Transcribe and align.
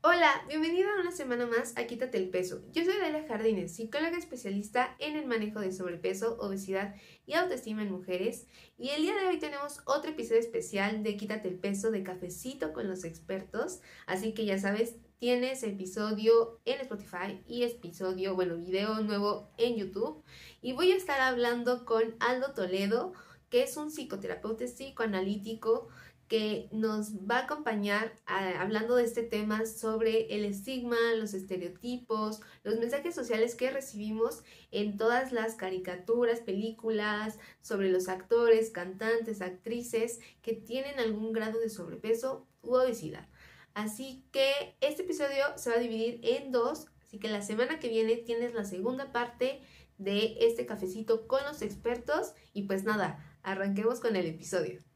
Hola, 0.00 0.44
bienvenido 0.46 0.88
a 0.88 1.00
una 1.00 1.10
semana 1.10 1.44
más 1.44 1.76
a 1.76 1.88
Quítate 1.88 2.18
el 2.18 2.30
Peso. 2.30 2.62
Yo 2.72 2.84
soy 2.84 2.94
Dalia 2.98 3.26
Jardines, 3.26 3.74
psicóloga 3.74 4.16
especialista 4.16 4.94
en 5.00 5.16
el 5.16 5.26
manejo 5.26 5.58
de 5.58 5.72
sobrepeso, 5.72 6.38
obesidad 6.38 6.94
y 7.26 7.34
autoestima 7.34 7.82
en 7.82 7.90
mujeres. 7.90 8.46
Y 8.78 8.90
el 8.90 9.02
día 9.02 9.16
de 9.16 9.26
hoy 9.26 9.40
tenemos 9.40 9.80
otro 9.86 10.12
episodio 10.12 10.38
especial 10.38 11.02
de 11.02 11.16
Quítate 11.16 11.48
el 11.48 11.58
Peso 11.58 11.90
de 11.90 12.04
Cafecito 12.04 12.72
con 12.72 12.86
los 12.86 13.02
expertos. 13.02 13.80
Así 14.06 14.34
que 14.34 14.44
ya 14.44 14.56
sabes, 14.56 14.94
tienes 15.18 15.64
episodio 15.64 16.60
en 16.64 16.80
Spotify 16.80 17.42
y 17.48 17.64
episodio, 17.64 18.36
bueno, 18.36 18.56
video 18.56 19.00
nuevo 19.00 19.50
en 19.56 19.78
YouTube. 19.78 20.22
Y 20.62 20.74
voy 20.74 20.92
a 20.92 20.96
estar 20.96 21.20
hablando 21.20 21.84
con 21.84 22.14
Aldo 22.20 22.54
Toledo, 22.54 23.14
que 23.50 23.64
es 23.64 23.76
un 23.76 23.90
psicoterapeuta 23.90 24.64
psicoanalítico 24.64 25.88
que 26.28 26.68
nos 26.72 27.14
va 27.28 27.38
a 27.38 27.44
acompañar 27.44 28.12
hablando 28.26 28.96
de 28.96 29.04
este 29.04 29.22
tema 29.22 29.64
sobre 29.64 30.34
el 30.34 30.44
estigma, 30.44 30.96
los 31.16 31.32
estereotipos, 31.32 32.40
los 32.64 32.78
mensajes 32.78 33.14
sociales 33.14 33.54
que 33.54 33.70
recibimos 33.70 34.42
en 34.70 34.98
todas 34.98 35.32
las 35.32 35.54
caricaturas, 35.54 36.40
películas, 36.40 37.38
sobre 37.62 37.90
los 37.90 38.08
actores, 38.08 38.70
cantantes, 38.70 39.40
actrices 39.40 40.20
que 40.42 40.52
tienen 40.52 40.98
algún 40.98 41.32
grado 41.32 41.58
de 41.60 41.70
sobrepeso 41.70 42.46
u 42.60 42.74
obesidad. 42.74 43.26
Así 43.72 44.24
que 44.30 44.76
este 44.80 45.02
episodio 45.02 45.44
se 45.56 45.70
va 45.70 45.76
a 45.76 45.80
dividir 45.80 46.20
en 46.22 46.52
dos, 46.52 46.88
así 47.02 47.18
que 47.18 47.28
la 47.28 47.42
semana 47.42 47.78
que 47.78 47.88
viene 47.88 48.16
tienes 48.16 48.52
la 48.52 48.64
segunda 48.64 49.12
parte 49.12 49.62
de 49.96 50.36
este 50.40 50.66
cafecito 50.66 51.26
con 51.26 51.42
los 51.44 51.62
expertos 51.62 52.34
y 52.52 52.64
pues 52.64 52.84
nada, 52.84 53.24
arranquemos 53.42 54.00
con 54.00 54.14
el 54.14 54.26
episodio. 54.26 54.87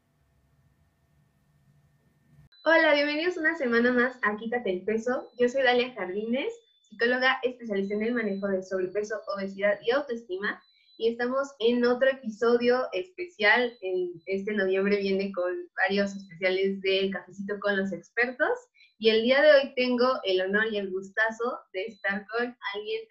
Hola, 2.65 2.93
bienvenidos 2.93 3.35
una 3.35 3.57
semana 3.57 3.91
más 3.91 4.17
a 4.21 4.37
Quítate 4.37 4.71
el 4.71 4.85
Peso. 4.85 5.29
Yo 5.37 5.49
soy 5.49 5.63
Dalia 5.63 5.93
Jardines, 5.95 6.53
psicóloga 6.79 7.37
especialista 7.43 7.93
en 7.93 8.03
el 8.03 8.13
manejo 8.13 8.47
de 8.47 8.63
sobrepeso, 8.63 9.19
obesidad 9.35 9.77
y 9.83 9.91
autoestima. 9.91 10.63
Y 10.97 11.09
estamos 11.09 11.49
en 11.59 11.83
otro 11.83 12.09
episodio 12.09 12.87
especial. 12.93 13.77
En 13.81 14.13
este 14.27 14.53
noviembre 14.53 14.95
viene 14.95 15.33
con 15.33 15.51
varios 15.75 16.15
especiales 16.15 16.79
del 16.79 17.11
cafecito 17.11 17.59
con 17.59 17.75
los 17.75 17.91
expertos. 17.91 18.57
Y 18.97 19.09
el 19.09 19.23
día 19.23 19.41
de 19.41 19.51
hoy 19.55 19.73
tengo 19.75 20.21
el 20.23 20.39
honor 20.39 20.67
y 20.71 20.77
el 20.77 20.89
gustazo 20.89 21.59
de 21.73 21.87
estar 21.87 22.25
con 22.27 22.55
alguien 22.75 23.01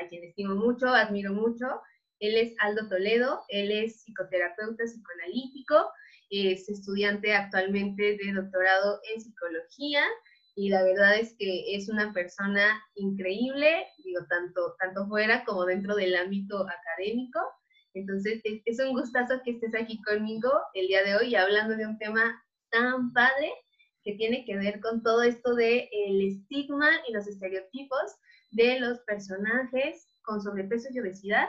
a 0.00 0.08
quien 0.08 0.24
estimo 0.24 0.54
mucho, 0.54 0.86
admiro 0.88 1.34
mucho. 1.34 1.66
Él 2.20 2.38
es 2.38 2.54
Aldo 2.58 2.88
Toledo, 2.88 3.42
él 3.48 3.70
es 3.70 4.00
psicoterapeuta 4.00 4.82
psicoanalítico, 4.82 5.90
es 6.42 6.68
estudiante 6.68 7.34
actualmente 7.34 8.16
de 8.16 8.32
doctorado 8.32 9.00
en 9.12 9.20
psicología 9.20 10.04
y 10.56 10.68
la 10.68 10.84
verdad 10.84 11.18
es 11.18 11.34
que 11.38 11.74
es 11.74 11.88
una 11.88 12.12
persona 12.12 12.80
increíble, 12.94 13.86
digo, 14.04 14.20
tanto, 14.28 14.76
tanto 14.78 15.06
fuera 15.08 15.44
como 15.44 15.64
dentro 15.64 15.96
del 15.96 16.14
ámbito 16.14 16.66
académico. 16.68 17.40
Entonces, 17.92 18.40
es 18.44 18.78
un 18.80 18.92
gustazo 18.92 19.40
que 19.44 19.52
estés 19.52 19.74
aquí 19.74 20.00
conmigo 20.02 20.50
el 20.74 20.86
día 20.86 21.02
de 21.02 21.16
hoy 21.16 21.34
hablando 21.34 21.76
de 21.76 21.86
un 21.86 21.98
tema 21.98 22.40
tan 22.70 23.12
padre 23.12 23.52
que 24.04 24.14
tiene 24.14 24.44
que 24.44 24.56
ver 24.56 24.80
con 24.80 25.02
todo 25.02 25.22
esto 25.22 25.54
de 25.54 25.88
estigma 25.92 26.88
y 27.08 27.12
los 27.12 27.26
estereotipos 27.26 28.14
de 28.50 28.78
los 28.78 29.00
personajes 29.00 30.14
con 30.22 30.40
sobrepeso 30.40 30.88
y 30.92 31.00
obesidad 31.00 31.48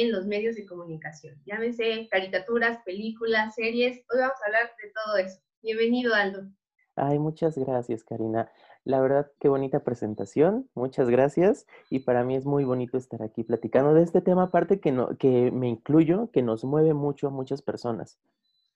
en 0.00 0.10
los 0.10 0.26
medios 0.26 0.56
de 0.56 0.66
comunicación. 0.66 1.40
Llámese 1.46 2.08
caricaturas, 2.10 2.78
películas, 2.84 3.54
series. 3.54 3.98
Hoy 4.10 4.18
vamos 4.18 4.36
a 4.42 4.46
hablar 4.46 4.70
de 4.82 4.90
todo 4.90 5.16
eso. 5.18 5.40
Bienvenido, 5.62 6.14
Aldo. 6.14 6.48
Ay, 6.96 7.18
muchas 7.18 7.56
gracias, 7.56 8.02
Karina. 8.02 8.50
La 8.84 9.00
verdad, 9.00 9.30
qué 9.40 9.48
bonita 9.48 9.84
presentación. 9.84 10.68
Muchas 10.74 11.08
gracias. 11.08 11.66
Y 11.90 12.00
para 12.00 12.24
mí 12.24 12.36
es 12.36 12.44
muy 12.44 12.64
bonito 12.64 12.98
estar 12.98 13.22
aquí 13.22 13.44
platicando 13.44 13.94
de 13.94 14.02
este 14.02 14.20
tema, 14.20 14.44
aparte 14.44 14.80
que, 14.80 14.90
no, 14.90 15.16
que 15.16 15.50
me 15.52 15.68
incluyo, 15.68 16.30
que 16.32 16.42
nos 16.42 16.64
mueve 16.64 16.92
mucho 16.92 17.28
a 17.28 17.30
muchas 17.30 17.62
personas. 17.62 18.18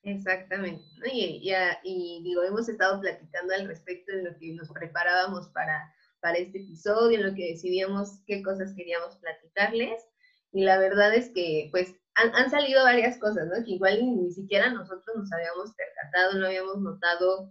Exactamente. 0.05 0.85
Y, 1.13 1.45
ya, 1.45 1.81
y 1.83 2.23
digo, 2.23 2.43
hemos 2.45 2.69
estado 2.69 3.01
platicando 3.01 3.55
al 3.55 3.67
respecto 3.67 4.13
en 4.13 4.25
lo 4.25 4.37
que 4.39 4.55
nos 4.55 4.69
preparábamos 4.71 5.49
para, 5.49 5.93
para 6.21 6.39
este 6.39 6.59
episodio, 6.61 7.19
en 7.19 7.27
lo 7.27 7.35
que 7.35 7.51
decidíamos 7.51 8.21
qué 8.27 8.43
cosas 8.43 8.73
queríamos 8.75 9.17
platicarles. 9.17 10.07
Y 10.53 10.65
la 10.65 10.79
verdad 10.79 11.15
es 11.15 11.31
que, 11.31 11.69
pues, 11.71 11.95
han, 12.15 12.51
salido 12.51 12.83
varias 12.83 13.19
cosas, 13.19 13.47
¿no? 13.47 13.65
Que 13.65 13.73
igual 13.73 14.01
ni, 14.17 14.31
siquiera 14.33 14.71
nosotros 14.71 15.17
nos 15.17 15.33
habíamos 15.33 15.73
percatado, 15.75 16.39
no 16.39 16.47
habíamos 16.47 16.79
notado, 16.81 17.51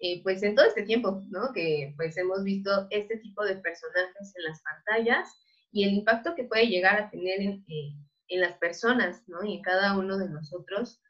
eh, 0.00 0.22
pues, 0.22 0.42
en 0.42 0.54
todo 0.54 0.66
este 0.66 0.82
tiempo, 0.82 1.22
¿no? 1.28 1.52
Que, 1.52 1.94
pues, 1.96 2.16
hemos 2.16 2.42
visto 2.42 2.86
este 2.90 3.18
tipo 3.18 3.44
de 3.44 3.56
personajes 3.56 4.32
en 4.36 4.44
las 4.44 4.60
pantallas 4.62 5.28
y 5.70 5.84
el 5.84 5.94
impacto 5.94 6.34
que 6.34 6.44
puede 6.44 6.66
llegar 6.66 7.00
a 7.00 7.10
tener 7.10 7.40
en, 7.40 7.64
eh, 7.68 7.94
en 8.28 8.40
las 8.40 8.56
personas, 8.58 9.22
¿no? 9.28 9.44
Y 9.44 9.56
en 9.56 9.62
cada 9.62 9.96
uno 9.98 10.18
de 10.18 10.28
nosotros, 10.28 11.00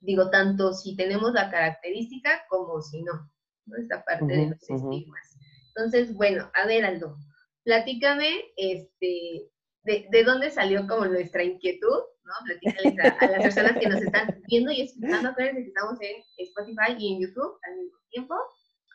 digo, 0.00 0.30
tanto 0.30 0.72
si 0.72 0.96
tenemos 0.96 1.32
la 1.32 1.50
característica 1.50 2.44
como 2.48 2.80
si 2.80 3.02
no, 3.02 3.30
¿no? 3.66 3.76
Esta 3.76 4.04
parte 4.04 4.26
de 4.26 4.46
los 4.50 4.70
estigmas. 4.70 5.36
Entonces, 5.74 6.14
bueno, 6.14 6.50
a 6.54 6.66
ver, 6.66 6.84
Aldo, 6.84 7.18
platícame, 7.64 8.30
este, 8.56 9.50
de, 9.86 10.24
dónde 10.24 10.50
salió 10.50 10.86
como 10.86 11.06
nuestra 11.06 11.44
inquietud, 11.44 12.00
¿no? 12.24 12.32
Platícales 12.44 13.14
a, 13.20 13.26
las 13.26 13.42
personas 13.42 13.78
que 13.78 13.88
nos 13.88 14.02
están 14.02 14.42
viendo 14.48 14.72
y 14.72 14.82
escuchando. 14.82 15.30
Acuérdense 15.30 15.62
que 15.62 15.68
estamos 15.68 15.98
en 16.00 16.16
Spotify 16.38 16.96
y 16.98 17.14
en 17.14 17.20
YouTube 17.20 17.58
al 17.62 17.76
mismo 17.76 17.98
tiempo. 18.10 18.34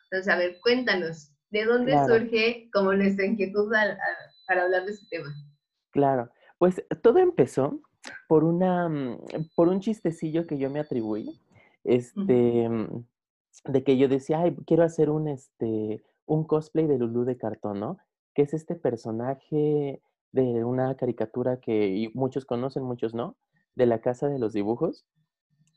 Entonces, 0.04 0.32
a 0.32 0.36
ver, 0.36 0.58
cuéntanos, 0.60 1.32
¿de 1.50 1.64
dónde 1.64 1.92
surge 2.06 2.68
como 2.72 2.92
nuestra 2.92 3.24
inquietud 3.24 3.70
para 4.46 4.64
hablar 4.64 4.84
de 4.84 4.92
este 4.92 5.06
tema? 5.10 5.28
Claro, 5.90 6.30
pues 6.58 6.84
todo 7.02 7.18
empezó 7.18 7.80
por 8.28 8.44
una, 8.44 8.88
mm, 8.88 9.18
por 9.56 9.68
un 9.68 9.80
chistecillo 9.80 10.46
que 10.46 10.58
yo 10.58 10.68
me 10.70 10.80
atribuí, 10.80 11.40
este, 11.84 12.68
mm, 12.68 13.04
de 13.64 13.84
que 13.84 13.96
yo 13.96 14.08
decía, 14.08 14.40
ay, 14.40 14.56
quiero 14.66 14.82
hacer 14.82 15.08
un, 15.08 15.28
este, 15.28 16.02
un 16.26 16.44
cosplay 16.44 16.86
de 16.86 16.98
Lulu 16.98 17.24
de 17.24 17.38
cartón, 17.38 17.80
¿no? 17.80 17.98
Que 18.34 18.42
es 18.42 18.52
este 18.52 18.74
personaje 18.74 20.02
de 20.32 20.64
una 20.64 20.96
caricatura 20.96 21.60
que 21.60 22.10
muchos 22.14 22.44
conocen, 22.44 22.82
muchos 22.82 23.14
no, 23.14 23.36
de 23.74 23.86
la 23.86 24.00
Casa 24.00 24.28
de 24.28 24.38
los 24.38 24.52
Dibujos. 24.52 25.06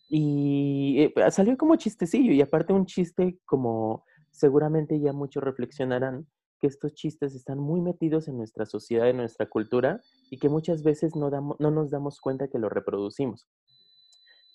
Y 0.09 0.97
eh, 0.99 1.31
salió 1.31 1.57
como 1.57 1.75
chistecillo 1.75 2.31
y 2.31 2.41
aparte 2.41 2.73
un 2.73 2.85
chiste 2.85 3.39
como 3.45 4.05
seguramente 4.31 4.99
ya 4.99 5.13
muchos 5.13 5.43
reflexionarán 5.43 6.27
que 6.59 6.67
estos 6.67 6.93
chistes 6.93 7.35
están 7.35 7.59
muy 7.59 7.81
metidos 7.81 8.27
en 8.27 8.37
nuestra 8.37 8.65
sociedad, 8.65 9.09
en 9.09 9.17
nuestra 9.17 9.49
cultura 9.49 10.01
y 10.29 10.37
que 10.37 10.49
muchas 10.49 10.83
veces 10.83 11.15
no, 11.15 11.29
damos, 11.29 11.59
no 11.59 11.71
nos 11.71 11.89
damos 11.89 12.19
cuenta 12.21 12.47
que 12.47 12.59
lo 12.59 12.69
reproducimos. 12.69 13.47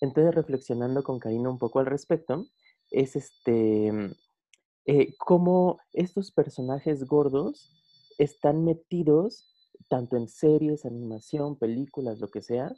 Entonces, 0.00 0.34
reflexionando 0.34 1.02
con 1.02 1.18
Karina 1.18 1.50
un 1.50 1.58
poco 1.58 1.78
al 1.78 1.86
respecto, 1.86 2.46
es 2.90 3.16
este, 3.16 3.92
mm, 3.92 4.12
eh, 4.86 5.14
cómo 5.18 5.78
estos 5.92 6.32
personajes 6.32 7.04
gordos 7.04 7.70
están 8.18 8.64
metidos 8.64 9.49
tanto 9.90 10.16
en 10.16 10.28
series, 10.28 10.86
animación, 10.86 11.58
películas, 11.58 12.20
lo 12.20 12.30
que 12.30 12.40
sea, 12.40 12.72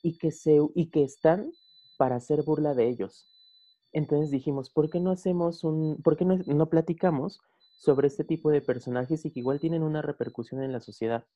y 0.00 0.16
que, 0.16 0.30
se, 0.30 0.58
y 0.74 0.90
que 0.90 1.02
están 1.02 1.52
para 1.98 2.16
hacer 2.16 2.42
burla 2.44 2.72
de 2.74 2.88
ellos. 2.88 3.26
Entonces 3.92 4.30
dijimos, 4.30 4.70
¿por 4.70 4.88
qué 4.88 5.00
no 5.00 5.10
hacemos 5.10 5.64
un, 5.64 6.00
por 6.02 6.16
qué 6.16 6.24
no, 6.24 6.70
platicamos 6.70 7.40
sobre 7.78 8.06
este 8.06 8.24
tipo 8.24 8.50
de 8.50 8.62
personajes 8.62 9.24
y 9.24 9.32
que 9.32 9.40
igual 9.40 9.60
tienen 9.60 9.82
una 9.82 10.02
repercusión 10.02 10.62
en 10.62 10.72
la 10.72 10.80
sociedad? 10.80 11.26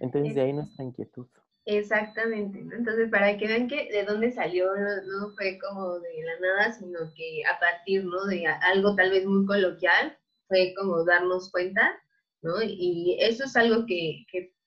Entonces 0.00 0.34
de 0.34 0.40
ahí 0.42 0.52
nuestra 0.52 0.84
inquietud. 0.84 1.28
Exactamente, 1.64 2.60
Entonces, 2.60 3.10
para 3.10 3.36
que 3.36 3.46
vean 3.46 3.68
que 3.68 3.90
de 3.92 4.04
dónde 4.04 4.32
salió, 4.32 4.66
no, 4.74 5.30
fue 5.36 5.58
como 5.58 5.98
de 6.00 6.22
la 6.24 6.40
nada, 6.40 6.72
sino 6.72 6.98
que 7.14 7.42
a 7.44 7.60
partir, 7.60 8.04
¿no? 8.06 8.24
De 8.26 8.46
algo 8.46 8.96
tal 8.96 9.10
vez 9.10 9.26
muy 9.26 9.44
coloquial, 9.44 10.16
fue 10.48 10.72
como 10.76 11.04
darnos 11.04 11.50
cuenta 11.50 11.94
¿no? 12.42 12.62
Y 12.62 13.16
eso 13.20 13.44
es 13.44 13.56
algo 13.56 13.86
que, 13.86 14.24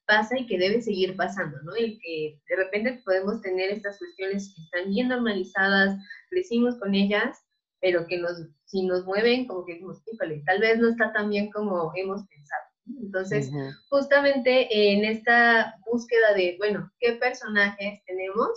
pasa 0.08 0.38
y 0.38 0.46
que 0.46 0.58
debe 0.58 0.82
seguir 0.82 1.16
pasando, 1.16 1.58
¿no? 1.64 1.74
El 1.74 1.98
que 2.02 2.38
de 2.50 2.56
repente 2.58 3.02
podemos 3.06 3.40
tener 3.42 3.70
estas 3.70 3.98
cuestiones 3.98 4.54
que 4.54 4.62
están 4.64 4.90
bien 4.90 5.08
normalizadas, 5.08 5.96
crecimos 6.30 6.78
con 6.80 6.96
ellas, 6.96 7.38
pero 7.80 8.06
que 8.08 8.18
nos, 8.18 8.34
si 8.66 8.86
nos 8.86 9.06
mueven, 9.06 9.48
como 9.48 9.66
que 9.66 9.74
decimos, 9.74 10.02
híjole, 10.12 10.44
tal 10.46 10.60
vez 10.60 10.80
no 10.80 10.90
está 10.90 11.14
tan 11.14 11.30
bien 11.30 11.50
como 11.52 11.94
hemos 11.96 12.28
pensado. 12.28 12.64
Entonces, 13.02 13.52
justamente 13.90 14.68
en 14.72 15.06
esta 15.06 15.76
búsqueda 15.86 16.34
de, 16.36 16.56
bueno, 16.58 16.92
¿qué 17.00 17.14
personajes 17.14 18.04
tenemos? 18.06 18.50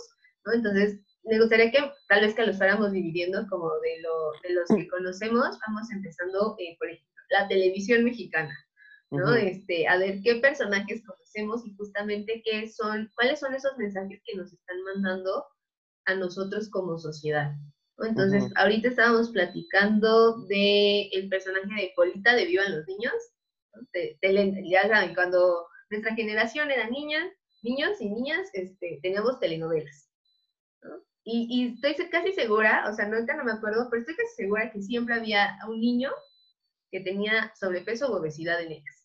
¿no? 0.45 0.53
Entonces, 0.53 0.99
me 1.23 1.39
gustaría 1.39 1.71
que 1.71 1.79
tal 2.07 2.21
vez 2.21 2.35
que 2.35 2.45
los 2.45 2.57
fuéramos 2.57 2.91
dividiendo 2.91 3.47
como 3.49 3.69
de, 3.79 4.01
lo, 4.01 4.31
de 4.43 4.53
los 4.53 4.67
que 4.67 4.87
conocemos, 4.87 5.57
vamos 5.67 5.91
empezando, 5.91 6.55
eh, 6.59 6.75
por 6.77 6.89
ejemplo, 6.89 7.15
la 7.29 7.47
televisión 7.47 8.03
mexicana, 8.03 8.55
¿no? 9.15 9.33
este, 9.35 9.87
a 9.87 9.97
ver 9.97 10.21
qué 10.21 10.35
personajes 10.35 11.03
conocemos 11.05 11.65
y 11.65 11.75
justamente 11.75 12.41
qué 12.45 12.67
son, 12.69 13.09
cuáles 13.15 13.39
son 13.39 13.53
esos 13.53 13.77
mensajes 13.77 14.21
que 14.25 14.35
nos 14.35 14.53
están 14.53 14.81
mandando 14.83 15.45
a 16.05 16.15
nosotros 16.15 16.69
como 16.69 16.97
sociedad. 16.97 17.55
Entonces, 17.99 18.51
ahorita 18.55 18.89
estábamos 18.89 19.29
platicando 19.29 20.45
de 20.47 21.07
el 21.13 21.29
personaje 21.29 21.73
de 21.75 21.93
Polita 21.95 22.35
de 22.35 22.45
Vivan 22.45 22.75
los 22.75 22.87
Niños. 22.87 23.13
De, 23.93 24.17
ya 24.69 24.87
saben, 24.87 25.15
cuando 25.15 25.67
nuestra 25.89 26.13
generación 26.15 26.71
era 26.71 26.89
niña, 26.89 27.19
niños 27.63 27.99
y 27.99 28.09
niñas, 28.09 28.49
este, 28.53 28.99
teníamos 29.01 29.39
telenovelas. 29.39 30.09
Y, 31.23 31.47
y, 31.49 31.73
estoy 31.73 32.09
casi 32.09 32.33
segura, 32.33 32.85
o 32.87 32.93
sea, 32.93 33.07
no, 33.07 33.15
ahorita 33.15 33.35
no 33.35 33.45
me 33.45 33.53
acuerdo, 33.53 33.87
pero 33.89 34.01
estoy 34.01 34.15
casi 34.15 34.35
segura 34.35 34.71
que 34.71 34.81
siempre 34.81 35.15
había 35.15 35.57
un 35.67 35.79
niño 35.79 36.11
que 36.91 36.99
tenía 36.99 37.51
sobrepeso 37.59 38.11
o 38.11 38.19
obesidad 38.19 38.61
en 38.61 38.73
ellas. 38.73 39.04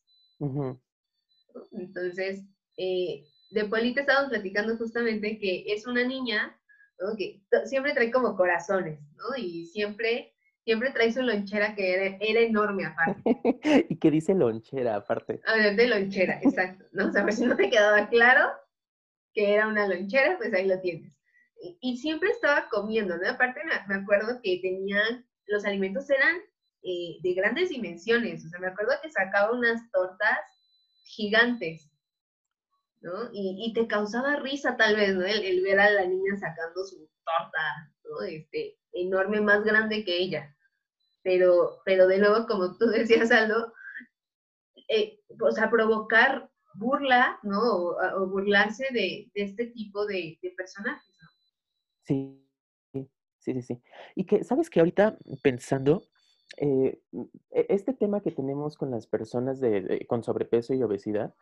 Entonces, 1.73 2.45
eh, 2.77 3.25
de 3.51 3.65
Polita 3.65 4.01
estábamos 4.01 4.31
platicando 4.31 4.77
justamente 4.77 5.39
que 5.39 5.65
es 5.67 5.87
una 5.87 6.05
niña 6.05 6.57
que 7.17 7.43
siempre 7.65 7.95
trae 7.95 8.11
como 8.11 8.37
corazones, 8.37 9.01
¿no? 9.17 9.37
Y 9.37 9.67
siempre, 9.67 10.35
siempre 10.65 10.91
trae 10.91 11.13
su 11.13 11.23
lonchera 11.23 11.75
que 11.75 11.95
era, 11.95 12.41
enorme 12.41 12.85
aparte. 12.87 13.23
y 13.89 13.97
que 13.97 14.11
dice 14.11 14.35
lonchera 14.35 14.97
aparte. 14.97 15.41
A 15.47 15.55
ver, 15.55 15.77
de 15.77 15.89
lonchera, 15.89 16.41
exacto, 16.43 16.85
¿no? 16.93 17.09
O 17.09 17.13
sea, 17.13 17.23
por 17.23 17.33
si 17.33 17.47
no 17.47 17.57
te 17.57 17.71
quedaba 17.71 18.09
claro 18.09 18.51
que 19.33 19.55
era 19.55 19.69
una 19.69 19.87
lonchera, 19.87 20.37
pues 20.39 20.53
ahí 20.53 20.67
lo 20.67 20.81
tienes. 20.81 21.17
Y, 21.81 21.99
siempre 21.99 22.31
estaba 22.31 22.69
comiendo, 22.71 23.17
¿no? 23.19 23.29
Aparte 23.29 23.61
me, 23.89 23.95
acuerdo 23.95 24.41
que 24.43 24.61
tenían, 24.63 25.27
los 25.47 25.65
alimentos 25.67 26.09
eran 26.09 26.39
eh, 26.83 27.19
de 27.23 27.35
grandes 27.35 27.69
dimensiones, 27.69 28.45
o 28.45 28.49
sea, 28.49 28.61
me 28.61 28.69
acuerdo 28.69 28.93
que 29.03 29.11
sacaba 29.11 29.53
unas 29.53 29.91
tortas 29.91 30.39
gigantes, 31.05 31.91
¿no? 33.01 33.31
Y, 33.33 33.73
te 33.75 33.87
causaba 33.87 34.37
risa 34.37 34.77
tal 34.77 34.97
vez, 34.97 35.15
¿no? 35.15 35.25
El, 35.25 35.63
ver 35.63 35.81
a 35.81 35.91
la 35.91 36.07
niña 36.07 36.37
sacando 36.39 36.85
su 36.85 37.09
torta, 37.25 37.93
¿no? 38.05 38.23
Este, 38.23 38.79
enorme, 38.93 39.41
más 39.41 39.65
grande 39.65 40.05
que 40.05 40.19
ella. 40.19 40.55
Pero, 41.23 41.81
pero 41.85 42.07
de 42.07 42.19
nuevo, 42.19 42.47
como 42.47 42.77
tú 42.77 42.87
decías, 42.87 43.31
Aldo, 43.31 43.73
eh, 44.89 45.21
o 45.41 45.51
sea, 45.53 45.71
provocar 45.71 46.51
burla, 46.75 47.39
¿no? 47.43 47.61
O, 47.61 48.27
burlarse 48.29 48.87
de, 48.93 49.31
este 49.35 49.67
tipo 49.67 50.07
de, 50.07 50.39
personajes, 50.57 51.17
¿no? 51.23 51.29
Sí, 52.05 52.49
sí, 52.93 53.11
sí, 53.39 53.63
sí. 53.63 53.83
Y 54.15 54.25
que, 54.25 54.45
¿sabes 54.45 54.71
que 54.71 54.81
ahorita 54.81 55.19
pensando, 55.43 56.10
eh, 56.57 57.01
e, 57.51 57.67
este 57.69 57.93
tema 57.93 58.21
que 58.21 58.31
tenemos 58.31 58.77
con 58.77 58.91
las 58.91 59.07
personas 59.07 59.61
de, 59.61 60.05
con 60.09 60.23
sobrepeso 60.23 60.75
y 60.75 60.83
obesidad, 60.83 61.35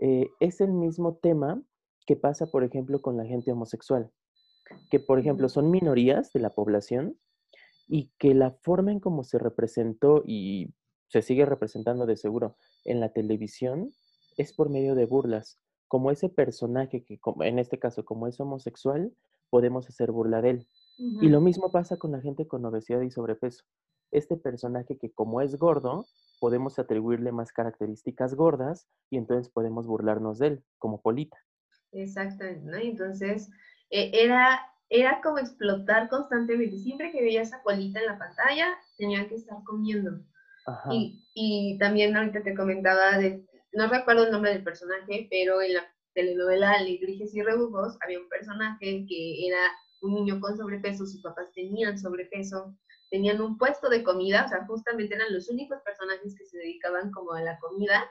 eh, 0.00 0.28
es 0.40 0.60
el 0.60 0.72
mismo 0.72 1.16
tema 1.16 1.62
que 2.06 2.16
pasa, 2.16 2.46
por 2.46 2.64
ejemplo, 2.64 3.02
con 3.02 3.16
la 3.16 3.24
gente 3.24 3.52
homosexual, 3.52 4.10
que, 4.90 5.00
por 5.00 5.18
ejemplo, 5.18 5.48
son 5.48 5.70
minorías 5.70 6.32
de 6.32 6.40
la 6.40 6.50
población 6.50 7.18
y 7.86 8.12
que 8.18 8.34
la 8.34 8.52
forma 8.62 8.92
en 8.92 9.00
cómo 9.00 9.24
se 9.24 9.38
representó 9.38 10.22
y 10.26 10.74
se 11.08 11.22
sigue 11.22 11.46
representando 11.46 12.06
de 12.06 12.16
seguro 12.16 12.56
en 12.84 13.00
la 13.00 13.12
televisión 13.12 13.92
es 14.36 14.52
por 14.52 14.70
medio 14.70 14.94
de 14.94 15.06
burlas. 15.06 15.58
Como 15.88 16.10
ese 16.10 16.28
personaje 16.28 17.02
que, 17.02 17.18
en 17.40 17.58
este 17.58 17.78
caso, 17.78 18.04
como 18.04 18.26
es 18.26 18.38
homosexual, 18.40 19.12
podemos 19.50 19.88
hacer 19.88 20.12
burla 20.12 20.42
de 20.42 20.50
él. 20.50 20.68
Y 20.98 21.28
lo 21.28 21.40
mismo 21.40 21.70
pasa 21.70 21.96
con 21.96 22.12
la 22.12 22.20
gente 22.20 22.46
con 22.46 22.64
obesidad 22.64 23.00
y 23.02 23.10
sobrepeso. 23.10 23.64
Este 24.10 24.36
personaje 24.36 24.96
que 24.98 25.10
como 25.10 25.40
es 25.40 25.56
gordo, 25.56 26.06
podemos 26.40 26.78
atribuirle 26.78 27.32
más 27.32 27.52
características 27.52 28.34
gordas 28.34 28.88
y 29.10 29.18
entonces 29.18 29.50
podemos 29.50 29.86
burlarnos 29.86 30.38
de 30.38 30.46
él, 30.48 30.64
como 30.78 31.00
Polita. 31.00 31.36
Exactamente, 31.92 32.64
¿no? 32.64 32.76
Entonces, 32.76 33.50
e, 33.90 34.10
era, 34.24 34.60
era 34.88 35.20
como 35.22 35.38
explotar 35.38 36.08
constantemente. 36.08 36.78
Siempre 36.78 37.12
que 37.12 37.22
veía 37.22 37.42
esa 37.42 37.62
Polita 37.62 38.00
en 38.00 38.06
la 38.06 38.18
pantalla, 38.18 38.66
tenía 38.96 39.28
que 39.28 39.36
estar 39.36 39.58
comiendo. 39.64 40.20
Y, 40.90 41.24
y, 41.34 41.78
también 41.78 42.14
ahorita 42.14 42.42
te 42.42 42.54
comentaba, 42.54 43.16
de, 43.16 43.42
no 43.72 43.88
recuerdo 43.88 44.26
el 44.26 44.32
nombre 44.32 44.52
del 44.52 44.62
personaje, 44.62 45.26
pero 45.30 45.62
en 45.62 45.74
la 45.74 45.82
telenovela 46.12 46.72
Alegrijes 46.72 47.34
y 47.34 47.42
Rebujos 47.42 47.96
había 48.02 48.20
un 48.20 48.28
personaje 48.28 49.06
que 49.08 49.46
era 49.46 49.60
un 50.02 50.14
niño 50.14 50.40
con 50.40 50.56
sobrepeso, 50.56 51.06
sus 51.06 51.22
papás 51.22 51.46
tenían 51.54 51.98
sobrepeso, 51.98 52.76
tenían 53.10 53.40
un 53.40 53.58
puesto 53.58 53.88
de 53.88 54.02
comida, 54.02 54.44
o 54.44 54.48
sea, 54.48 54.66
justamente 54.66 55.14
eran 55.14 55.32
los 55.32 55.48
únicos 55.48 55.80
personajes 55.82 56.34
que 56.36 56.44
se 56.44 56.58
dedicaban 56.58 57.10
como 57.10 57.32
a 57.32 57.42
la 57.42 57.58
comida, 57.58 58.04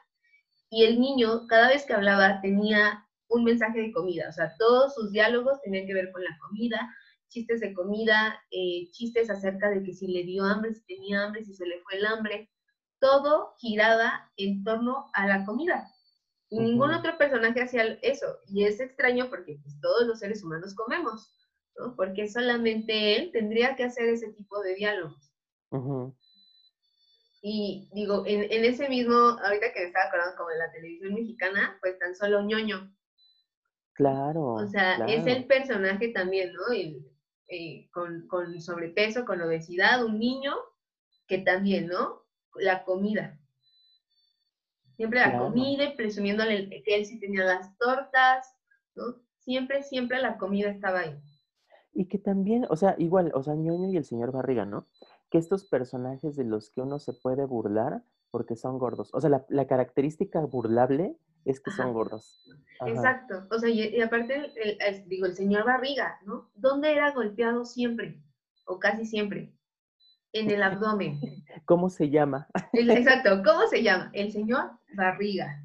y 0.70 0.84
el 0.84 1.00
niño 1.00 1.48
cada 1.48 1.70
vez 1.70 1.86
que 1.86 1.94
hablaba 1.94 2.42
tenía 2.42 3.06
un 3.30 3.44
mensaje 3.44 3.82
de 3.82 3.92
comida, 3.92 4.28
o 4.30 4.34
sea, 4.34 4.54
todos 4.58 4.94
sus 4.96 5.12
diálogos 5.12 5.62
tenían 5.62 5.86
que 5.86 5.94
ver 5.94 6.12
con 6.12 6.24
la 6.24 6.38
comida, 6.40 6.90
chistes 7.30 7.60
de 7.60 7.74
comida, 7.74 8.40
eh, 8.52 8.90
chistes 8.92 9.30
acerca 9.30 9.70
de 9.70 9.84
que 9.84 9.94
si 9.94 10.08
le 10.08 10.24
dio 10.24 10.44
hambre, 10.44 10.74
si 10.74 10.86
tenía 10.86 11.24
hambre, 11.24 11.44
si 11.44 11.54
se 11.54 11.66
le 11.66 11.82
fue 11.82 11.98
el 11.98 12.06
hambre, 12.06 12.50
todo 13.00 13.54
giraba 13.58 14.32
en 14.38 14.64
torno 14.64 15.10
a 15.14 15.28
la 15.28 15.46
comida. 15.46 15.88
Y 16.50 16.60
ningún 16.60 16.94
otro 16.94 17.18
personaje 17.18 17.62
hacía 17.62 17.84
eso. 18.02 18.26
Y 18.48 18.64
es 18.64 18.80
extraño 18.80 19.30
porque 19.30 19.60
pues, 19.62 19.80
todos 19.82 20.08
los 20.08 20.20
seres 20.20 20.44
humanos 20.44 20.74
comemos. 20.76 21.37
Porque 21.96 22.28
solamente 22.28 23.16
él 23.16 23.32
tendría 23.32 23.76
que 23.76 23.84
hacer 23.84 24.10
ese 24.10 24.32
tipo 24.34 24.62
de 24.62 24.76
diálogos. 24.76 25.32
Y 27.42 27.90
digo, 27.94 28.24
en, 28.26 28.66
ese 28.66 28.90
mismo, 28.90 29.16
ahorita 29.16 29.72
que 29.74 29.82
me 29.82 29.86
estaba 29.88 30.06
acordando 30.06 30.38
como 30.38 30.50
de 30.50 30.58
la 30.58 30.72
televisión 30.72 31.14
mexicana, 31.14 31.78
pues 31.82 32.00
tan 32.00 32.16
solo 32.16 32.42
ñoño. 32.44 32.94
Claro. 33.94 34.54
O 34.54 34.68
sea, 34.68 35.06
es 35.08 35.26
el 35.28 35.46
personaje 35.46 36.10
también, 36.10 36.54
¿no? 36.54 36.74
Eh, 37.50 37.90
con, 37.92 38.28
con 38.28 38.60
sobrepeso, 38.60 39.26
con 39.26 39.42
obesidad, 39.42 40.04
un 40.04 40.20
niño 40.20 40.56
que 41.28 41.38
también, 41.38 41.88
¿no? 41.88 42.24
La 42.56 42.84
comida. 42.84 43.40
Siempre 44.96 45.20
la 45.20 45.38
comida 45.38 45.84
y 45.84 45.96
presumiéndole 45.96 46.82
que 46.84 46.96
él 46.96 47.06
sí 47.06 47.20
tenía 47.20 47.44
las 47.44 47.78
tortas, 47.78 48.52
¿no? 48.96 49.22
Siempre, 49.40 49.84
siempre 49.84 50.20
la 50.20 50.38
comida 50.38 50.70
estaba 50.70 51.02
ahí. 51.02 51.16
Y 51.98 52.06
que 52.06 52.20
también, 52.20 52.68
o 52.70 52.76
sea, 52.76 52.94
igual, 53.00 53.32
o 53.34 53.42
sea, 53.42 53.56
ñoño 53.56 53.90
y 53.90 53.98
el 53.98 54.06
señor 54.06 54.32
Barriga, 54.32 54.66
¿no? 54.66 54.86
Que 55.32 55.40
estos 55.40 55.66
personajes 55.66 56.36
de 56.36 56.44
los 56.44 56.70
que 56.70 56.82
uno 56.82 57.00
se 57.00 57.12
puede 57.12 57.44
burlar 57.48 58.04
porque 58.30 58.56
son 58.56 58.78
gordos. 58.78 59.10
O 59.16 59.20
sea, 59.20 59.44
la, 59.50 59.66
característica 59.66 60.40
burlable 60.42 61.18
es 61.44 61.60
que 61.60 61.72
son 61.72 61.94
gordos. 61.94 62.48
Exacto. 62.86 63.48
O 63.50 63.58
sea, 63.58 63.70
y, 63.72 64.00
aparte, 64.00 64.54
digo, 65.08 65.26
el 65.26 65.36
señor 65.36 65.66
Barriga, 65.66 66.20
¿no? 66.24 66.52
¿Dónde 66.54 66.92
era 66.92 67.14
golpeado 67.14 67.66
siempre? 67.66 68.22
O 68.66 68.78
casi 68.78 69.04
siempre. 69.04 69.52
En 70.34 70.52
el 70.52 70.62
abdomen. 70.62 71.20
¿Cómo 71.66 71.90
se 71.90 72.12
llama? 72.12 72.48
exacto, 72.74 73.42
¿cómo 73.44 73.66
se 73.70 73.82
llama? 73.82 74.12
El 74.14 74.32
señor 74.32 74.70
Barriga. 74.96 75.64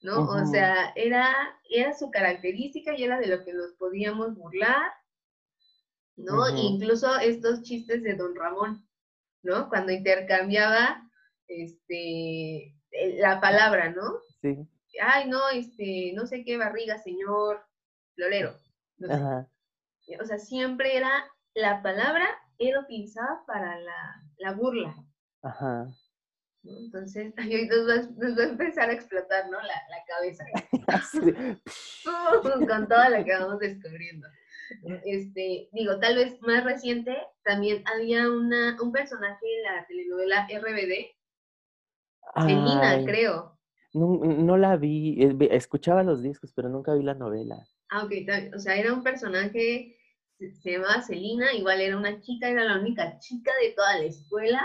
¿No? 0.00 0.28
O 0.28 0.46
sea, 0.46 0.92
era, 0.94 1.26
era 1.68 1.92
su 1.92 2.08
característica 2.12 2.96
y 2.96 3.02
era 3.02 3.18
de 3.18 3.26
lo 3.26 3.44
que 3.44 3.52
nos 3.52 3.72
podíamos 3.72 4.36
burlar 4.36 4.99
¿no? 6.24 6.48
Incluso 6.56 7.18
estos 7.18 7.62
chistes 7.62 8.02
de 8.02 8.14
Don 8.14 8.34
Ramón, 8.34 8.86
¿no? 9.42 9.68
Cuando 9.68 9.92
intercambiaba 9.92 11.02
este, 11.48 12.74
la 13.18 13.40
palabra, 13.40 13.90
¿no? 13.90 14.20
Sí. 14.40 14.56
Ay, 15.02 15.28
no, 15.28 15.48
este, 15.50 16.12
no 16.14 16.26
sé 16.26 16.44
qué 16.44 16.56
barriga, 16.56 16.98
señor 16.98 17.64
Florero. 18.14 18.56
O 20.20 20.24
sea, 20.24 20.38
siempre 20.38 20.96
era, 20.96 21.10
la 21.54 21.82
palabra 21.82 22.28
era 22.58 22.80
utilizada 22.80 23.42
para 23.46 23.78
la, 24.38 24.52
burla. 24.52 24.94
Ajá. 25.42 25.88
Entonces, 26.62 27.32
nos 28.16 28.38
va, 28.38 28.42
a 28.42 28.48
empezar 28.48 28.90
a 28.90 28.92
explotar, 28.92 29.48
¿no? 29.50 29.58
La, 29.60 29.74
la 29.88 30.04
cabeza. 30.06 30.44
Con 32.68 32.88
todo 32.88 33.08
lo 33.08 33.24
que 33.24 33.32
vamos 33.32 33.58
descubriendo. 33.60 34.28
Este, 35.04 35.68
digo, 35.72 35.98
tal 35.98 36.16
vez 36.16 36.40
más 36.42 36.64
reciente, 36.64 37.16
también 37.44 37.82
había 37.86 38.28
una, 38.30 38.76
un 38.80 38.92
personaje 38.92 39.46
en 39.56 39.62
la 39.64 39.86
telenovela 39.86 40.46
RBD, 40.48 41.10
Selina, 42.36 43.04
creo. 43.04 43.58
No, 43.92 44.56
la 44.56 44.76
vi, 44.76 45.18
escuchaba 45.50 46.02
los 46.02 46.22
discos, 46.22 46.52
pero 46.54 46.68
nunca 46.68 46.94
vi 46.94 47.02
la 47.02 47.14
novela. 47.14 47.56
Ah, 47.90 48.04
ok, 48.04 48.12
o 48.54 48.58
sea, 48.58 48.76
era 48.76 48.92
un 48.92 49.02
personaje, 49.02 49.96
se, 50.38 50.70
llamaba 50.70 51.02
Selina, 51.02 51.52
igual 51.54 51.80
era 51.80 51.96
una 51.96 52.20
chica, 52.20 52.48
era 52.48 52.64
la 52.64 52.78
única 52.78 53.18
chica 53.18 53.50
de 53.60 53.72
toda 53.72 53.98
la 53.98 54.04
escuela, 54.04 54.64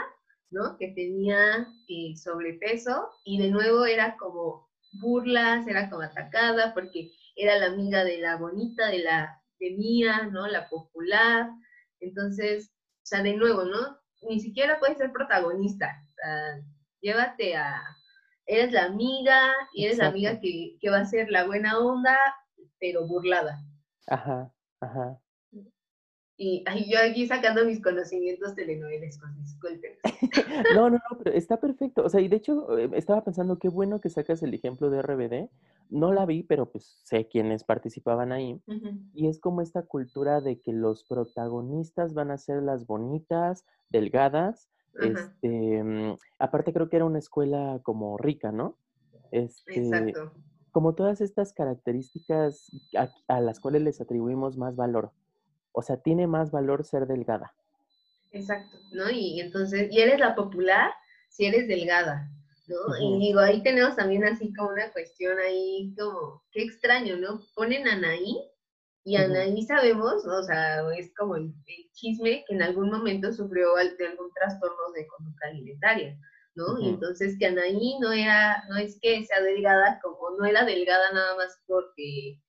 ¿no? 0.51 0.77
Que 0.77 0.89
tenía 0.89 1.67
eh, 1.89 2.15
sobrepeso 2.15 3.09
y 3.23 3.41
de 3.41 3.49
nuevo 3.49 3.85
era 3.85 4.15
como 4.17 4.69
burlas, 5.01 5.67
era 5.67 5.89
como 5.89 6.03
atacada 6.03 6.73
porque 6.75 7.11
era 7.35 7.57
la 7.57 7.67
amiga 7.67 8.03
de 8.03 8.19
la 8.19 8.37
bonita, 8.37 8.87
de 8.89 8.99
la 8.99 9.41
tenía, 9.59 10.23
¿no? 10.27 10.47
La 10.47 10.69
popular. 10.69 11.49
Entonces, 11.99 12.71
o 12.71 13.05
sea, 13.05 13.21
de 13.23 13.35
nuevo, 13.35 13.63
¿no? 13.63 13.99
Ni 14.27 14.39
siquiera 14.39 14.79
puedes 14.79 14.97
ser 14.97 15.11
protagonista. 15.11 16.03
O 16.09 16.13
sea, 16.15 16.61
llévate 17.01 17.55
a, 17.55 17.81
eres 18.45 18.71
la 18.71 18.85
amiga 18.85 19.53
y 19.73 19.85
eres 19.85 19.97
la 19.97 20.07
amiga 20.07 20.39
que, 20.39 20.77
va 20.89 20.99
a 20.99 21.05
ser 21.05 21.29
la 21.29 21.45
buena 21.45 21.79
onda, 21.79 22.17
pero 22.79 23.07
burlada. 23.07 23.63
Ajá, 24.07 24.51
ajá. 24.79 25.19
Y 26.37 26.63
yo 26.91 26.99
aquí 26.99 27.27
sacando 27.27 27.63
mis 27.63 27.81
conocimientos 27.81 28.55
telenovelescos, 28.55 29.29
disculpen. 29.37 29.93
no, 30.75 30.89
no, 30.89 30.97
no, 30.97 31.17
pero 31.23 31.35
está 31.35 31.57
perfecto. 31.57 32.03
O 32.03 32.09
sea, 32.09 32.19
y 32.19 32.27
de 32.27 32.35
hecho 32.35 32.77
eh, 32.77 32.89
estaba 32.93 33.23
pensando 33.23 33.57
qué 33.57 33.69
bueno 33.69 34.01
que 34.01 34.09
sacas 34.09 34.43
el 34.43 34.53
ejemplo 34.53 34.89
de 34.89 35.01
RBD. 35.01 35.49
No 35.89 36.11
la 36.11 36.25
vi, 36.25 36.43
pero 36.43 36.71
pues 36.71 36.99
sé 37.03 37.27
quiénes 37.27 37.63
participaban 37.63 38.31
ahí. 38.31 38.61
Y 39.13 39.27
es 39.27 39.39
como 39.39 39.61
esta 39.61 39.83
cultura 39.83 40.41
de 40.41 40.59
que 40.59 40.73
los 40.73 41.03
protagonistas 41.03 42.13
van 42.13 42.31
a 42.31 42.37
ser 42.37 42.63
las 42.63 42.85
bonitas, 42.85 43.65
delgadas. 43.89 44.69
Este, 44.99 45.83
mm, 45.83 46.17
aparte 46.39 46.73
creo 46.73 46.89
que 46.89 46.95
era 46.95 47.05
una 47.05 47.19
escuela 47.19 47.79
como 47.83 48.17
rica, 48.17 48.51
¿no? 48.51 48.77
Este, 49.31 49.79
Exacto. 49.79 50.31
Como 50.71 50.95
todas 50.95 51.21
estas 51.21 51.53
características 51.53 52.69
a 53.27 53.39
las 53.39 53.59
cuales 53.59 53.81
les 53.81 54.01
atribuimos 54.01 54.57
más 54.57 54.75
valor. 54.75 55.11
O 55.71 55.81
sea, 55.81 55.97
tiene 55.97 56.27
más 56.27 56.51
valor 56.51 56.83
ser 56.83 57.07
delgada. 57.07 57.53
Exacto, 58.31 58.77
¿no? 58.91 59.09
Y, 59.09 59.39
entonces, 59.39 59.89
y 59.91 59.99
eres 59.99 60.19
la 60.19 60.35
popular 60.35 60.91
si 61.35 61.45
eres 61.45 61.67
delgada, 61.67 62.29
¿no? 62.67 62.77
Y 62.99 63.19
digo, 63.19 63.39
ahí 63.39 63.61
tenemos 63.63 63.95
también 63.95 64.23
así 64.25 64.53
como 64.53 64.69
una 64.69 64.91
cuestión 64.91 65.37
ahí 65.39 65.93
como, 65.97 66.43
qué 66.51 66.63
extraño, 66.63 67.17
¿no? 67.17 67.41
Ponen 67.55 67.87
a 67.87 67.93
Anaí 67.93 68.37
y 69.03 69.15
Anaí 69.17 69.61
sabemos, 69.63 70.25
o 70.25 70.43
sea, 70.43 70.81
es 70.97 71.13
como 71.15 71.35
el, 71.35 71.53
chisme 71.93 72.43
que 72.47 72.55
en 72.55 72.61
algún 72.61 72.89
momento 72.89 73.31
sufrió 73.31 73.75
de 73.75 74.07
algún 74.07 74.31
trastorno 74.33 74.91
de 74.93 75.07
conducta 75.07 75.47
alimentaria, 75.47 76.17
¿no? 76.55 76.79
Y 76.79 76.89
entonces 76.89 77.37
que 77.39 77.47
Anaí 77.47 77.97
no 77.99 78.11
era, 78.11 78.63
no 78.69 78.77
es 78.77 78.97
que 79.01 79.23
sea 79.25 79.41
delgada, 79.41 79.99
como 80.01 80.31
no 80.37 80.45
era 80.45 80.65
delgada 80.65 81.11
nada 81.13 81.35
más 81.35 81.57
porque 81.67 82.39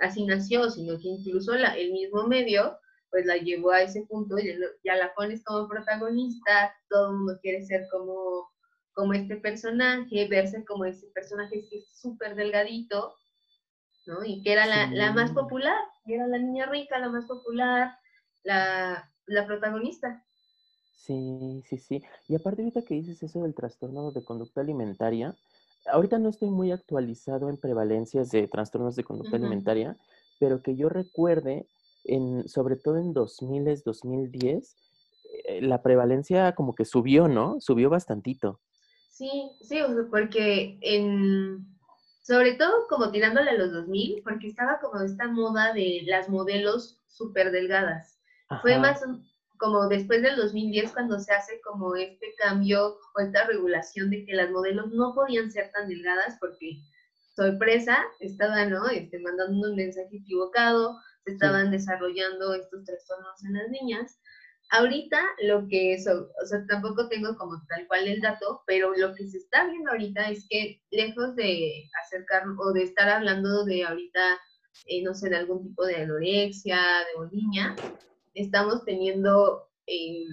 así 0.00 0.24
nació, 0.26 0.70
sino 0.70 0.98
que 0.98 1.08
incluso 1.08 1.54
la, 1.54 1.76
el 1.76 1.92
mismo 1.92 2.26
medio 2.26 2.78
pues 3.12 3.26
la 3.26 3.36
llevó 3.36 3.70
a 3.70 3.82
ese 3.82 4.02
punto, 4.08 4.38
y 4.38 4.58
ya 4.84 4.96
la 4.96 5.14
pones 5.14 5.44
como 5.44 5.68
protagonista, 5.68 6.74
todo 6.88 7.10
el 7.10 7.16
mundo 7.18 7.38
quiere 7.42 7.62
ser 7.62 7.86
como, 7.90 8.48
como 8.92 9.12
este 9.14 9.36
personaje, 9.36 10.28
verse 10.28 10.64
como 10.64 10.84
ese 10.84 11.06
personaje 11.08 11.66
que 11.68 11.78
es 11.78 11.88
súper 11.94 12.34
delgadito, 12.34 13.14
¿no? 14.06 14.24
Y 14.24 14.42
que 14.42 14.52
era 14.52 14.66
la, 14.66 14.90
la, 14.90 15.12
más 15.12 15.30
popular, 15.32 15.76
era 16.06 16.26
la 16.26 16.38
niña 16.38 16.66
rica, 16.66 16.98
la 16.98 17.08
más 17.08 17.26
popular, 17.26 17.96
la, 18.42 19.10
la 19.26 19.46
protagonista. 19.46 20.24
Sí, 20.96 21.62
sí, 21.68 21.78
sí. 21.78 22.02
Y 22.28 22.34
aparte 22.34 22.62
ahorita 22.62 22.82
que 22.82 22.94
dices 22.94 23.22
eso 23.22 23.42
del 23.42 23.54
trastorno 23.54 24.12
de 24.12 24.24
conducta 24.24 24.60
alimentaria, 24.60 25.34
ahorita 25.90 26.18
no 26.18 26.28
estoy 26.28 26.50
muy 26.50 26.70
actualizado 26.70 27.48
en 27.48 27.56
prevalencias 27.56 28.30
de 28.30 28.46
trastornos 28.46 28.94
de 28.96 29.04
conducta 29.04 29.36
alimentaria, 29.36 29.96
pero 30.38 30.62
que 30.62 30.76
yo 30.76 30.88
recuerde, 30.88 31.66
en, 32.04 32.48
sobre 32.48 32.76
todo 32.76 32.98
en 32.98 33.12
2000, 33.12 33.82
2010, 33.84 34.76
eh, 35.44 35.62
la 35.62 35.82
prevalencia 35.82 36.54
como 36.54 36.74
que 36.74 36.84
subió, 36.84 37.28
¿no? 37.28 37.60
Subió 37.60 37.90
bastantito. 37.90 38.60
Sí, 39.22 39.52
sí, 39.60 39.78
porque 40.10 40.78
en, 40.80 41.64
sobre 42.22 42.54
todo 42.54 42.88
como 42.88 43.12
tirándole 43.12 43.50
a 43.50 43.54
los 43.54 43.70
2000, 43.70 44.20
porque 44.24 44.48
estaba 44.48 44.80
como 44.80 45.00
esta 45.00 45.28
moda 45.28 45.72
de 45.72 46.00
las 46.06 46.28
modelos 46.28 47.00
súper 47.06 47.52
delgadas. 47.52 48.18
Fue 48.62 48.76
más, 48.80 49.00
como 49.58 49.86
después 49.86 50.22
del 50.22 50.34
2010 50.34 50.90
cuando 50.92 51.20
se 51.20 51.32
hace 51.32 51.60
como 51.60 51.94
este 51.94 52.34
cambio 52.36 52.96
o 53.14 53.20
esta 53.20 53.46
regulación 53.46 54.10
de 54.10 54.24
que 54.24 54.34
las 54.34 54.50
modelos 54.50 54.90
no 54.90 55.14
podían 55.14 55.52
ser 55.52 55.70
tan 55.70 55.88
delgadas 55.88 56.36
porque 56.40 56.78
sorpresa 57.36 57.98
estaba 58.18 58.66
no 58.66 58.88
este 58.88 59.20
mandando 59.20 59.70
un 59.70 59.76
mensaje 59.76 60.16
equivocado 60.16 60.98
se 61.24 61.30
estaban 61.30 61.70
desarrollando 61.70 62.54
estos 62.54 62.84
trastornos 62.84 63.44
en 63.44 63.54
las 63.54 63.70
niñas 63.70 64.18
ahorita 64.72 65.22
lo 65.44 65.66
que 65.68 65.94
es 65.94 66.06
o 66.08 66.46
sea 66.46 66.66
tampoco 66.68 67.08
tengo 67.08 67.36
como 67.36 67.62
tal 67.68 67.86
cual 67.86 68.06
el 68.08 68.20
dato 68.20 68.62
pero 68.66 68.92
lo 68.96 69.14
que 69.14 69.26
se 69.26 69.38
está 69.38 69.68
viendo 69.68 69.90
ahorita 69.90 70.28
es 70.30 70.46
que 70.48 70.82
lejos 70.90 71.34
de 71.36 71.88
acercar 72.04 72.42
o 72.58 72.72
de 72.72 72.82
estar 72.82 73.08
hablando 73.08 73.64
de 73.64 73.84
ahorita 73.84 74.20
eh, 74.86 75.02
no 75.02 75.14
sé 75.14 75.30
de 75.30 75.36
algún 75.36 75.62
tipo 75.62 75.86
de 75.86 75.96
anorexia 75.96 76.76
de 76.76 77.18
bulimia 77.18 77.76
estamos 78.34 78.84
teniendo 78.84 79.68
eh, 79.86 80.24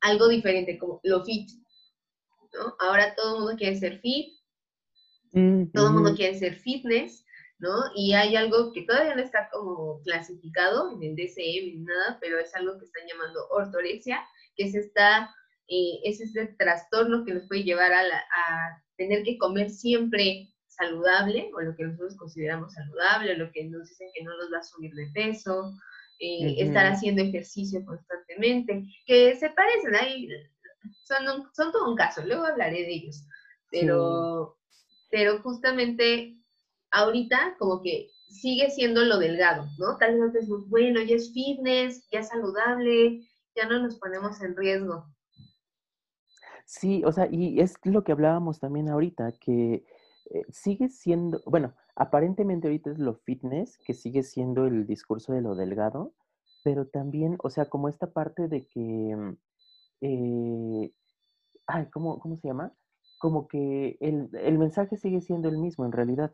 algo 0.00 0.28
diferente, 0.28 0.78
como 0.78 1.00
lo 1.04 1.24
fit, 1.24 1.50
¿no? 2.54 2.74
Ahora 2.80 3.14
todo 3.14 3.34
el 3.34 3.40
mundo 3.42 3.56
quiere 3.56 3.76
ser 3.76 4.00
fit, 4.00 4.34
todo 5.72 5.88
el 5.88 5.92
mundo 5.92 6.14
quiere 6.14 6.38
ser 6.38 6.54
fitness, 6.54 7.24
¿no? 7.58 7.74
Y 7.94 8.14
hay 8.14 8.36
algo 8.36 8.72
que 8.72 8.82
todavía 8.82 9.14
no 9.14 9.22
está 9.22 9.48
como 9.52 10.00
clasificado 10.02 10.92
en 10.92 11.02
el 11.02 11.16
DCM 11.16 11.66
ni 11.66 11.78
nada, 11.80 12.18
pero 12.20 12.38
es 12.38 12.54
algo 12.54 12.78
que 12.78 12.84
están 12.84 13.06
llamando 13.08 13.48
ortorexia, 13.50 14.24
que 14.56 14.64
es 14.64 14.74
esta, 14.74 15.34
eh, 15.68 16.00
es 16.04 16.20
este 16.20 16.46
trastorno 16.58 17.24
que 17.24 17.34
nos 17.34 17.46
puede 17.48 17.64
llevar 17.64 17.92
a, 17.92 18.00
a 18.00 18.82
tener 18.96 19.22
que 19.22 19.38
comer 19.38 19.70
siempre 19.70 20.48
saludable, 20.66 21.50
o 21.54 21.60
lo 21.60 21.74
que 21.74 21.84
nosotros 21.84 22.16
consideramos 22.16 22.72
saludable, 22.72 23.32
o 23.32 23.38
lo 23.38 23.50
que 23.52 23.64
nos 23.64 23.88
dicen 23.88 24.08
que 24.14 24.24
no 24.24 24.36
nos 24.36 24.52
va 24.52 24.58
a 24.58 24.62
subir 24.62 24.94
de 24.94 25.10
peso, 25.12 25.72
eh, 26.20 26.54
estar 26.58 26.86
haciendo 26.86 27.22
ejercicio 27.22 27.84
constantemente, 27.84 28.84
que 29.06 29.36
se 29.36 29.50
parecen, 29.50 29.94
ahí 29.94 30.28
son, 31.04 31.48
son 31.54 31.72
todo 31.72 31.90
un 31.90 31.96
caso, 31.96 32.24
luego 32.24 32.44
hablaré 32.44 32.82
de 32.82 32.92
ellos, 32.92 33.24
pero, 33.70 34.58
pero 35.10 35.40
justamente 35.42 36.37
ahorita 36.90 37.56
como 37.58 37.82
que 37.82 38.08
sigue 38.28 38.70
siendo 38.70 39.02
lo 39.04 39.18
delgado, 39.18 39.66
¿no? 39.78 39.96
Tal 39.98 40.20
vez 40.20 40.34
es 40.34 40.48
bueno, 40.68 41.02
ya 41.02 41.16
es 41.16 41.32
fitness, 41.32 42.08
ya 42.10 42.20
es 42.20 42.28
saludable, 42.28 43.20
ya 43.54 43.66
no 43.66 43.80
nos 43.80 43.98
ponemos 43.98 44.40
en 44.42 44.56
riesgo. 44.56 45.06
Sí, 46.66 47.02
o 47.04 47.12
sea, 47.12 47.28
y 47.30 47.60
es 47.60 47.74
lo 47.84 48.04
que 48.04 48.12
hablábamos 48.12 48.60
también 48.60 48.90
ahorita, 48.90 49.32
que 49.40 49.86
eh, 50.30 50.44
sigue 50.50 50.90
siendo, 50.90 51.40
bueno, 51.46 51.74
aparentemente 51.96 52.68
ahorita 52.68 52.90
es 52.90 52.98
lo 52.98 53.14
fitness, 53.14 53.78
que 53.78 53.94
sigue 53.94 54.22
siendo 54.22 54.66
el 54.66 54.86
discurso 54.86 55.32
de 55.32 55.40
lo 55.40 55.54
delgado, 55.54 56.12
pero 56.62 56.86
también, 56.86 57.38
o 57.42 57.48
sea, 57.48 57.66
como 57.70 57.88
esta 57.88 58.12
parte 58.12 58.48
de 58.48 58.66
que, 58.66 58.80
mm, 58.80 59.36
eh, 60.02 60.92
ay, 61.66 61.86
¿cómo, 61.90 62.18
¿cómo, 62.18 62.36
se 62.36 62.48
llama? 62.48 62.74
Como 63.18 63.48
que 63.48 63.96
el, 64.00 64.58
mensaje 64.58 64.98
sigue 64.98 65.22
siendo 65.22 65.48
el 65.48 65.58
mismo 65.58 65.86
en 65.86 65.92
realidad. 65.92 66.32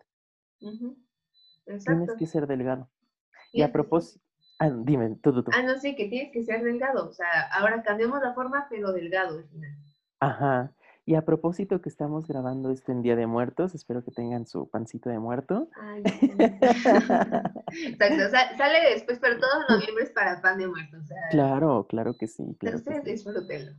Tienes 0.58 2.14
que 2.18 2.26
ser 2.26 2.46
delgado. 2.46 2.88
Y, 3.52 3.62
a 3.62 3.73
propósito, 3.73 4.25
ah, 4.58 4.70
dime, 4.70 5.16
tú, 5.23 5.42
tú, 5.42 5.50
Ah, 5.52 5.62
no, 5.62 5.78
sé, 5.78 5.94
que 5.94 6.08
tienes 6.08 6.32
que 6.32 6.42
ser 6.42 6.62
delgado. 6.62 7.08
O 7.08 7.12
sea, 7.12 7.49
ahora 7.52 7.82
cambiamos 7.82 8.20
la 8.20 8.34
forma, 8.34 8.66
pero 8.68 8.92
delgado 8.92 9.38
al 9.38 9.49
final. 9.49 9.78
Ajá. 10.20 10.75
Y 11.06 11.16
a 11.16 11.25
propósito 11.25 11.82
que 11.82 11.90
estamos 11.90 12.26
grabando 12.26 12.70
esto 12.70 12.90
en 12.90 13.02
Día 13.02 13.14
de 13.14 13.26
Muertos, 13.26 13.75
espero 13.75 14.02
que 14.02 14.11
tengan 14.11 14.46
su 14.46 14.70
pancito 14.70 15.11
de 15.11 15.18
muerto. 15.18 15.68
Ay, 15.78 16.02
Exacto, 17.84 18.30
sale 18.56 18.90
después, 18.94 19.18
pero 19.20 19.38
todo 19.38 19.50
noviembre 19.68 20.04
es 20.04 20.12
para 20.12 20.40
pan 20.40 20.58
de 20.58 20.66
muertos. 20.66 21.02
claro, 21.30 21.87
claro 21.88 22.16
que 22.16 22.26
sí. 22.26 22.56
Claro 22.58 22.78
ustedes 22.78 23.04
disfrútenlo. 23.04 23.73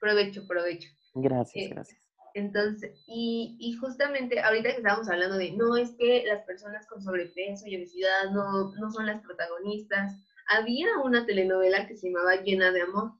provecho, 0.00 0.46
provecho. 0.48 0.88
Gracias, 1.14 1.64
eh, 1.64 1.68
gracias. 1.68 2.07
Entonces, 2.38 2.92
y, 3.06 3.56
y, 3.58 3.72
justamente 3.74 4.40
ahorita 4.40 4.70
que 4.70 4.76
estábamos 4.76 5.08
hablando 5.08 5.36
de, 5.36 5.52
no, 5.52 5.76
es 5.76 5.90
que 5.98 6.24
las 6.26 6.44
personas 6.44 6.86
con 6.86 7.02
sobrepeso 7.02 7.66
y 7.66 7.76
obesidad 7.76 8.30
no, 8.32 8.72
no 8.76 8.90
son 8.92 9.06
las 9.06 9.20
protagonistas. 9.22 10.14
Había 10.48 10.86
una 11.04 11.26
telenovela 11.26 11.86
que 11.86 11.96
se 11.96 12.08
llamaba 12.08 12.36
Llena 12.36 12.70
de 12.70 12.82
Amor 12.82 13.12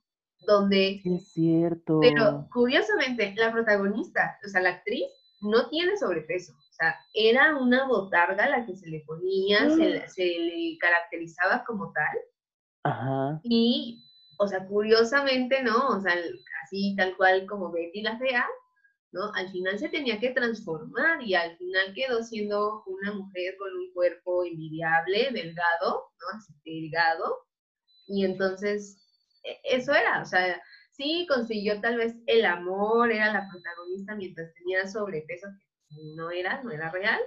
donde... 0.46 1.00
Es 1.04 1.32
cierto. 1.32 1.98
Pero 2.00 2.48
curiosamente, 2.52 3.34
la 3.36 3.52
protagonista, 3.52 4.38
o 4.44 4.48
sea, 4.48 4.60
la 4.60 4.70
actriz, 4.70 5.06
no 5.40 5.68
tiene 5.68 5.96
sobrepeso. 5.96 6.52
O 6.52 6.72
sea, 6.72 6.96
era 7.12 7.56
una 7.56 7.86
botarga 7.86 8.48
la 8.48 8.64
que 8.64 8.76
se 8.76 8.88
le 8.88 9.00
ponía, 9.00 9.68
se, 9.70 9.98
¡Ah! 9.98 10.08
se, 10.08 10.24
le 10.24 10.78
caracterizaba 10.78 11.64
como 11.66 11.92
tal. 11.92 12.18
Ajá. 12.84 13.40
Y, 13.42 14.04
o 14.38 14.46
sea, 14.46 14.64
curiosamente, 14.66 15.62
¿no? 15.62 15.88
O 15.88 16.00
sea, 16.00 16.14
así 16.64 16.94
tal 16.96 17.16
cual 17.16 17.46
como 17.46 17.72
Betty 17.72 18.02
la 18.02 18.16
Fea, 18.18 18.46
¿no? 19.12 19.32
Al 19.34 19.50
final 19.50 19.78
se 19.78 19.88
tenía 19.88 20.18
que 20.20 20.30
transformar 20.30 21.22
y 21.22 21.34
al 21.34 21.56
final 21.56 21.94
quedó 21.94 22.22
siendo 22.22 22.82
una 22.86 23.12
mujer 23.12 23.56
con 23.58 23.74
un 23.74 23.92
cuerpo 23.92 24.44
envidiable, 24.44 25.30
delgado, 25.32 26.10
¿no? 26.20 26.36
Así 26.36 26.52
delgado. 26.64 27.46
Y 28.06 28.24
entonces 28.24 28.98
e, 29.44 29.76
eso 29.76 29.92
era, 29.92 30.22
o 30.22 30.24
sea, 30.24 30.60
sí 30.92 31.26
consiguió 31.28 31.80
tal 31.80 31.96
vez 31.96 32.16
el 32.26 32.44
amor, 32.44 33.10
era 33.10 33.32
la 33.32 33.48
protagonista 33.50 34.14
mientras 34.14 34.52
tenía 34.54 34.86
sobrepeso, 34.86 35.46
que 35.88 35.96
no 36.16 36.30
era, 36.30 36.62
no 36.62 36.70
era 36.70 36.90
real, 36.90 37.20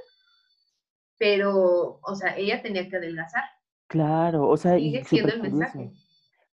pero, 1.17 2.00
o 2.01 2.15
sea, 2.15 2.38
ella 2.38 2.61
tenía 2.61 2.89
que 2.89 2.97
adelgazar. 2.97 3.43
Claro, 3.88 4.47
o 4.47 4.57
sea, 4.57 4.77
y 4.77 5.03
siendo 5.03 5.33
el 5.33 5.41
mensaje. 5.41 5.91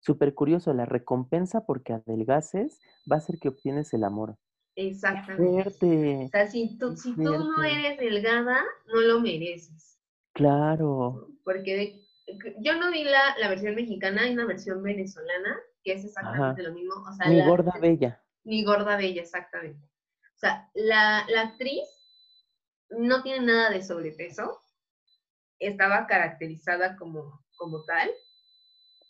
Súper 0.01 0.35
curioso, 0.35 0.73
la 0.75 0.87
recompensa 0.87 1.67
porque 1.67 1.93
adelgaces 1.93 2.81
va 3.11 3.17
a 3.17 3.21
ser 3.21 3.39
que 3.39 3.49
obtienes 3.49 3.93
el 3.93 4.05
amor. 4.05 4.37
Exactamente. 4.79 6.27
O 6.27 6.29
sea, 6.29 6.47
si 6.47 6.79
tú, 6.79 6.97
si 6.97 7.13
tú 7.17 7.23
no 7.25 7.65
eres 7.65 7.99
delgada, 7.99 8.63
no 8.87 9.01
lo 9.01 9.21
mereces. 9.21 9.99
Claro. 10.35 11.31
Porque 11.43 12.01
yo 12.61 12.79
no 12.79 12.93
vi 12.93 13.03
la, 13.03 13.37
la 13.41 13.49
versión 13.49 13.75
mexicana, 13.75 14.23
hay 14.23 14.35
una 14.35 14.47
versión 14.47 14.81
venezolana, 14.81 15.59
que 15.83 15.95
es 15.95 16.05
exactamente 16.05 16.63
lo 16.63 16.73
mismo. 16.73 16.95
O 16.95 17.13
sea, 17.13 17.29
mi 17.29 17.45
gorda 17.45 17.73
bella. 17.81 18.23
Mi 18.45 18.65
gorda 18.65 18.97
bella, 18.97 19.21
exactamente. 19.21 19.85
O 20.37 20.39
sea, 20.39 20.71
la, 20.75 21.27
la 21.29 21.41
actriz 21.41 21.83
no 22.91 23.25
tiene 23.25 23.47
nada 23.47 23.71
de 23.71 23.83
sobrepeso, 23.83 24.61
estaba 25.59 26.07
caracterizada 26.07 26.97
como, 26.97 27.45
como 27.57 27.83
tal. 27.83 28.09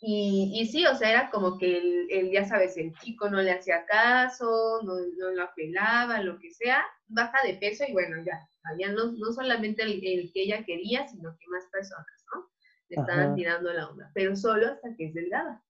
Y, 0.01 0.53
y, 0.55 0.67
sí, 0.67 0.87
o 0.87 0.95
sea, 0.95 1.11
era 1.11 1.31
como 1.31 1.59
que 1.59 2.07
el, 2.09 2.31
ya 2.31 2.45
sabes, 2.45 2.77
el 2.77 2.95
chico 3.01 3.29
no 3.29 3.43
le 3.43 3.51
hacía 3.51 3.85
caso, 3.87 4.81
no, 4.85 4.95
no 4.95 5.31
lo 5.31 5.43
apelaba, 5.43 6.23
lo 6.23 6.39
que 6.39 6.53
sea, 6.53 6.85
baja 7.09 7.39
de 7.45 7.55
peso 7.55 7.85
y 7.87 7.93
bueno, 7.93 8.23
ya, 8.25 8.49
ya 8.79 8.93
no, 8.93 9.11
no 9.13 9.33
solamente 9.33 9.83
el, 9.83 10.01
el, 10.07 10.33
que 10.33 10.43
ella 10.43 10.65
quería, 10.65 11.09
sino 11.09 11.37
que 11.37 11.49
más 11.49 11.67
personas, 11.73 12.25
¿no? 12.33 12.49
Le 12.91 12.97
estaban 13.01 13.35
tirando 13.35 13.73
la 13.73 13.89
onda, 13.89 14.11
pero 14.15 14.37
solo 14.37 14.69
hasta 14.69 14.95
que 14.97 15.07
es 15.07 15.15
delgada. 15.15 15.65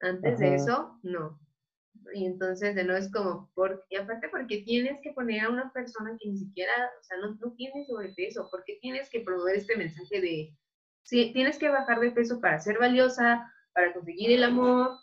Antes 0.00 0.38
de 0.38 0.54
eso, 0.54 0.98
no. 1.02 1.38
Y 2.14 2.24
entonces 2.24 2.74
de 2.74 2.84
nuevo 2.84 2.98
es 2.98 3.12
como, 3.12 3.50
por, 3.54 3.84
y 3.90 3.96
aparte 3.96 4.28
porque 4.30 4.62
tienes 4.62 4.98
que 5.02 5.12
poner 5.12 5.44
a 5.44 5.50
una 5.50 5.70
persona 5.72 6.16
que 6.18 6.28
ni 6.30 6.38
siquiera, 6.38 6.72
o 7.00 7.04
sea, 7.04 7.18
no, 7.18 7.34
no 7.34 7.52
tiene 7.52 7.84
sobrepeso, 7.84 8.48
porque 8.50 8.78
tienes 8.80 9.10
que 9.10 9.20
promover 9.20 9.56
este 9.56 9.76
mensaje 9.76 10.20
de, 10.20 10.56
sí, 11.06 11.32
tienes 11.32 11.58
que 11.58 11.70
bajar 11.70 12.00
de 12.00 12.10
peso 12.10 12.40
para 12.40 12.60
ser 12.60 12.78
valiosa, 12.78 13.50
para 13.72 13.94
conseguir 13.94 14.32
el 14.32 14.44
amor, 14.44 14.98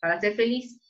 para 0.00 0.20
ser 0.20 0.36
feliz. 0.36 0.80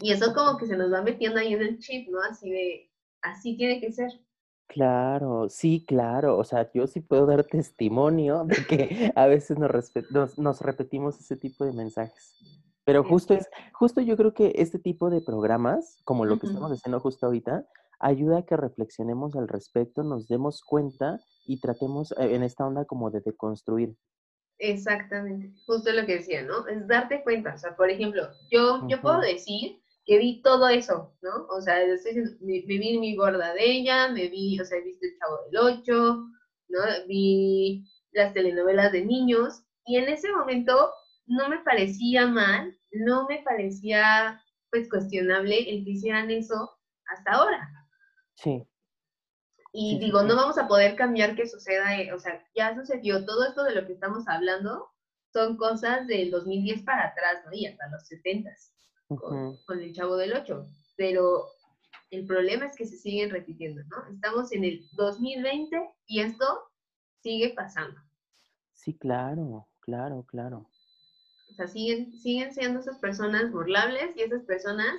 Y 0.00 0.12
eso 0.12 0.34
como 0.34 0.58
que 0.58 0.66
se 0.66 0.76
nos 0.76 0.92
va 0.92 1.02
metiendo 1.02 1.38
ahí 1.38 1.54
en 1.54 1.62
el 1.62 1.78
chip, 1.78 2.08
¿no? 2.08 2.20
Así 2.20 2.50
de, 2.50 2.90
así 3.22 3.56
tiene 3.56 3.80
que 3.80 3.92
ser. 3.92 4.10
Claro, 4.66 5.48
sí, 5.48 5.84
claro. 5.86 6.38
O 6.38 6.44
sea, 6.44 6.70
yo 6.72 6.86
sí 6.86 7.00
puedo 7.00 7.26
dar 7.26 7.44
testimonio 7.44 8.44
de 8.44 8.56
que 8.66 9.12
a 9.14 9.26
veces 9.26 9.58
nos, 9.58 10.38
nos, 10.38 10.60
repetimos 10.62 11.20
ese 11.20 11.36
tipo 11.36 11.64
de 11.64 11.72
mensajes. 11.72 12.34
Pero 12.84 13.04
justo 13.04 13.34
es, 13.34 13.48
justo 13.72 14.00
yo 14.00 14.16
creo 14.16 14.34
que 14.34 14.52
este 14.56 14.78
tipo 14.78 15.10
de 15.10 15.20
programas, 15.20 15.98
como 16.04 16.24
lo 16.24 16.38
que 16.38 16.46
estamos 16.46 16.70
haciendo 16.72 17.00
justo 17.00 17.26
ahorita, 17.26 17.66
ayuda 17.98 18.38
a 18.38 18.42
que 18.42 18.56
reflexionemos 18.56 19.36
al 19.36 19.48
respecto, 19.48 20.02
nos 20.02 20.28
demos 20.28 20.62
cuenta 20.62 21.20
y 21.46 21.60
tratemos 21.60 22.12
eh, 22.12 22.34
en 22.34 22.42
esta 22.42 22.66
onda 22.66 22.84
como 22.84 23.10
de 23.10 23.20
deconstruir. 23.20 23.96
Exactamente, 24.58 25.52
justo 25.66 25.92
lo 25.92 26.06
que 26.06 26.16
decía, 26.16 26.42
¿no? 26.42 26.66
Es 26.68 26.86
darte 26.86 27.22
cuenta. 27.22 27.54
O 27.54 27.58
sea, 27.58 27.76
por 27.76 27.90
ejemplo, 27.90 28.28
yo, 28.50 28.86
yo 28.88 29.00
puedo 29.00 29.20
decir 29.20 29.80
que 30.04 30.18
vi 30.18 30.42
todo 30.42 30.68
eso, 30.68 31.14
¿no? 31.22 31.46
O 31.48 31.60
sea, 31.60 31.76
me, 32.40 32.60
vi 32.60 32.98
mi 32.98 33.16
gorda 33.16 33.52
de 33.54 33.64
ella, 33.64 34.08
me 34.08 34.28
vi, 34.28 34.60
o 34.60 34.64
sea, 34.64 34.78
he 34.78 34.82
visto 34.82 35.06
el 35.06 35.18
Chavo 35.18 35.38
del 35.46 35.56
Ocho, 35.56 36.28
¿no? 36.68 36.80
Vi 37.08 37.84
las 38.12 38.32
telenovelas 38.32 38.92
de 38.92 39.04
niños 39.04 39.64
y 39.86 39.96
en 39.96 40.08
ese 40.08 40.30
momento 40.32 40.92
no 41.26 41.48
me 41.48 41.58
parecía 41.58 42.26
mal, 42.26 42.78
no 42.92 43.26
me 43.26 43.42
parecía 43.42 44.40
pues 44.70 44.88
cuestionable 44.88 45.58
el 45.58 45.84
que 45.84 45.90
hicieran 45.90 46.30
eso 46.30 46.70
hasta 47.06 47.32
ahora. 47.32 47.68
Sí. 48.34 48.66
Y 49.76 49.98
digo, 49.98 50.22
no 50.22 50.36
vamos 50.36 50.56
a 50.56 50.68
poder 50.68 50.94
cambiar 50.94 51.34
que 51.34 51.48
suceda, 51.48 52.00
eh, 52.00 52.12
o 52.12 52.20
sea, 52.20 52.40
ya 52.54 52.76
sucedió 52.76 53.26
todo 53.26 53.44
esto 53.44 53.64
de 53.64 53.74
lo 53.74 53.84
que 53.84 53.94
estamos 53.94 54.22
hablando, 54.28 54.88
son 55.32 55.56
cosas 55.56 56.06
del 56.06 56.30
2010 56.30 56.84
para 56.84 57.08
atrás, 57.08 57.42
¿no? 57.44 57.52
Y 57.52 57.66
hasta 57.66 57.88
los 57.88 58.06
70 58.06 58.50
con, 59.08 59.58
el 59.82 59.92
Chavo 59.92 60.16
del 60.16 60.32
8, 60.32 60.64
pero 60.96 61.46
el 62.10 62.24
problema 62.24 62.66
es 62.66 62.76
que 62.76 62.86
se 62.86 62.96
siguen 62.96 63.30
repitiendo, 63.30 63.82
¿no? 63.90 64.14
Estamos 64.14 64.52
en 64.52 64.62
el 64.62 64.88
2020 64.92 65.76
y 66.06 66.20
esto 66.20 66.70
sigue 67.20 67.52
pasando. 67.56 68.00
Sí, 68.74 68.96
claro, 68.96 69.66
claro, 69.80 70.24
claro. 70.28 70.70
O 71.50 71.54
sea, 71.54 71.66
siguen, 71.66 72.12
siguen 72.20 72.54
siendo 72.54 72.78
esas 72.78 72.98
personas 73.00 73.50
burlables 73.50 74.16
y 74.16 74.22
esas 74.22 74.44
personas 74.44 74.94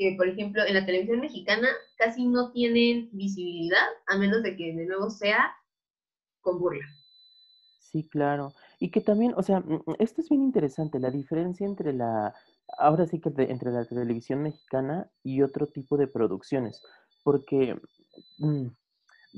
que, 0.00 0.14
por 0.16 0.26
ejemplo, 0.26 0.64
en 0.66 0.72
la 0.72 0.86
televisión 0.86 1.20
mexicana 1.20 1.68
casi 1.98 2.26
no 2.26 2.52
tienen 2.52 3.10
visibilidad, 3.12 3.86
a 4.06 4.16
menos 4.16 4.42
de 4.42 4.56
que 4.56 4.72
de 4.74 4.86
nuevo 4.86 5.10
sea 5.10 5.52
con 6.40 6.58
burla. 6.58 6.86
Sí, 7.78 8.08
claro. 8.08 8.54
Y 8.78 8.90
que 8.90 9.02
también, 9.02 9.34
o 9.36 9.42
sea, 9.42 9.60
mm, 9.60 9.82
esto 9.98 10.22
es 10.22 10.30
bien 10.30 10.42
interesante, 10.42 10.98
la 10.98 11.10
diferencia 11.10 11.66
entre 11.66 11.92
la 11.92 12.34
ahora 12.78 13.06
sí 13.06 13.20
que 13.20 13.30
entre 13.36 13.72
la 13.72 13.84
televisión 13.84 14.42
mexicana 14.42 15.10
y 15.22 15.42
otro 15.42 15.66
tipo 15.66 15.98
de 15.98 16.06
producciones, 16.06 16.82
porque 17.22 17.78
mm, 18.38 18.68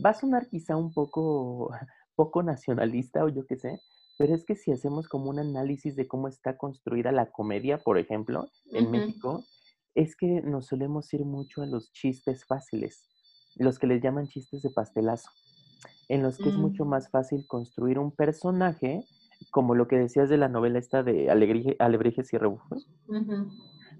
va 0.05 0.11
a 0.11 0.14
sonar 0.14 0.48
quizá 0.48 0.77
un 0.77 0.92
poco, 0.92 1.70
poco 2.14 2.44
nacionalista 2.44 3.25
o 3.25 3.29
yo 3.29 3.46
qué 3.48 3.57
sé, 3.57 3.81
pero 4.16 4.33
es 4.33 4.44
que 4.44 4.55
si 4.55 4.70
hacemos 4.70 5.09
como 5.09 5.29
un 5.29 5.40
análisis 5.40 5.96
de 5.96 6.07
cómo 6.07 6.29
está 6.29 6.57
construida 6.57 7.11
la 7.11 7.33
comedia, 7.33 7.79
por 7.79 7.98
ejemplo, 7.98 8.48
en 8.70 8.92
México, 8.92 9.42
es 9.94 10.16
que 10.16 10.42
nos 10.42 10.66
solemos 10.66 11.12
ir 11.12 11.24
mucho 11.24 11.62
a 11.62 11.66
los 11.66 11.92
chistes 11.92 12.44
fáciles, 12.44 13.09
los 13.57 13.78
que 13.78 13.87
les 13.87 14.02
llaman 14.02 14.28
chistes 14.28 14.62
de 14.62 14.70
pastelazo, 14.70 15.31
en 16.09 16.22
los 16.22 16.38
que 16.38 16.48
es 16.48 16.57
mucho 16.57 16.85
mm. 16.85 16.88
más 16.88 17.11
fácil 17.11 17.46
construir 17.46 17.98
un 17.98 18.11
personaje 18.11 19.05
como 19.50 19.74
lo 19.74 19.88
que 19.88 19.98
decías 19.98 20.28
de 20.28 20.37
la 20.37 20.48
novela 20.48 20.78
esta 20.78 21.02
de 21.02 21.31
Alebrijes 21.31 22.33
y 22.33 22.38
Rebujos, 22.38 22.88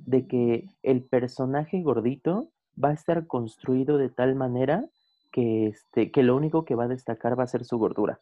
de 0.07 0.26
que 0.26 0.68
el 0.83 1.02
personaje 1.02 1.83
gordito 1.83 2.48
va 2.83 2.90
a 2.90 2.94
estar 2.94 3.26
construido 3.26 3.98
de 3.98 4.09
tal 4.09 4.35
manera 4.35 4.88
que, 5.33 5.66
este, 5.68 6.11
que 6.11 6.22
lo 6.22 6.37
único 6.37 6.64
que 6.64 6.74
va 6.74 6.85
a 6.85 6.88
destacar 6.88 7.38
va 7.38 7.44
a 7.44 7.48
ser 7.48 7.64
su 7.64 7.78
gordura. 7.78 8.20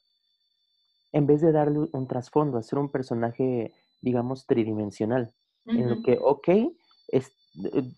En 1.13 1.27
vez 1.27 1.41
de 1.41 1.53
darle 1.53 1.89
un 1.93 2.07
trasfondo, 2.07 2.59
hacer 2.59 2.79
un 2.79 2.89
personaje, 2.89 3.75
digamos, 4.01 4.47
tridimensional, 4.47 5.33
en 5.67 5.89
lo 5.89 6.03
que, 6.03 6.19
ok, 6.21 6.49
es 7.09 7.33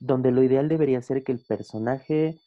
donde 0.01 0.31
lo 0.31 0.43
ideal 0.43 0.69
debería 0.69 1.03
ser 1.03 1.25
que 1.25 1.33
el 1.33 1.41
personaje 1.41 2.39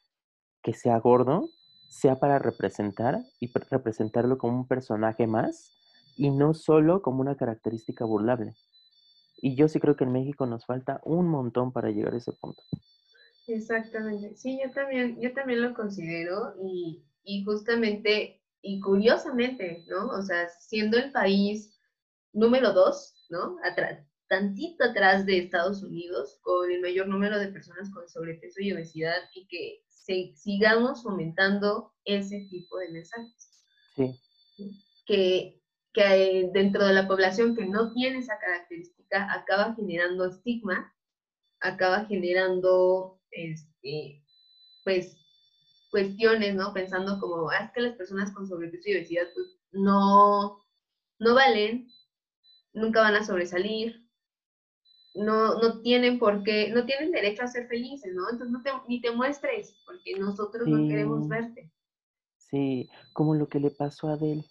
que 0.61 0.73
sea 0.73 0.97
gordo 0.99 1.49
sea 1.89 2.15
para 2.15 2.39
representar 2.39 3.23
y 3.39 3.51
representarlo 3.69 4.37
como 4.37 4.57
un 4.57 4.67
personaje 4.67 5.27
más 5.27 5.71
y 6.17 6.31
no 6.31 6.53
solo 6.53 7.01
como 7.01 7.21
una 7.21 7.37
característica 7.37 8.05
burlable. 8.05 8.55
Y 9.37 9.55
yo 9.55 9.67
sí 9.67 9.79
creo 9.79 9.95
que 9.95 10.05
en 10.05 10.11
México 10.13 10.45
nos 10.45 10.65
falta 10.65 11.01
un 11.03 11.27
montón 11.27 11.71
para 11.71 11.91
llegar 11.91 12.13
a 12.13 12.17
ese 12.17 12.33
punto. 12.33 12.61
Exactamente, 13.47 14.35
sí, 14.35 14.59
yo 14.63 14.71
también, 14.71 15.21
yo 15.21 15.31
también 15.33 15.61
lo 15.61 15.73
considero 15.75 16.55
y, 16.63 17.03
y 17.23 17.43
justamente 17.43 18.41
y 18.67 18.79
curiosamente, 18.79 19.85
¿no? 19.87 20.07
O 20.07 20.23
sea, 20.23 20.49
siendo 20.49 20.97
el 20.97 21.11
país 21.11 21.79
número 22.33 22.73
dos, 22.73 23.13
¿no? 23.29 23.57
Atrás, 23.63 24.03
tantito 24.27 24.83
atrás 24.83 25.25
de 25.25 25.39
Estados 25.39 25.83
Unidos, 25.83 26.39
con 26.41 26.71
el 26.71 26.81
mayor 26.81 27.07
número 27.07 27.38
de 27.39 27.47
personas 27.49 27.89
con 27.91 28.07
sobrepeso 28.09 28.61
y 28.61 28.73
obesidad, 28.73 29.17
y 29.33 29.47
que 29.47 29.83
se, 29.89 30.33
sigamos 30.35 31.03
fomentando 31.03 31.93
ese 32.05 32.47
tipo 32.49 32.77
de 32.77 32.89
mensajes. 32.89 33.65
Sí. 33.95 34.19
Que 35.05 35.61
que 35.95 36.49
dentro 36.53 36.85
de 36.85 36.93
la 36.93 37.07
población 37.07 37.55
que 37.55 37.65
no 37.65 37.93
tiene 37.93 38.19
esa 38.19 38.38
característica 38.38 39.31
acaba 39.33 39.73
generando 39.75 40.25
estigma, 40.25 40.93
acaba 41.61 42.05
generando, 42.05 43.21
este, 43.31 44.21
pues, 44.83 45.17
cuestiones, 45.89 46.53
¿no? 46.53 46.73
Pensando 46.73 47.17
como, 47.19 47.49
ah, 47.49 47.63
es 47.63 47.71
que 47.71 47.81
las 47.81 47.95
personas 47.95 48.31
con 48.33 48.45
sobrepeso 48.45 48.89
y 48.89 48.95
obesidad, 48.95 49.27
pues, 49.33 49.57
no, 49.71 50.65
no 51.19 51.33
valen, 51.33 51.88
nunca 52.73 52.99
van 52.99 53.15
a 53.15 53.23
sobresalir, 53.23 54.04
no, 55.15 55.60
no 55.60 55.82
tienen 55.82 56.19
por 56.19 56.43
qué, 56.43 56.69
no 56.69 56.86
tienen 56.86 57.12
derecho 57.12 57.43
a 57.43 57.47
ser 57.47 57.67
felices, 57.67 58.13
¿no? 58.13 58.30
Entonces 58.30 58.51
no 58.51 58.62
te, 58.62 58.71
ni 58.88 59.01
te 59.01 59.12
muestres, 59.12 59.75
porque 59.86 60.19
nosotros 60.19 60.67
no 60.67 60.88
queremos 60.88 61.28
verte. 61.28 61.71
Sí, 62.38 62.89
como 63.13 63.34
lo 63.34 63.47
que 63.47 63.60
le 63.60 63.71
pasó 63.71 64.10
a 64.10 64.13
Adele. 64.13 64.45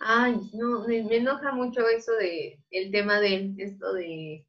Ay, 0.00 0.40
no, 0.54 0.86
me, 0.86 0.98
enoja 1.14 1.52
mucho 1.52 1.86
eso 1.88 2.12
de 2.12 2.62
el 2.70 2.90
tema 2.90 3.20
de 3.20 3.54
esto 3.58 3.92
de 3.92 4.46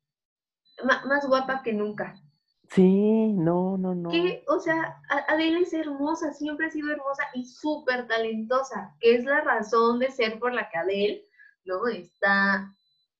más 0.84 1.28
guapa 1.28 1.62
que 1.64 1.74
nunca. 1.74 2.22
Sí, 2.70 3.28
no, 3.34 3.78
no, 3.78 3.96
no. 3.96 4.10
Que, 4.10 4.44
o 4.48 4.60
sea, 4.60 5.02
Adele 5.30 5.62
es 5.62 5.74
hermosa, 5.74 6.34
siempre 6.34 6.68
ha 6.68 6.70
sido 6.70 6.92
hermosa 6.92 7.24
y 7.34 7.46
súper 7.46 8.08
talentosa, 8.08 8.96
que 9.00 9.16
es 9.16 9.24
la 9.24 9.42
razón 9.42 10.00
de 10.00 10.12
ser 10.12 10.38
por 10.40 10.54
la 10.54 10.70
que 10.70 10.78
Adele, 10.78 11.28
¿no? 11.66 11.88
Está 11.88 12.74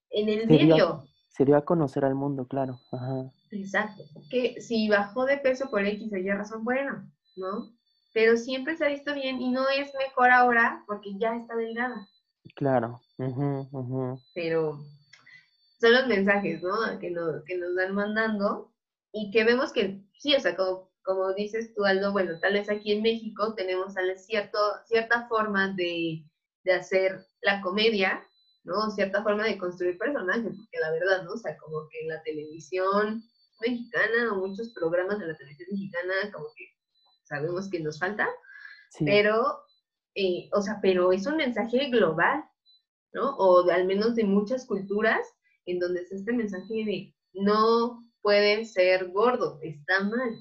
en 0.10 0.30
el 0.30 0.48
medio. 0.48 1.06
Se 1.38 1.46
dio 1.46 1.56
a 1.56 1.66
conocer 1.66 2.04
al 2.04 2.16
mundo, 2.16 2.48
claro. 2.48 2.80
Ajá. 2.92 3.32
Exacto. 3.52 4.04
Que 4.32 4.60
si 4.60 4.90
bajó 4.90 5.26
de 5.26 5.38
peso 5.38 5.70
por 5.70 5.86
X 5.86 6.12
o 6.12 6.18
Y 6.18 6.30
razón, 6.32 6.64
bueno, 6.64 7.08
¿no? 7.36 7.72
Pero 8.14 8.38
siempre 8.38 8.76
se 8.76 8.86
ha 8.86 8.90
visto 8.90 9.14
bien 9.14 9.40
y 9.40 9.52
no 9.52 9.70
es 9.70 9.94
mejor 10.00 10.32
ahora 10.32 10.84
porque 10.88 11.12
ya 11.20 11.36
está 11.36 11.56
delgada. 11.56 12.08
Claro. 12.56 13.02
Pero 14.34 14.80
son 15.80 15.94
los 15.94 16.08
mensajes, 16.08 16.64
¿no? 16.64 16.98
Que 17.00 17.12
nos, 17.12 17.44
que 17.44 17.58
nos 17.58 17.76
dan 17.76 17.94
mandando 17.94 18.74
y 19.12 19.30
que 19.30 19.44
vemos 19.44 19.72
que 19.72 20.02
sí, 20.18 20.34
o 20.34 20.40
sea, 20.40 20.56
como, 20.56 20.90
como 21.04 21.34
dices 21.34 21.76
tú, 21.76 21.86
Aldo, 21.86 22.12
bueno, 22.12 22.40
tal 22.40 22.54
vez 22.54 22.68
aquí 22.70 22.94
en 22.94 23.04
México 23.04 23.54
tenemos 23.54 23.94
tal 23.94 24.08
vez 24.08 24.26
cierto, 24.26 24.58
cierta 24.86 25.28
forma 25.28 25.74
de, 25.74 26.24
de 26.64 26.74
hacer 26.74 27.28
la 27.42 27.62
comedia, 27.62 28.27
¿no? 28.68 28.92
Cierta 28.92 29.24
forma 29.24 29.46
de 29.46 29.58
construir 29.58 29.98
personajes, 29.98 30.44
porque 30.44 30.80
la 30.80 30.92
verdad, 30.92 31.24
¿no? 31.24 31.32
O 31.32 31.38
sea, 31.38 31.58
como 31.58 31.88
que 31.90 32.06
la 32.06 32.22
televisión 32.24 33.24
mexicana 33.62 34.34
o 34.34 34.36
muchos 34.46 34.74
programas 34.74 35.20
de 35.20 35.28
la 35.28 35.36
televisión 35.36 35.70
mexicana, 35.72 36.14
como 36.34 36.48
que 36.56 36.66
sabemos 37.24 37.70
que 37.70 37.80
nos 37.80 37.98
falta, 37.98 38.28
pero, 39.00 39.62
eh, 40.16 40.50
o 40.52 40.62
sea, 40.62 40.80
pero 40.82 41.14
es 41.14 41.26
un 41.26 41.38
mensaje 41.38 41.90
global, 41.90 42.44
¿no? 43.14 43.36
O 43.38 43.64
de, 43.64 43.74
al 43.74 43.86
menos 43.86 44.16
de 44.16 44.26
muchas 44.26 44.66
culturas 44.66 45.26
en 45.66 45.80
donde 45.80 46.02
es 46.02 46.12
este 46.12 46.34
mensaje 46.34 46.74
de 46.74 47.16
no 47.34 48.04
pueden 48.22 48.66
ser 48.66 49.10
gordo, 49.12 49.60
está 49.62 50.04
mal. 50.04 50.38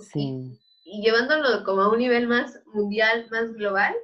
Sí. 0.00 0.58
Y, 0.84 1.02
llevándolo 1.02 1.62
como 1.64 1.82
a 1.82 1.92
un 1.92 1.98
nivel 1.98 2.26
más 2.26 2.60
mundial, 2.66 3.28
más 3.30 3.52
global, 3.54 3.94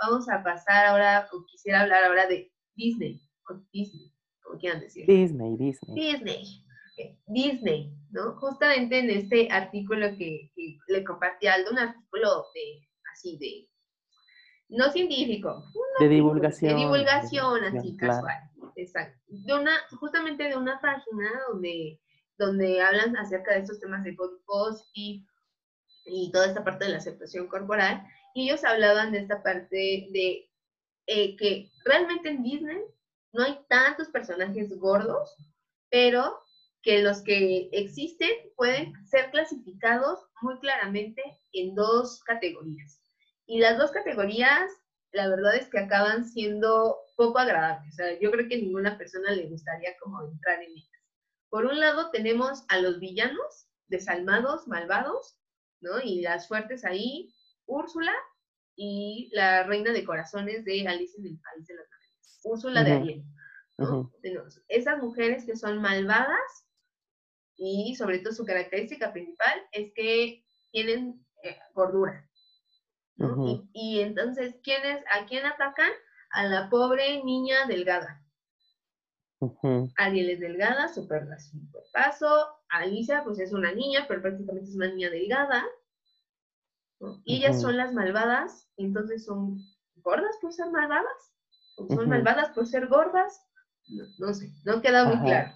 vamos 0.00 0.28
a 0.28 0.44
pasar 0.44 0.86
ahora, 0.86 1.28
o 1.32 1.44
quisiera 1.46 1.80
hablar 1.80 2.04
ahora 2.04 2.26
de 2.28 2.52
Disney, 2.78 3.20
o 3.50 3.54
Disney, 3.72 4.14
como 4.40 4.58
quieran 4.58 4.80
decir. 4.80 5.04
Disney, 5.06 5.56
Disney. 5.56 5.94
Disney. 5.94 6.64
Disney, 7.26 7.92
¿no? 8.10 8.34
Justamente 8.40 9.00
en 9.00 9.10
este 9.10 9.48
artículo 9.50 10.16
que, 10.16 10.50
le 10.88 11.04
compartí 11.04 11.46
a 11.46 11.54
Aldo, 11.54 11.72
un 11.72 11.78
artículo 11.78 12.46
de, 12.54 12.88
así 13.12 13.36
de, 13.38 13.68
no 14.68 14.90
científico. 14.90 15.64
De 15.98 16.08
divulgación. 16.08 16.74
De 16.74 16.80
divulgación, 16.80 17.64
así, 17.64 17.96
casual. 17.96 18.36
Exacto. 18.76 19.18
De 19.26 19.54
una, 19.54 19.72
justamente 19.98 20.44
de 20.44 20.56
una 20.56 20.80
página 20.80 21.30
donde, 21.50 22.00
donde 22.38 22.80
hablan 22.80 23.16
acerca 23.16 23.54
de 23.54 23.60
estos 23.60 23.80
temas 23.80 24.04
de 24.04 24.16
body 24.16 24.82
y, 24.94 25.26
y 26.06 26.30
toda 26.32 26.46
esta 26.46 26.64
parte 26.64 26.84
de 26.84 26.92
la 26.92 26.98
aceptación 26.98 27.48
corporal. 27.48 28.06
Y 28.34 28.48
ellos 28.48 28.64
hablaban 28.64 29.10
de 29.10 29.18
esta 29.18 29.42
parte 29.42 30.08
de 30.12 30.47
eh, 31.08 31.36
que 31.36 31.70
realmente 31.86 32.28
en 32.28 32.42
Disney 32.42 32.82
no 33.32 33.42
hay 33.42 33.58
tantos 33.70 34.08
personajes 34.08 34.78
gordos, 34.78 35.34
pero 35.90 36.38
que 36.82 37.00
los 37.00 37.22
que 37.22 37.70
existen 37.72 38.28
pueden 38.56 38.92
ser 39.06 39.30
clasificados 39.30 40.20
muy 40.42 40.58
claramente 40.58 41.22
en 41.52 41.74
dos 41.74 42.22
categorías. 42.24 43.00
Y 43.46 43.58
las 43.58 43.78
dos 43.78 43.90
categorías, 43.90 44.70
la 45.12 45.28
verdad 45.28 45.56
es 45.56 45.70
que 45.70 45.78
acaban 45.78 46.26
siendo 46.26 46.98
poco 47.16 47.38
agradables. 47.38 47.94
O 47.94 47.96
sea, 47.96 48.18
yo 48.20 48.30
creo 48.30 48.46
que 48.46 48.56
a 48.56 48.58
ninguna 48.58 48.98
persona 48.98 49.32
le 49.32 49.48
gustaría 49.48 49.96
como 50.02 50.22
entrar 50.22 50.62
en 50.62 50.72
ellas. 50.72 51.02
Por 51.48 51.64
un 51.64 51.80
lado 51.80 52.10
tenemos 52.10 52.64
a 52.68 52.80
los 52.80 53.00
villanos, 53.00 53.66
desalmados, 53.86 54.68
malvados, 54.68 55.38
¿no? 55.80 56.02
Y 56.02 56.20
las 56.20 56.48
fuertes 56.48 56.84
ahí, 56.84 57.32
Úrsula 57.64 58.12
y 58.80 59.28
la 59.32 59.64
reina 59.64 59.92
de 59.92 60.04
corazones 60.04 60.64
de 60.64 60.86
Alice 60.86 61.18
en 61.18 61.26
el 61.26 61.40
País 61.40 61.66
de 61.66 61.74
las 61.74 61.88
Maravillas, 61.90 62.40
Úrsula 62.44 62.84
de 62.84 62.92
Ariel. 62.92 63.24
¿no? 63.76 64.12
Esas 64.68 65.02
mujeres 65.02 65.44
que 65.44 65.56
son 65.56 65.82
malvadas 65.82 66.68
y 67.56 67.96
sobre 67.96 68.20
todo 68.20 68.32
su 68.32 68.44
característica 68.44 69.12
principal 69.12 69.60
es 69.72 69.92
que 69.94 70.44
tienen 70.70 71.26
eh, 71.42 71.58
gordura. 71.74 72.24
y, 73.72 73.98
entonces, 73.98 74.54
¿quiénes, 74.62 75.02
¿a 75.12 75.26
quién 75.26 75.44
atacan? 75.44 75.90
A 76.30 76.44
la 76.44 76.70
pobre 76.70 77.24
niña 77.24 77.66
delgada. 77.66 78.24
Ariel 79.96 80.30
es 80.30 80.40
delgada, 80.40 80.86
super, 80.86 81.26
super 81.40 81.82
paso. 81.92 82.46
Alicia, 82.68 83.24
pues 83.24 83.40
es 83.40 83.52
una 83.52 83.72
niña, 83.72 84.04
pero 84.06 84.22
prácticamente 84.22 84.70
es 84.70 84.76
una 84.76 84.88
niña 84.88 85.10
delgada. 85.10 85.64
Y 87.24 87.36
ellas 87.36 87.60
son 87.60 87.76
las 87.76 87.92
malvadas, 87.92 88.68
entonces 88.76 89.24
son 89.24 89.58
gordas 89.96 90.36
por 90.40 90.52
ser 90.52 90.70
malvadas. 90.70 91.32
son 91.88 92.08
malvadas 92.08 92.50
por 92.50 92.66
ser 92.66 92.88
gordas. 92.88 93.40
No, 94.18 94.34
sé, 94.34 94.50
no 94.64 94.82
queda 94.82 95.04
muy 95.06 95.18
claro. 95.24 95.52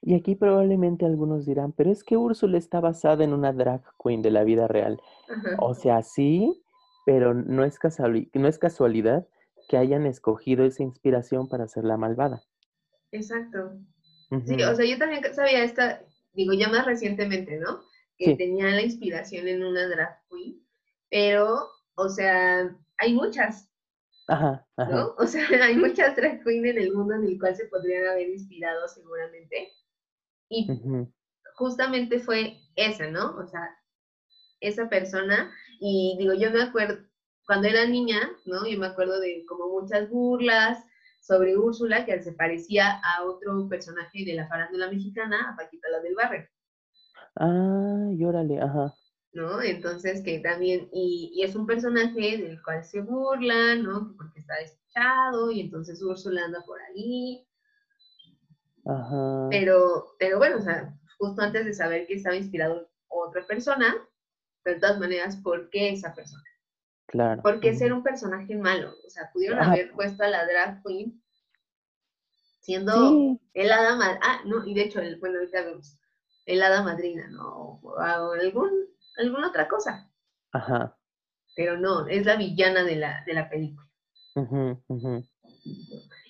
Y 0.00 0.14
aquí 0.14 0.34
probablemente 0.34 1.04
algunos 1.04 1.44
dirán, 1.44 1.72
pero 1.72 1.90
es 1.90 2.04
que 2.04 2.16
Úrsula 2.16 2.56
está 2.58 2.80
basada 2.80 3.24
en 3.24 3.32
una 3.32 3.52
drag 3.52 3.82
queen 4.02 4.22
de 4.22 4.30
la 4.30 4.44
vida 4.44 4.68
real. 4.68 5.00
O 5.58 5.74
sea, 5.74 6.02
sí, 6.02 6.62
pero 7.04 7.34
no 7.34 7.64
es, 7.64 7.78
no 8.34 8.48
es 8.48 8.58
casualidad 8.58 9.26
que 9.68 9.76
hayan 9.76 10.06
escogido 10.06 10.64
esa 10.64 10.82
inspiración 10.82 11.48
para 11.48 11.68
ser 11.68 11.84
la 11.84 11.96
malvada. 11.96 12.42
Exacto. 13.10 13.78
Sí, 14.44 14.62
o 14.62 14.74
sea, 14.74 14.84
yo 14.84 14.98
también 14.98 15.22
sabía 15.34 15.62
esta, 15.62 16.02
digo, 16.32 16.52
ya 16.52 16.68
más 16.68 16.84
recientemente, 16.84 17.58
¿no? 17.58 17.80
Que 18.18 18.34
tenía 18.34 18.66
la 18.66 18.82
inspiración 18.82 19.46
en 19.46 19.64
una 19.64 19.88
drag 19.88 20.20
queen, 20.30 20.65
pero, 21.10 21.70
o 21.94 22.08
sea, 22.08 22.76
hay 22.98 23.14
muchas, 23.14 23.70
Ajá, 24.28 24.66
¿no? 24.76 25.14
O 25.18 25.26
sea, 25.26 25.46
hay 25.62 25.76
muchas 25.76 26.16
drag 26.16 26.42
queens 26.42 26.66
en 26.66 26.78
el 26.78 26.92
mundo 26.92 27.14
en 27.14 27.24
el 27.24 27.38
cual 27.38 27.54
se 27.54 27.66
podrían 27.66 28.08
haber 28.08 28.28
inspirado 28.30 28.88
seguramente. 28.88 29.72
Y 30.48 30.68
justamente 31.54 32.18
fue 32.20 32.58
esa, 32.76 33.10
¿no? 33.10 33.36
O 33.36 33.46
sea, 33.46 33.68
esa 34.60 34.88
persona. 34.88 35.52
Y 35.80 36.16
digo, 36.18 36.34
yo 36.34 36.50
me 36.50 36.62
acuerdo, 36.62 37.04
cuando 37.46 37.68
era 37.68 37.86
niña, 37.86 38.30
¿no? 38.44 38.66
Yo 38.66 38.78
me 38.78 38.86
acuerdo 38.86 39.20
de 39.20 39.44
como 39.46 39.68
muchas 39.68 40.08
burlas 40.10 40.84
sobre 41.20 41.56
Úrsula, 41.56 42.04
que 42.04 42.22
se 42.22 42.32
parecía 42.32 43.00
a 43.02 43.24
otro 43.24 43.68
personaje 43.68 44.24
de 44.24 44.34
la 44.34 44.46
farándula 44.46 44.88
mexicana, 44.88 45.50
a 45.50 45.56
Paquita 45.56 45.88
la 45.88 46.00
del 46.00 46.14
Barrio. 46.14 46.48
Ah, 47.36 48.10
y 48.12 48.24
órale, 48.24 48.60
ajá. 48.60 48.94
¿No? 49.36 49.62
Entonces, 49.62 50.22
que 50.22 50.40
también, 50.40 50.88
y, 50.92 51.42
es 51.42 51.54
un 51.54 51.66
personaje 51.66 52.38
del 52.38 52.60
cual 52.62 52.82
se 52.82 53.02
burla, 53.02 53.76
¿no? 53.76 54.14
Porque 54.16 54.40
está 54.40 54.54
despechado 54.56 55.50
y 55.50 55.60
entonces 55.60 56.02
Úrsula 56.02 56.46
anda 56.46 56.62
por 56.66 56.80
ahí. 56.80 57.46
Ajá. 58.86 59.48
Pero, 59.50 60.16
pero 60.18 60.38
bueno, 60.38 60.56
o 60.56 60.62
sea, 60.62 60.98
justo 61.18 61.42
antes 61.42 61.66
de 61.66 61.74
saber 61.74 62.06
que 62.06 62.14
estaba 62.14 62.34
inspirado 62.34 62.88
otra 63.08 63.46
persona, 63.46 63.94
pero 64.62 64.76
de 64.76 64.80
todas 64.80 64.98
maneras, 64.98 65.36
¿por 65.36 65.68
qué 65.68 65.90
esa 65.90 66.14
persona? 66.14 66.42
Claro. 67.06 67.42
¿Por 67.42 67.60
qué 67.60 67.74
ser 67.74 67.92
un 67.92 68.02
personaje 68.02 68.56
malo? 68.56 68.94
O 69.06 69.10
sea, 69.10 69.30
pudieron 69.32 69.60
haber 69.60 69.92
puesto 69.92 70.24
a 70.24 70.28
la 70.28 70.46
drag 70.46 70.82
queen 70.82 71.22
siendo 72.60 73.38
el 73.54 73.70
hada 73.70 73.96
madrina. 73.96 74.20
Ah, 74.22 74.40
no, 74.46 74.66
y 74.66 74.74
de 74.74 74.82
hecho, 74.82 75.00
el, 75.00 75.20
bueno, 75.20 75.38
ahorita 75.38 75.62
vemos 75.62 75.98
el 76.46 76.62
hada 76.62 76.82
madrina, 76.82 77.28
¿no? 77.28 77.80
O 77.82 77.98
algún 77.98 78.95
alguna 79.16 79.48
otra 79.48 79.68
cosa. 79.68 80.10
Ajá. 80.52 80.96
Pero 81.54 81.78
no, 81.78 82.06
es 82.06 82.26
la 82.26 82.36
villana 82.36 82.84
de 82.84 82.96
la, 82.96 83.24
de 83.26 83.34
la 83.34 83.48
película. 83.48 83.86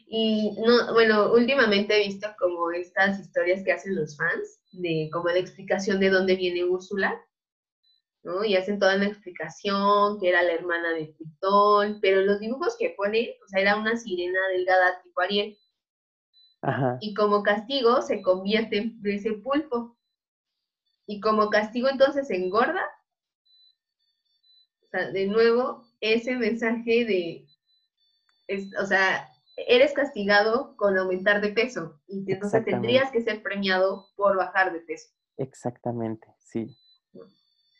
Y 0.09 0.57
no, 0.65 0.93
bueno, 0.93 1.33
últimamente 1.33 1.97
he 1.97 2.07
visto 2.07 2.29
como 2.39 2.71
estas 2.71 3.19
historias 3.19 3.65
que 3.65 3.73
hacen 3.73 3.97
los 3.97 4.17
fans, 4.17 4.61
de 4.73 5.11
como 5.13 5.29
la 5.29 5.39
explicación 5.39 5.99
de 5.99 6.11
dónde 6.11 6.37
viene 6.37 6.65
Úrsula, 6.65 7.21
¿no? 8.23 8.45
Y 8.45 8.55
hacen 8.57 8.79
toda 8.79 8.97
una 8.97 9.07
explicación, 9.07 10.21
que 10.21 10.29
era 10.29 10.43
la 10.43 10.53
hermana 10.53 10.93
de 10.93 11.07
Tritón, 11.07 11.99
pero 12.01 12.21
los 12.23 12.39
dibujos 12.39 12.77
que 12.79 12.95
pone, 12.97 13.37
o 13.45 13.49
sea, 13.49 13.61
era 13.61 13.77
una 13.77 13.97
sirena 13.97 14.39
delgada 14.53 15.03
tipo 15.03 15.21
Ariel. 15.21 15.59
Ajá. 16.63 16.99
Y 17.01 17.15
como 17.15 17.43
castigo 17.43 18.01
se 18.03 18.23
convierte 18.23 18.79
en 18.79 19.01
ese 19.05 19.33
pulpo 19.33 19.96
y 21.07 21.21
como 21.21 21.51
castigo 21.51 21.89
entonces 21.89 22.31
engorda. 22.31 22.85
O 24.85 24.89
sea, 24.89 25.11
de 25.11 25.27
nuevo, 25.27 25.85
ese 26.01 26.37
mensaje 26.37 27.05
de, 27.05 27.47
o 28.81 28.87
sea, 28.87 29.29
eres 29.57 29.93
castigado 29.93 30.77
con 30.77 30.99
aumentar 30.99 31.41
de 31.41 31.51
peso 31.51 32.01
y 32.07 32.31
entonces 32.31 32.65
tendrías 32.65 33.11
que 33.11 33.23
ser 33.23 33.43
premiado 33.43 34.09
por 34.17 34.37
bajar 34.37 34.73
de 34.73 34.81
peso. 34.81 35.09
Exactamente, 35.39 36.27
sí. 36.39 36.77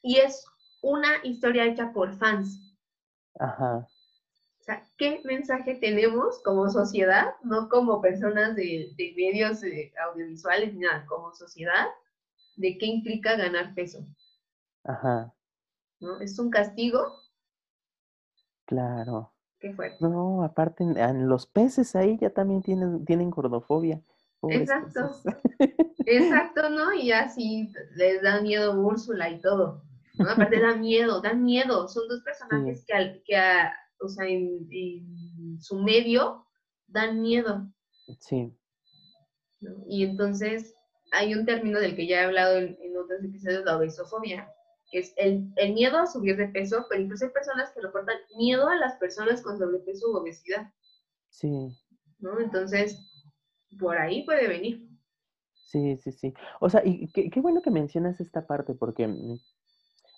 Y 0.03 0.19
es 0.19 0.45
una 0.83 1.09
historia 1.25 1.65
hecha 1.65 1.93
por 1.93 2.17
fans. 2.17 2.77
Ajá. 3.39 3.87
O 4.61 4.65
sea, 4.65 4.85
¿qué 4.97 5.21
mensaje 5.25 5.77
tenemos 5.77 6.43
como 6.43 6.69
sociedad, 6.71 7.35
no 7.43 7.69
como 7.69 8.01
personas 8.01 8.57
de, 8.57 8.93
de 8.97 9.15
medios 9.17 9.63
eh, 9.63 9.93
audiovisuales, 10.09 10.75
nada, 10.75 11.07
como 11.07 11.33
sociedad, 11.35 11.87
de 12.57 12.79
qué 12.79 12.87
implica 12.87 13.37
ganar 13.37 13.75
peso. 13.75 14.07
Ajá. 14.85 15.35
¿No? 16.01 16.21
¿Es 16.21 16.39
un 16.39 16.51
castigo? 16.51 17.01
Claro. 18.67 19.33
¿Qué 19.59 19.73
fue? 19.73 19.97
No, 20.01 20.43
aparte, 20.43 20.85
los 21.15 21.47
peces 21.47 21.97
ahí 21.97 22.19
ya 22.19 22.31
también 22.31 22.63
tienen, 22.63 23.05
tienen 23.05 23.31
gordofobia. 23.31 24.03
Exacto. 24.43 25.11
Exacto, 26.07 26.69
¿no? 26.71 26.93
Y 26.93 27.13
así 27.13 27.73
les 27.95 28.23
da 28.23 28.41
miedo 28.41 28.79
Úrsula 28.81 29.31
y 29.31 29.41
todo. 29.41 29.83
¿no? 30.19 30.31
Aparte 30.31 30.61
da 30.61 30.77
miedo, 30.77 31.21
da 31.21 31.35
miedo. 31.35 31.89
Son 31.89 32.07
dos 32.09 32.23
personajes 32.23 32.85
que, 32.87 33.23
que 33.25 33.37
o 34.01 34.09
sea, 34.09 34.27
en, 34.27 35.59
su 35.61 35.79
medio 35.79 36.47
dan 36.87 37.21
miedo. 37.23 37.67
Sí. 38.21 38.57
Y 39.89 40.05
entonces, 40.05 40.76
hay 41.17 41.35
un 41.35 41.47
término 41.47 41.81
del 41.81 41.97
que 41.97 42.07
ya 42.07 42.21
he 42.21 42.25
hablado 42.25 42.59
en, 42.59 42.77
otros 42.97 43.25
episodios, 43.25 43.65
la 43.65 43.77
obesofobia, 43.77 44.53
que 44.91 44.99
es 44.99 45.15
el, 45.17 45.51
el, 45.57 45.73
miedo 45.73 45.99
a 45.99 46.07
subir 46.07 46.37
de 46.37 46.49
peso, 46.49 46.87
pero 46.89 47.03
incluso 47.03 47.25
hay 47.25 47.31
personas 47.31 47.71
que 47.73 47.81
reportan 47.81 48.17
miedo 48.37 48.69
a 48.69 48.77
las 48.77 48.97
personas 48.97 49.43
con 49.43 49.59
sobrepeso 49.59 50.11
u 50.11 50.17
obesidad. 50.17 50.71
Sí. 51.31 51.69
¿No? 52.19 52.39
Entonces, 52.41 52.99
por 53.79 53.97
ahí 53.99 54.25
puede 54.25 54.49
venir. 54.49 54.89
Sí, 55.67 55.97
sí, 55.97 56.13
sí. 56.13 56.35
O 56.61 56.71
sea, 56.71 56.83
y 56.85 57.11
qué, 57.13 57.31
qué 57.31 57.41
bueno 57.41 57.63
que 57.63 57.71
mencionas 57.71 58.21
esta 58.21 58.47
parte, 58.47 58.75
porque 58.75 59.09
mm, 59.09 59.39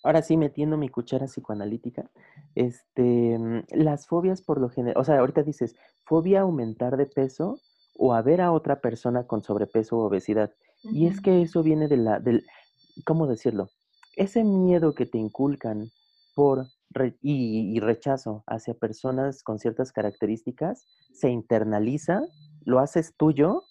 ahora 0.02 0.22
sí 0.22 0.37
metiendo 0.37 0.76
mi 0.76 0.88
cuchara 0.88 1.26
psicoanalítica, 1.26 2.11
este, 2.54 3.38
mm, 3.38 3.64
las 3.70 4.06
fobias 4.06 4.42
por 4.42 4.61
lo 4.61 4.68
general, 4.68 5.00
o 5.00 5.04
sea, 5.04 5.18
ahorita 5.18 5.42
dices, 5.42 5.74
fobia 6.04 6.40
a 6.40 6.42
aumentar 6.42 6.96
de 6.96 7.06
peso 7.06 7.61
o 7.94 8.14
a 8.14 8.22
ver 8.22 8.40
a 8.40 8.52
otra 8.52 8.80
persona 8.80 9.26
con 9.26 9.42
sobrepeso 9.42 9.98
o 9.98 10.06
obesidad. 10.06 10.52
Y 10.82 11.06
es 11.06 11.20
que 11.20 11.42
eso 11.42 11.62
viene 11.62 11.88
de 11.88 11.96
la, 11.96 12.20
del, 12.20 12.44
¿cómo 13.04 13.26
decirlo? 13.26 13.68
Ese 14.16 14.44
miedo 14.44 14.94
que 14.94 15.06
te 15.06 15.18
inculcan 15.18 15.90
por 16.34 16.66
y, 17.20 17.78
rechazo 17.80 18.44
hacia 18.46 18.74
personas 18.74 19.42
con 19.42 19.58
ciertas 19.58 19.92
características 19.92 20.86
se 21.12 21.28
internaliza, 21.30 22.22
lo 22.64 22.78
haces 22.78 23.14
tuyo 23.16 23.62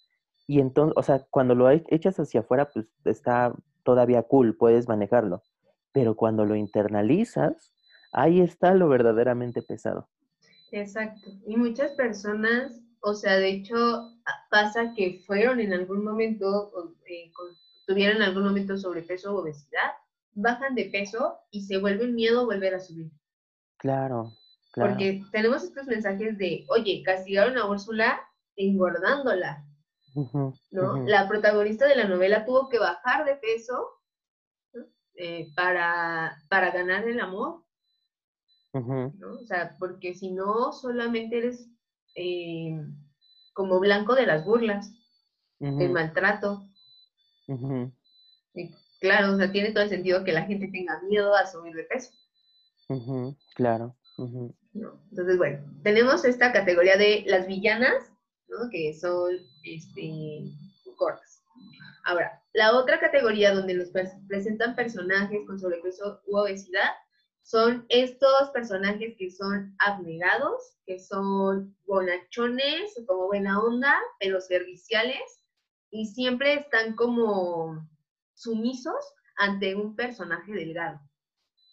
y 0.48 0.60
entonces, 0.60 0.93
o 0.98 1.04
sea, 1.04 1.26
cuando 1.30 1.56
lo 1.56 1.70
e, 1.70 1.84
echas 1.89 2.20
hacia 2.20 2.41
afuera, 2.41 2.70
pues 2.72 2.88
está 3.06 3.54
todavía 3.84 4.24
cool, 4.24 4.56
puedes 4.56 4.88
manejarlo. 4.88 5.43
Pero 5.91 6.15
cuando 6.15 6.46
lo 6.46 6.56
internalizas, 6.56 7.74
ahí 8.13 8.41
está 8.41 8.74
lo 8.74 8.88
verdaderamente 8.88 9.62
pesado. 9.62 10.08
Exacto. 10.72 11.32
Y 11.46 11.58
muchas 11.58 11.91
personas, 11.93 12.82
o 13.02 13.13
sea, 13.13 13.38
de 13.38 13.50
hecho, 13.50 14.12
pasa 14.50 14.93
que 14.96 15.22
fueron 15.26 15.60
en 15.60 15.74
algún 15.74 16.04
momento, 16.04 16.96
eh, 17.08 17.32
tuvieron 17.86 18.17
en 18.17 18.24
algún 18.24 18.43
momento 18.43 18.78
sobrepeso 18.78 19.34
o 19.34 19.41
obesidad, 19.41 19.93
bajan 20.34 20.76
de 20.76 20.86
peso 20.86 21.39
y 21.52 21.63
se 21.63 21.78
vuelven 21.78 22.15
miedo 22.15 22.41
a 22.41 22.46
volver 22.46 22.76
a 22.76 22.80
subir. 22.80 23.12
Claro, 23.78 24.34
claro. 24.72 24.91
Porque 24.91 25.24
tenemos 25.32 25.63
estos 25.63 25.88
mensajes 25.88 26.38
de, 26.38 26.65
oye, 26.70 27.02
castigaron 27.04 27.58
a 27.58 27.65
Úrsula 27.65 28.20
engordándola. 28.56 29.63
¿no? 30.72 31.04
La 31.06 31.28
protagonista 31.28 31.88
de 31.88 31.96
la 31.96 32.08
novela 32.08 32.43
tuvo 32.46 32.70
que 32.70 32.80
bajar 32.80 33.26
de 33.26 33.36
peso 33.36 34.02
eh, 35.15 35.52
para, 35.56 36.38
para 36.50 36.72
ganar 36.72 37.08
el 37.08 37.20
amor. 37.20 37.63
¿no? 38.74 39.13
O 39.41 39.46
sea, 39.46 39.76
porque 39.80 40.13
si 40.13 40.32
no, 40.32 40.72
solamente 40.72 41.38
eres 41.38 41.70
eh, 42.15 42.80
como 43.54 43.80
blanco 43.80 44.15
de 44.15 44.26
las 44.26 44.46
burlas, 44.46 44.91
del 45.60 45.91
maltrato. 45.91 46.70
Claro, 49.00 49.34
o 49.34 49.38
sea, 49.38 49.52
tiene 49.52 49.72
todo 49.72 49.84
el 49.84 49.90
sentido 49.90 50.24
que 50.24 50.32
la 50.32 50.44
gente 50.44 50.68
tenga 50.68 51.02
miedo 51.04 51.36
a 51.36 51.46
subir 51.46 51.74
de 51.76 51.84
peso. 51.84 52.12
claro. 53.56 53.96
Entonces, 54.74 55.38
bueno, 55.38 55.60
tenemos 55.84 56.26
esta 56.26 56.52
categoría 56.52 56.98
de 56.98 57.24
las 57.28 57.48
villanas, 57.48 58.12
¿no? 58.48 58.70
que 58.72 58.94
son 58.94 59.32
este, 59.64 60.52
cortas. 60.96 61.44
Ahora, 62.06 62.42
la 62.54 62.76
otra 62.76 63.00
categoría 63.00 63.54
donde 63.54 63.74
nos 63.74 63.90
presentan 64.28 64.76
personajes 64.76 65.46
con 65.46 65.60
sobrepeso 65.60 66.22
u 66.26 66.38
obesidad 66.38 66.92
son 67.44 67.86
estos 67.90 68.50
personajes 68.54 69.16
que 69.18 69.32
son 69.32 69.76
abnegados, 69.80 70.78
que 70.86 71.00
son 71.00 71.76
bonachones, 71.86 72.94
como 73.06 73.28
buena 73.28 73.62
onda, 73.62 73.96
pero 74.20 74.42
serviciales, 74.42 75.37
y 75.98 76.06
siempre 76.06 76.54
están 76.54 76.96
como 76.96 77.90
sumisos 78.36 79.14
ante 79.38 79.76
un 79.76 79.96
personaje 79.96 80.54
delgado. 80.54 81.00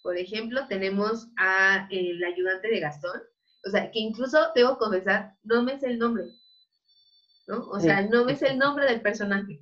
Por 0.03 0.17
ejemplo, 0.17 0.67
tenemos 0.67 1.29
a 1.37 1.87
el 1.91 2.25
ayudante 2.25 2.69
de 2.69 2.81
Gastón, 2.81 3.21
o 3.67 3.71
sea, 3.71 3.91
que 3.91 3.99
incluso 3.99 4.39
debo 4.55 4.79
confesar, 4.79 5.35
no 5.43 5.63
me 5.63 5.79
sé 5.79 5.89
el 5.89 5.99
nombre, 5.99 6.25
¿no? 7.47 7.69
O 7.69 7.79
sea, 7.81 8.03
no 8.07 8.25
me 8.25 8.35
sé 8.35 8.49
el 8.49 8.59
nombre 8.59 8.87
del 8.87 9.03
personaje. 9.03 9.61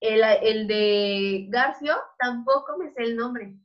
El, 0.00 0.22
el 0.42 0.68
de 0.68 1.46
Garcio 1.48 1.96
tampoco 2.18 2.78
me 2.78 2.92
sé 2.92 3.02
el 3.02 3.16
nombre. 3.16 3.56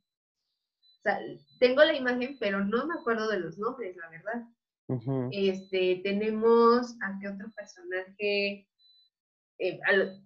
O 0.79 1.01
sea, 1.03 1.19
tengo 1.59 1.83
la 1.83 1.95
imagen, 1.95 2.37
pero 2.39 2.63
no 2.65 2.87
me 2.87 2.95
acuerdo 2.95 3.27
de 3.27 3.39
los 3.39 3.59
nombres, 3.59 3.95
la 3.95 4.09
verdad. 4.09 4.47
Este, 5.31 6.01
tenemos 6.03 6.95
a 7.01 7.17
qué 7.19 7.29
otro 7.29 7.51
personaje, 7.55 8.67
eh, 9.61 9.79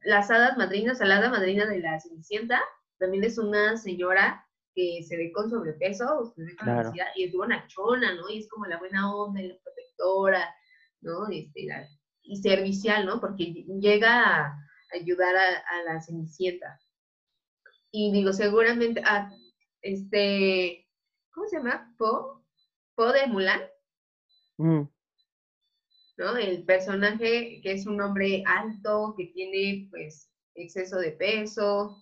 las 0.05 0.31
hadas 0.31 0.57
madrinas, 0.57 1.01
a 1.01 1.05
la 1.05 1.17
hada 1.17 1.29
madrina 1.29 1.65
de 1.65 1.79
la 1.79 1.99
Cenicienta, 1.99 2.61
también 2.97 3.25
es 3.25 3.37
una 3.37 3.75
señora 3.75 4.47
que 4.73 5.03
se 5.03 5.17
ve 5.17 5.33
con 5.33 5.49
sobrepeso, 5.49 6.33
se 6.33 6.41
ve 6.41 6.55
con 6.55 6.69
obesidad, 6.69 7.07
y 7.15 7.25
es 7.25 7.33
bonachona, 7.33 8.15
¿no? 8.15 8.29
Y 8.29 8.39
es 8.39 8.49
como 8.49 8.65
la 8.65 8.79
buena 8.79 9.13
onda 9.13 9.41
y 9.41 9.49
la 9.49 9.57
protectora, 9.61 10.55
¿no? 11.01 11.27
Este, 11.29 11.67
y 12.23 12.37
servicial, 12.37 13.05
¿no? 13.05 13.19
Porque 13.19 13.65
llega 13.79 14.23
a 14.23 14.57
ayudar 14.93 15.35
a, 15.35 15.83
la 15.83 16.01
Cenicienta. 16.01 16.79
Y 17.91 18.13
digo, 18.13 18.31
seguramente, 18.31 19.01
ah, 19.05 19.29
este, 19.81 20.87
¿cómo 21.33 21.47
se 21.47 21.57
llama? 21.57 21.93
Po, 21.97 22.41
Po 22.95 23.11
de 23.11 23.27
Mulan. 23.27 23.61
Mm. 24.57 24.83
¿No? 26.17 26.37
El 26.37 26.63
personaje 26.63 27.59
que 27.61 27.73
es 27.73 27.85
un 27.85 27.99
hombre 28.01 28.43
alto, 28.45 29.15
que 29.17 29.27
tiene 29.27 29.87
pues 29.89 30.31
exceso 30.55 30.97
de 30.97 31.11
peso. 31.11 32.01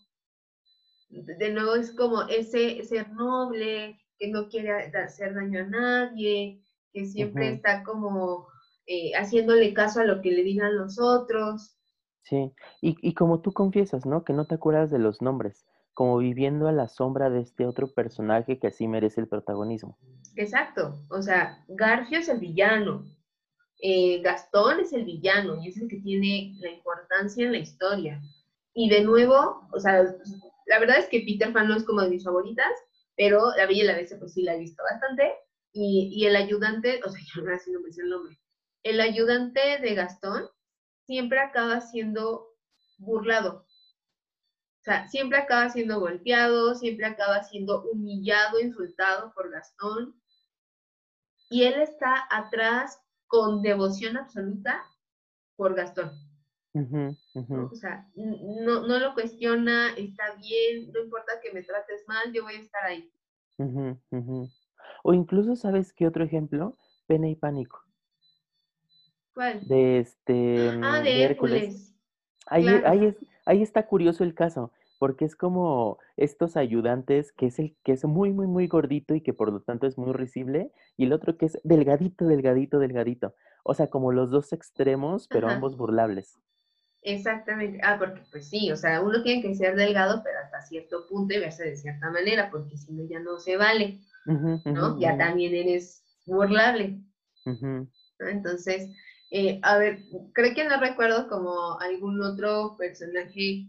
De 1.09 1.51
nuevo 1.51 1.75
es 1.75 1.91
como 1.91 2.23
ese 2.23 2.83
ser 2.83 3.11
noble, 3.11 3.99
que 4.17 4.27
no 4.29 4.47
quiere 4.49 4.71
hacer 4.71 5.33
daño 5.33 5.61
a 5.61 5.65
nadie, 5.65 6.61
que 6.91 7.05
siempre 7.05 7.49
está 7.49 7.83
como 7.83 8.47
eh, 8.85 9.11
haciéndole 9.15 9.73
caso 9.73 10.01
a 10.01 10.05
lo 10.05 10.21
que 10.21 10.31
le 10.31 10.43
digan 10.43 10.77
los 10.77 10.99
otros. 10.99 11.77
Sí, 12.23 12.53
y, 12.81 12.95
y 13.01 13.13
como 13.15 13.41
tú 13.41 13.51
confiesas, 13.51 14.05
¿no? 14.05 14.23
Que 14.23 14.33
no 14.33 14.45
te 14.45 14.55
acuerdas 14.55 14.91
de 14.91 14.99
los 14.99 15.21
nombres 15.21 15.65
como 15.93 16.17
viviendo 16.17 16.67
a 16.67 16.71
la 16.71 16.87
sombra 16.87 17.29
de 17.29 17.41
este 17.41 17.65
otro 17.65 17.87
personaje 17.87 18.59
que 18.59 18.67
así 18.67 18.87
merece 18.87 19.21
el 19.21 19.27
protagonismo. 19.27 19.97
Exacto, 20.35 21.05
o 21.09 21.21
sea, 21.21 21.63
Garfio 21.67 22.19
es 22.19 22.29
el 22.29 22.39
villano, 22.39 23.05
eh, 23.81 24.21
Gastón 24.21 24.79
es 24.79 24.93
el 24.93 25.05
villano 25.05 25.61
y 25.61 25.69
es 25.69 25.77
el 25.77 25.87
que 25.87 25.99
tiene 26.01 26.55
la 26.59 26.71
importancia 26.71 27.45
en 27.45 27.51
la 27.51 27.59
historia. 27.59 28.21
Y 28.73 28.89
de 28.89 29.01
nuevo, 29.01 29.67
o 29.71 29.79
sea, 29.79 30.03
la 30.65 30.79
verdad 30.79 30.97
es 30.97 31.07
que 31.07 31.21
Peter 31.21 31.51
Pan 31.53 31.67
no 31.67 31.75
es 31.75 31.83
como 31.83 32.01
de 32.01 32.09
mis 32.09 32.23
favoritas, 32.23 32.71
pero 33.15 33.51
La 33.55 33.65
Bella 33.67 33.83
y 33.83 33.87
la 33.87 33.95
Bestia 33.95 34.19
pues 34.19 34.33
sí 34.33 34.43
la 34.43 34.55
he 34.55 34.59
visto 34.59 34.81
bastante. 34.83 35.33
Y, 35.73 36.11
y 36.15 36.25
el 36.25 36.35
ayudante, 36.35 37.01
o 37.05 37.09
sea, 37.09 37.21
yo 37.35 37.41
no 37.41 37.57
sé 37.57 37.71
el 38.01 38.09
nombre, 38.09 38.39
el 38.83 38.99
ayudante 38.99 39.79
de 39.81 39.95
Gastón 39.95 40.47
siempre 41.05 41.39
acaba 41.39 41.81
siendo 41.81 42.49
burlado. 42.97 43.65
O 44.79 44.83
sea, 44.83 45.07
siempre 45.07 45.37
acaba 45.37 45.69
siendo 45.69 45.99
golpeado, 45.99 46.75
siempre 46.75 47.05
acaba 47.05 47.43
siendo 47.43 47.83
humillado, 47.83 48.59
insultado 48.59 49.33
por 49.33 49.49
Gastón. 49.49 50.21
Y 51.49 51.63
él 51.63 51.81
está 51.81 52.27
atrás 52.29 53.02
con 53.27 53.61
devoción 53.61 54.17
absoluta 54.17 54.83
por 55.55 55.75
Gastón. 55.75 56.11
O 56.75 57.75
sea, 57.75 58.09
no, 58.15 58.87
no, 58.87 58.99
lo 58.99 59.13
cuestiona, 59.13 59.89
está 59.95 60.35
bien, 60.35 60.91
no 60.91 61.01
importa 61.01 61.33
que 61.41 61.51
me 61.51 61.61
trates 61.61 62.03
mal, 62.07 62.33
yo 62.33 62.43
voy 62.43 62.55
a 62.55 62.59
estar 62.61 62.83
ahí. 62.83 63.11
o 65.03 65.13
incluso, 65.13 65.55
¿sabes 65.55 65.93
qué 65.93 66.07
otro 66.07 66.23
ejemplo? 66.23 66.77
Pena 67.05 67.29
y 67.29 67.35
pánico. 67.35 67.83
¿Cuál? 69.35 69.67
De 69.67 69.99
este. 69.99 70.69
Ah, 70.81 70.99
mm, 70.99 71.03
de, 71.03 71.23
Hércules. 71.23 71.95
Ahí, 72.47 72.67
ahí, 72.67 73.05
es, 73.05 73.15
ahí 73.45 73.61
está 73.61 73.85
curioso 73.85 74.23
el 74.23 74.33
caso, 74.33 74.71
porque 74.99 75.25
es 75.25 75.35
como 75.35 75.97
estos 76.17 76.57
ayudantes, 76.57 77.31
que 77.33 77.47
es 77.47 77.59
el 77.59 77.75
que 77.83 77.93
es 77.93 78.05
muy, 78.05 78.31
muy, 78.31 78.47
muy 78.47 78.67
gordito 78.67 79.15
y 79.15 79.21
que 79.21 79.33
por 79.33 79.51
lo 79.51 79.61
tanto 79.61 79.87
es 79.87 79.97
muy 79.97 80.13
risible, 80.13 80.71
y 80.97 81.05
el 81.05 81.13
otro 81.13 81.37
que 81.37 81.47
es 81.47 81.59
delgadito, 81.63 82.25
delgadito, 82.25 82.79
delgadito. 82.79 83.35
O 83.63 83.73
sea, 83.73 83.87
como 83.87 84.11
los 84.11 84.29
dos 84.31 84.53
extremos, 84.53 85.27
pero 85.27 85.49
ambos 85.49 85.77
burlables. 85.77 86.39
Exactamente. 87.01 87.79
Ah, 87.83 87.97
porque 87.99 88.21
pues 88.31 88.49
sí, 88.49 88.71
o 88.71 88.77
sea, 88.77 89.01
uno 89.01 89.21
tiene 89.23 89.41
que 89.41 89.55
ser 89.55 89.75
delgado, 89.75 90.21
pero 90.23 90.39
hasta 90.39 90.61
cierto 90.61 91.05
punto 91.07 91.33
y 91.33 91.39
verse 91.39 91.63
de 91.63 91.75
cierta 91.75 92.09
manera, 92.09 92.49
porque 92.49 92.77
si 92.77 92.93
no 92.93 93.03
ya 93.09 93.19
no 93.19 93.39
se 93.39 93.57
vale, 93.57 93.99
¿no? 94.25 94.99
ya 94.99 95.17
también 95.17 95.53
eres 95.53 96.03
burlable. 96.25 97.01
Entonces, 98.19 98.89
eh, 99.31 99.59
a 99.63 99.77
ver, 99.77 99.99
creo 100.33 100.53
que 100.55 100.63
no 100.67 100.79
recuerdo 100.79 101.27
como 101.27 101.79
algún 101.79 102.21
otro 102.21 102.75
personaje 102.77 103.67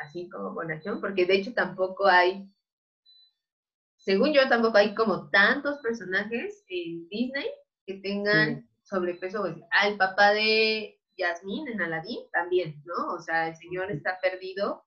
así 0.00 0.28
como 0.28 0.54
bonachón, 0.54 1.00
porque 1.00 1.26
de 1.26 1.34
hecho 1.36 1.52
tampoco 1.54 2.06
hay, 2.06 2.48
según 3.96 4.32
yo, 4.32 4.48
tampoco 4.48 4.78
hay 4.78 4.94
como 4.94 5.30
tantos 5.30 5.78
personajes 5.78 6.64
en 6.68 7.08
Disney 7.08 7.46
que 7.86 7.94
tengan 7.94 8.68
sobrepeso. 8.82 9.44
Al 9.70 9.96
papá 9.96 10.32
de 10.32 10.98
Yasmín 11.16 11.68
en 11.68 11.82
Aladdin 11.82 12.20
también, 12.32 12.82
¿no? 12.84 13.14
O 13.14 13.20
sea, 13.20 13.48
el 13.48 13.56
señor 13.56 13.90
está 13.90 14.18
perdido, 14.20 14.84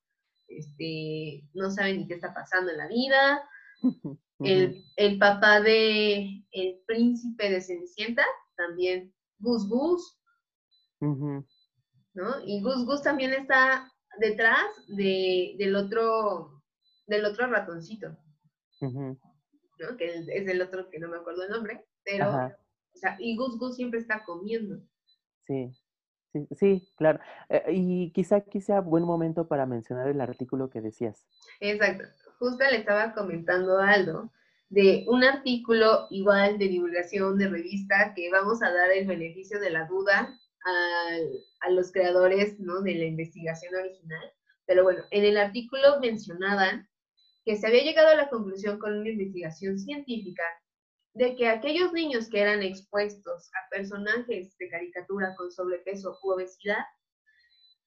este, 0.47 1.47
no 1.53 1.71
sabe 1.71 1.93
ni 1.93 2.07
qué 2.07 2.15
está 2.15 2.33
pasando 2.33 2.71
en 2.71 2.77
la 2.77 2.87
vida, 2.87 3.49
el, 4.39 4.83
el, 4.95 5.17
papá 5.17 5.61
de 5.61 6.43
el 6.51 6.79
príncipe 6.85 7.49
de 7.49 7.61
Cenicienta, 7.61 8.25
también 8.55 9.13
Gus 9.39 9.67
Gus. 9.69 10.19
¿no? 10.99 12.39
Y 12.45 12.61
Gus 12.61 12.85
Gus 12.85 13.01
también 13.03 13.33
está 13.33 13.91
detrás 14.19 14.65
de, 14.87 15.55
del 15.57 15.75
otro 15.75 16.55
del 17.07 17.25
otro 17.25 17.47
ratoncito. 17.47 18.17
¿no? 18.81 19.17
Que 19.97 20.15
es 20.15 20.47
el 20.47 20.61
otro 20.61 20.89
que 20.89 20.99
no 20.99 21.09
me 21.09 21.17
acuerdo 21.17 21.43
el 21.43 21.49
nombre, 21.49 21.85
pero, 22.03 22.29
o 22.29 22.97
sea, 22.97 23.17
y 23.19 23.35
Gus 23.35 23.57
Gus 23.57 23.75
siempre 23.75 23.99
está 23.99 24.23
comiendo. 24.23 24.79
Sí, 25.45 25.71
sí, 26.31 26.47
sí, 26.57 26.93
claro. 26.97 27.19
Eh, 27.49 27.63
y 27.71 28.11
quizá 28.11 28.37
aquí 28.37 28.61
sea 28.61 28.81
buen 28.81 29.03
momento 29.03 29.47
para 29.47 29.65
mencionar 29.65 30.07
el 30.07 30.21
artículo 30.21 30.69
que 30.69 30.81
decías. 30.81 31.25
Exacto. 31.59 32.05
Justo 32.39 32.63
le 32.63 32.77
estaba 32.77 33.13
comentando 33.13 33.79
a 33.79 33.91
Aldo 33.91 34.31
de 34.69 35.05
un 35.07 35.23
artículo 35.23 36.07
igual 36.09 36.57
de 36.57 36.67
divulgación 36.67 37.37
de 37.37 37.47
revista 37.47 38.13
que 38.15 38.29
vamos 38.31 38.61
a 38.63 38.71
dar 38.71 38.91
el 38.91 39.07
beneficio 39.07 39.59
de 39.59 39.69
la 39.69 39.85
duda 39.85 40.37
a, 40.65 41.69
los 41.69 41.91
creadores 41.91 42.59
¿no? 42.59 42.81
de 42.81 42.95
la 42.95 43.05
investigación 43.05 43.75
original. 43.75 44.33
Pero 44.65 44.83
bueno, 44.83 45.03
en 45.11 45.23
el 45.23 45.37
artículo 45.37 45.99
mencionaban 45.99 46.87
que 47.43 47.55
se 47.55 47.67
había 47.67 47.83
llegado 47.83 48.09
a 48.09 48.15
la 48.15 48.29
conclusión 48.29 48.79
con 48.79 48.97
una 48.97 49.09
investigación 49.09 49.77
científica 49.77 50.43
de 51.13 51.35
que 51.35 51.47
aquellos 51.47 51.93
niños 51.93 52.29
que 52.29 52.41
eran 52.41 52.61
expuestos 52.61 53.49
a 53.53 53.69
personajes 53.69 54.57
de 54.57 54.69
caricatura 54.69 55.35
con 55.35 55.51
sobrepeso 55.51 56.19
u 56.23 56.31
obesidad 56.31 56.83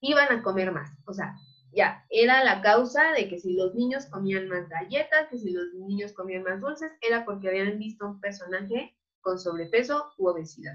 iban 0.00 0.30
a 0.32 0.42
comer 0.42 0.72
más. 0.72 0.90
O 1.06 1.12
sea, 1.12 1.34
ya, 1.72 2.06
era 2.08 2.42
la 2.44 2.62
causa 2.62 3.12
de 3.12 3.28
que 3.28 3.38
si 3.38 3.54
los 3.54 3.74
niños 3.74 4.06
comían 4.06 4.48
más 4.48 4.68
galletas, 4.68 5.28
que 5.28 5.38
si 5.38 5.50
los 5.50 5.74
niños 5.74 6.12
comían 6.12 6.44
más 6.44 6.60
dulces, 6.60 6.92
era 7.02 7.24
porque 7.24 7.48
habían 7.48 7.78
visto 7.78 8.06
un 8.06 8.20
personaje 8.20 8.96
con 9.20 9.38
sobrepeso 9.38 10.12
u 10.16 10.28
obesidad. 10.28 10.74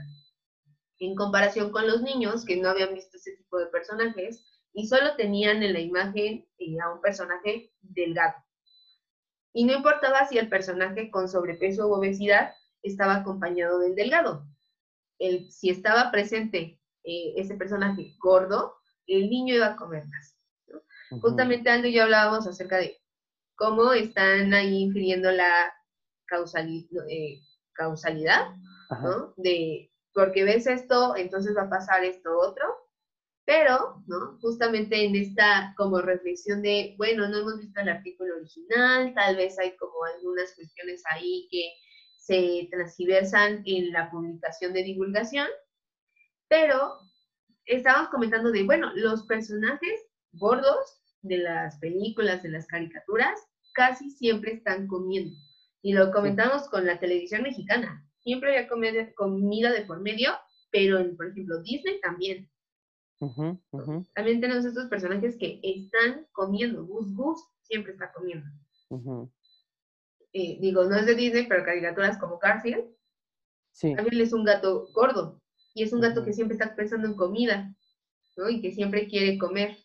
En 0.99 1.15
comparación 1.15 1.71
con 1.71 1.87
los 1.87 2.01
niños 2.01 2.45
que 2.45 2.57
no 2.57 2.69
habían 2.69 2.93
visto 2.93 3.17
ese 3.17 3.35
tipo 3.35 3.57
de 3.57 3.67
personajes 3.67 4.45
y 4.73 4.87
solo 4.87 5.15
tenían 5.15 5.63
en 5.63 5.73
la 5.73 5.79
imagen 5.79 6.47
eh, 6.57 6.79
a 6.81 6.91
un 6.91 7.01
personaje 7.01 7.71
delgado. 7.81 8.35
Y 9.53 9.65
no 9.65 9.73
importaba 9.73 10.25
si 10.27 10.37
el 10.37 10.49
personaje 10.49 11.11
con 11.11 11.29
sobrepeso 11.29 11.87
u 11.87 11.93
obesidad 11.93 12.53
estaba 12.81 13.15
acompañado 13.15 13.79
del 13.79 13.95
delgado. 13.95 14.47
El, 15.19 15.51
si 15.51 15.69
estaba 15.69 16.11
presente 16.11 16.79
eh, 17.03 17.33
ese 17.37 17.55
personaje 17.55 18.15
gordo, 18.19 18.75
el 19.05 19.29
niño 19.29 19.55
iba 19.55 19.67
a 19.67 19.75
comer 19.75 20.05
más. 20.07 20.37
Justamente 21.21 21.69
Aldo 21.69 21.87
y 21.87 21.93
yo 21.93 22.03
hablábamos 22.03 22.47
acerca 22.47 22.77
de 22.77 22.97
cómo 23.55 23.93
están 23.93 24.53
ahí 24.53 24.81
infiriendo 24.81 25.31
la 25.31 25.71
eh, 27.09 27.39
causalidad, 27.73 28.47
¿no? 28.89 29.33
De 29.37 29.92
porque 30.13 30.43
ves 30.43 30.67
esto, 30.67 31.15
entonces 31.15 31.55
va 31.55 31.63
a 31.63 31.69
pasar 31.69 32.03
esto 32.03 32.37
otro. 32.37 32.65
Pero, 33.45 34.01
¿no? 34.07 34.39
Justamente 34.39 35.03
en 35.03 35.15
esta 35.15 35.73
como 35.75 35.99
reflexión 35.99 36.61
de, 36.61 36.95
bueno, 36.97 37.27
no 37.27 37.39
hemos 37.39 37.59
visto 37.59 37.81
el 37.81 37.89
artículo 37.89 38.37
original, 38.37 39.13
tal 39.15 39.35
vez 39.35 39.59
hay 39.59 39.75
como 39.75 40.03
algunas 40.15 40.55
cuestiones 40.55 41.03
ahí 41.09 41.47
que 41.51 41.73
se 42.17 42.69
transversan 42.71 43.63
en 43.65 43.91
la 43.91 44.09
publicación 44.09 44.71
de 44.71 44.83
divulgación, 44.83 45.47
pero 46.47 46.99
estábamos 47.65 48.09
comentando 48.09 48.49
de, 48.51 48.63
bueno, 48.63 48.91
los 48.95 49.23
personajes 49.23 49.99
gordos 50.31 51.01
de 51.21 51.37
las 51.39 51.77
películas, 51.79 52.43
de 52.43 52.49
las 52.49 52.65
caricaturas, 52.67 53.39
casi 53.73 54.09
siempre 54.09 54.53
están 54.53 54.87
comiendo. 54.87 55.35
Y 55.81 55.93
lo 55.93 56.11
comentamos 56.11 56.69
con 56.69 56.85
la 56.85 56.99
televisión 56.99 57.43
mexicana. 57.43 58.07
Siempre 58.23 58.57
había 58.57 58.67
comida 59.15 59.71
de 59.71 59.85
por 59.85 59.99
medio, 59.99 60.31
pero 60.71 60.99
en, 60.99 61.15
por 61.15 61.27
ejemplo, 61.27 61.61
Disney 61.61 61.99
también. 62.01 62.49
También 64.13 64.41
tenemos 64.41 64.65
estos 64.65 64.87
personajes 64.89 65.37
que 65.37 65.59
están 65.61 66.27
comiendo. 66.31 66.85
Gus 66.85 67.13
Gus 67.15 67.39
siempre 67.61 67.93
está 67.93 68.11
comiendo. 68.11 68.45
Eh, 70.33 70.57
digo, 70.59 70.83
no 70.85 70.97
es 70.97 71.05
de 71.05 71.15
Disney, 71.15 71.47
pero 71.47 71.63
caricaturas 71.63 72.17
como 72.17 72.39
Garfield. 72.39 72.85
Sí. 73.71 73.95
También 73.95 74.21
es 74.21 74.33
un 74.33 74.43
gato 74.43 74.87
gordo. 74.93 75.41
Y 75.73 75.83
es 75.83 75.93
un 75.93 76.01
gato 76.01 76.23
que 76.23 76.33
siempre 76.33 76.55
está 76.55 76.75
pensando 76.75 77.07
en 77.07 77.15
comida, 77.15 77.75
¿no? 78.37 78.49
Y 78.49 78.61
que 78.61 78.71
siempre 78.71 79.07
quiere 79.07 79.37
comer. 79.37 79.77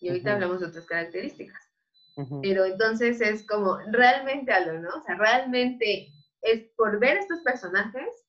Y 0.00 0.08
ahorita 0.08 0.34
hablamos 0.34 0.60
de 0.60 0.66
otras 0.66 0.86
características. 0.86 1.60
Pero 2.42 2.64
entonces 2.64 3.20
es 3.20 3.46
como 3.46 3.78
realmente 3.92 4.52
algo, 4.52 4.78
¿no? 4.78 4.90
O 4.90 5.02
sea, 5.02 5.16
realmente 5.16 6.12
es 6.42 6.70
por 6.76 6.98
ver 6.98 7.18
estos 7.18 7.40
personajes 7.40 8.26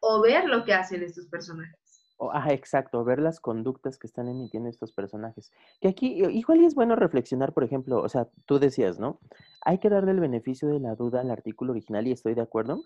o 0.00 0.20
ver 0.20 0.44
lo 0.44 0.64
que 0.64 0.74
hacen 0.74 1.02
estos 1.02 1.26
personajes 1.28 1.84
ah, 2.32 2.52
exacto, 2.52 3.04
ver 3.04 3.18
las 3.18 3.40
conductas 3.40 3.98
que 3.98 4.06
están 4.06 4.28
emitiendo 4.28 4.68
estos 4.68 4.92
personajes. 4.92 5.50
Que 5.80 5.88
aquí, 5.88 6.22
igual 6.30 6.64
es 6.64 6.74
bueno 6.74 6.96
reflexionar, 6.96 7.52
por 7.52 7.64
ejemplo, 7.64 8.00
o 8.02 8.08
sea, 8.08 8.28
tú 8.46 8.58
decías, 8.58 8.98
¿no? 8.98 9.20
Hay 9.62 9.78
que 9.78 9.90
darle 9.90 10.12
el 10.12 10.20
beneficio 10.20 10.68
de 10.68 10.80
la 10.80 10.94
duda 10.94 11.20
al 11.20 11.30
artículo 11.30 11.72
original 11.72 12.06
y 12.06 12.12
estoy 12.12 12.34
de 12.34 12.42
acuerdo, 12.42 12.82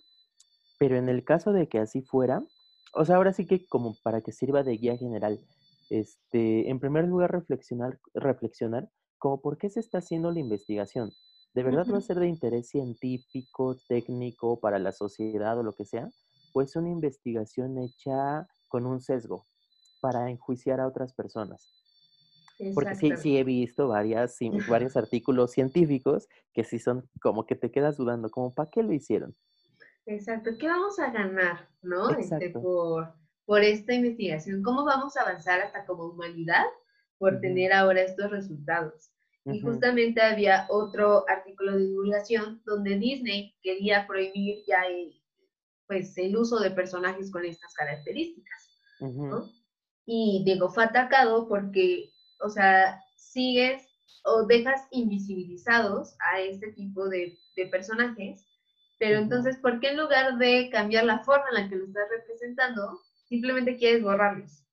pero 0.78 0.96
en 0.96 1.08
el 1.08 1.24
caso 1.24 1.52
de 1.52 1.68
que 1.68 1.78
así 1.78 2.02
fuera, 2.02 2.42
o 2.94 3.04
sea, 3.04 3.16
ahora 3.16 3.32
sí 3.32 3.46
que 3.46 3.66
como 3.66 3.94
para 4.02 4.20
que 4.22 4.32
sirva 4.32 4.62
de 4.62 4.76
guía 4.76 4.96
general, 4.96 5.40
este, 5.90 6.70
en 6.70 6.80
primer 6.80 7.06
lugar, 7.06 7.30
reflexionar, 7.32 7.98
reflexionar 8.14 8.88
como 9.18 9.40
por 9.40 9.58
qué 9.58 9.68
se 9.68 9.80
está 9.80 9.98
haciendo 9.98 10.30
la 10.30 10.40
investigación. 10.40 11.12
¿De 11.54 11.62
verdad 11.62 11.86
va 11.92 11.98
a 11.98 12.02
ser 12.02 12.18
de 12.18 12.28
interés 12.28 12.68
científico, 12.68 13.76
técnico, 13.88 14.60
para 14.60 14.78
la 14.78 14.92
sociedad 14.92 15.58
o 15.58 15.62
lo 15.62 15.74
que 15.74 15.84
sea? 15.84 16.08
Pues 16.52 16.76
una 16.76 16.90
investigación 16.90 17.78
hecha 17.78 18.46
con 18.68 18.86
un 18.86 19.00
sesgo 19.00 19.44
para 20.00 20.30
enjuiciar 20.30 20.80
a 20.80 20.86
otras 20.86 21.12
personas. 21.14 21.72
Porque 22.74 22.94
sí, 22.96 23.16
sí 23.16 23.38
he 23.38 23.44
visto 23.44 23.88
varias, 23.88 24.36
varios 24.68 24.96
artículos 24.96 25.52
científicos 25.52 26.28
que 26.52 26.64
sí 26.64 26.78
son 26.78 27.08
como 27.20 27.46
que 27.46 27.54
te 27.54 27.70
quedas 27.70 27.96
dudando, 27.96 28.30
como 28.30 28.52
¿para 28.52 28.70
qué 28.70 28.82
lo 28.82 28.92
hicieron? 28.92 29.34
Exacto, 30.06 30.50
¿qué 30.58 30.66
vamos 30.66 30.98
a 30.98 31.10
ganar, 31.10 31.68
no? 31.82 32.10
Este, 32.10 32.50
por, 32.50 33.14
por 33.44 33.62
esta 33.62 33.94
investigación, 33.94 34.62
¿cómo 34.62 34.84
vamos 34.84 35.16
a 35.16 35.22
avanzar 35.22 35.60
hasta 35.60 35.86
como 35.86 36.06
humanidad 36.06 36.64
por 37.18 37.40
tener 37.40 37.72
ahora 37.72 38.02
estos 38.02 38.30
resultados? 38.30 39.12
Y 39.50 39.60
justamente 39.60 40.20
había 40.20 40.66
otro 40.68 41.24
artículo 41.28 41.72
de 41.72 41.86
divulgación 41.86 42.62
donde 42.66 42.98
Disney 42.98 43.54
quería 43.62 44.06
prohibir 44.06 44.64
ya 44.66 44.82
el, 44.86 45.14
pues, 45.86 46.16
el 46.18 46.36
uso 46.36 46.58
de 46.58 46.70
personajes 46.70 47.30
con 47.30 47.44
estas 47.44 47.72
características. 47.74 48.80
Y 50.06 50.42
digo, 50.44 50.68
fue 50.68 50.84
atacado 50.84 51.48
porque, 51.48 52.10
o 52.40 52.48
sea, 52.48 53.00
sigues 53.16 53.88
o 54.24 54.46
dejas 54.46 54.86
invisibilizados 54.90 56.16
a 56.32 56.40
este 56.40 56.72
tipo 56.72 57.08
de, 57.08 57.38
personajes, 57.72 58.46
pero 59.00 59.18
entonces, 59.18 59.56
¿por 59.56 59.80
qué 59.80 59.88
en 59.88 59.96
lugar 59.96 60.38
de 60.38 60.70
cambiar 60.70 61.04
la 61.04 61.18
forma 61.24 61.46
en 61.48 61.62
la 61.62 61.68
que 61.68 61.74
lo 61.74 61.86
estás 61.86 62.08
representando, 62.08 63.00
simplemente 63.24 63.76
quieres 63.76 64.04
borrarlos? 64.04 64.64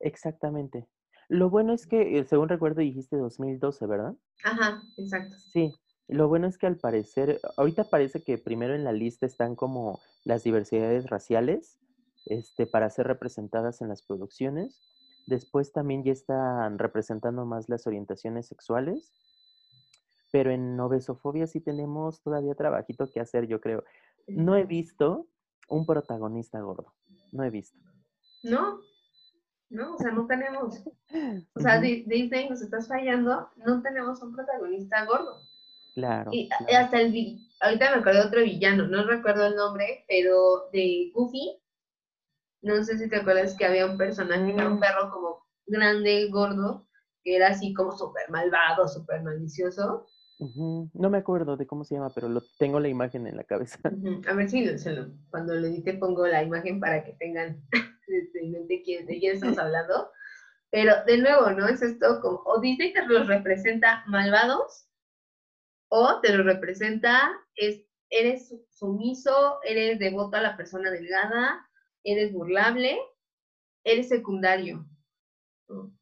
Exactamente. 0.00 0.88
Lo 1.28 1.50
bueno 1.50 1.72
es 1.72 1.86
que, 1.86 2.18
eh, 2.18 2.24
según 2.24 2.48
recuerdo, 2.48 2.80
dijiste 2.80 3.16
2012, 3.16 3.86
¿verdad? 3.86 4.14
Ajá, 4.42 4.82
exacto. 4.96 5.36
Sí. 5.52 5.74
Lo 6.06 6.28
bueno 6.28 6.46
es 6.46 6.58
que 6.58 6.66
al 6.66 6.76
parecer, 6.76 7.40
ahorita 7.56 7.88
parece 7.88 8.22
que 8.22 8.36
primero 8.36 8.74
en 8.74 8.84
la 8.84 8.92
lista 8.92 9.24
están 9.24 9.56
como 9.56 10.00
las 10.24 10.44
diversidades 10.44 11.08
raciales, 11.08 11.78
este, 12.26 12.66
para 12.66 12.90
ser 12.90 13.06
representadas 13.06 13.80
en 13.80 13.88
las 13.88 14.02
producciones. 14.02 14.82
Después 15.26 15.72
también 15.72 16.04
ya 16.04 16.12
están 16.12 16.78
representando 16.78 17.46
más 17.46 17.68
las 17.68 17.86
orientaciones 17.86 18.46
sexuales. 18.46 19.12
Pero 20.30 20.50
en 20.50 20.78
obesofobia 20.78 21.46
sí 21.46 21.60
tenemos 21.60 22.20
todavía 22.20 22.54
trabajito 22.54 23.10
que 23.10 23.20
hacer, 23.20 23.46
yo 23.46 23.60
creo. 23.60 23.84
No 24.26 24.56
he 24.56 24.64
visto 24.64 25.28
un 25.68 25.86
protagonista 25.86 26.60
gordo. 26.60 26.92
No 27.32 27.44
he 27.44 27.50
visto. 27.50 27.78
No, 28.42 28.80
no, 29.74 29.94
o 29.94 29.98
sea, 29.98 30.12
no 30.12 30.26
tenemos. 30.26 30.82
O 31.54 31.60
sea, 31.60 31.80
Disney 31.80 32.48
nos 32.48 32.62
estás 32.62 32.88
fallando, 32.88 33.50
no 33.56 33.82
tenemos 33.82 34.22
un 34.22 34.34
protagonista 34.34 35.04
gordo. 35.04 35.40
Claro. 35.94 36.30
Y 36.32 36.48
hasta 36.74 37.00
el. 37.00 37.38
Ahorita 37.60 37.90
me 37.90 38.00
acuerdo 38.00 38.20
de 38.20 38.26
otro 38.26 38.42
villano, 38.42 38.86
no 38.88 39.04
recuerdo 39.04 39.46
el 39.46 39.56
nombre, 39.56 40.04
pero 40.08 40.68
de 40.72 41.10
Goofy, 41.14 41.60
no 42.62 42.82
sé 42.82 42.98
si 42.98 43.08
te 43.08 43.16
acuerdas 43.16 43.56
que 43.56 43.64
había 43.64 43.86
un 43.86 43.98
personaje, 43.98 44.42
un 44.42 44.76
mm. 44.76 44.80
perro 44.80 45.10
como 45.10 45.46
grande, 45.66 46.28
gordo, 46.30 46.88
que 47.22 47.36
era 47.36 47.48
así 47.48 47.74
como 47.74 47.92
súper 47.92 48.30
malvado, 48.30 48.88
súper 48.88 49.22
malicioso. 49.22 50.06
No 50.38 51.10
me 51.10 51.18
acuerdo 51.18 51.56
de 51.56 51.66
cómo 51.66 51.84
se 51.84 51.94
llama, 51.94 52.10
pero 52.14 52.28
lo 52.28 52.42
tengo 52.58 52.80
la 52.80 52.88
imagen 52.88 53.26
en 53.26 53.36
la 53.36 53.44
cabeza. 53.44 53.78
A 54.28 54.34
ver 54.34 54.50
si 54.50 54.66
cuando 55.30 55.54
lo 55.54 55.66
edite 55.66 55.94
pongo 55.94 56.26
la 56.26 56.42
imagen 56.42 56.80
para 56.80 57.04
que 57.04 57.12
tengan 57.12 57.62
este, 58.08 58.40
de 58.40 58.82
quién, 58.82 59.06
de 59.06 59.18
quién 59.18 59.34
estamos 59.34 59.58
hablando. 59.58 60.10
Pero 60.70 61.04
de 61.06 61.18
nuevo, 61.18 61.50
¿no? 61.50 61.68
Es 61.68 61.82
esto 61.82 62.20
como, 62.20 62.42
o 62.46 62.60
Disney 62.60 62.92
te 62.92 63.06
los 63.06 63.28
representa 63.28 64.02
malvados, 64.06 64.88
O 65.88 66.20
te 66.20 66.36
lo 66.36 66.42
representa, 66.42 67.30
es, 67.54 67.86
eres 68.10 68.52
sumiso, 68.70 69.60
eres 69.62 70.00
devoto 70.00 70.36
a 70.36 70.42
la 70.42 70.56
persona 70.56 70.90
delgada, 70.90 71.64
eres 72.02 72.32
burlable, 72.32 72.98
eres 73.84 74.08
secundario. 74.08 74.84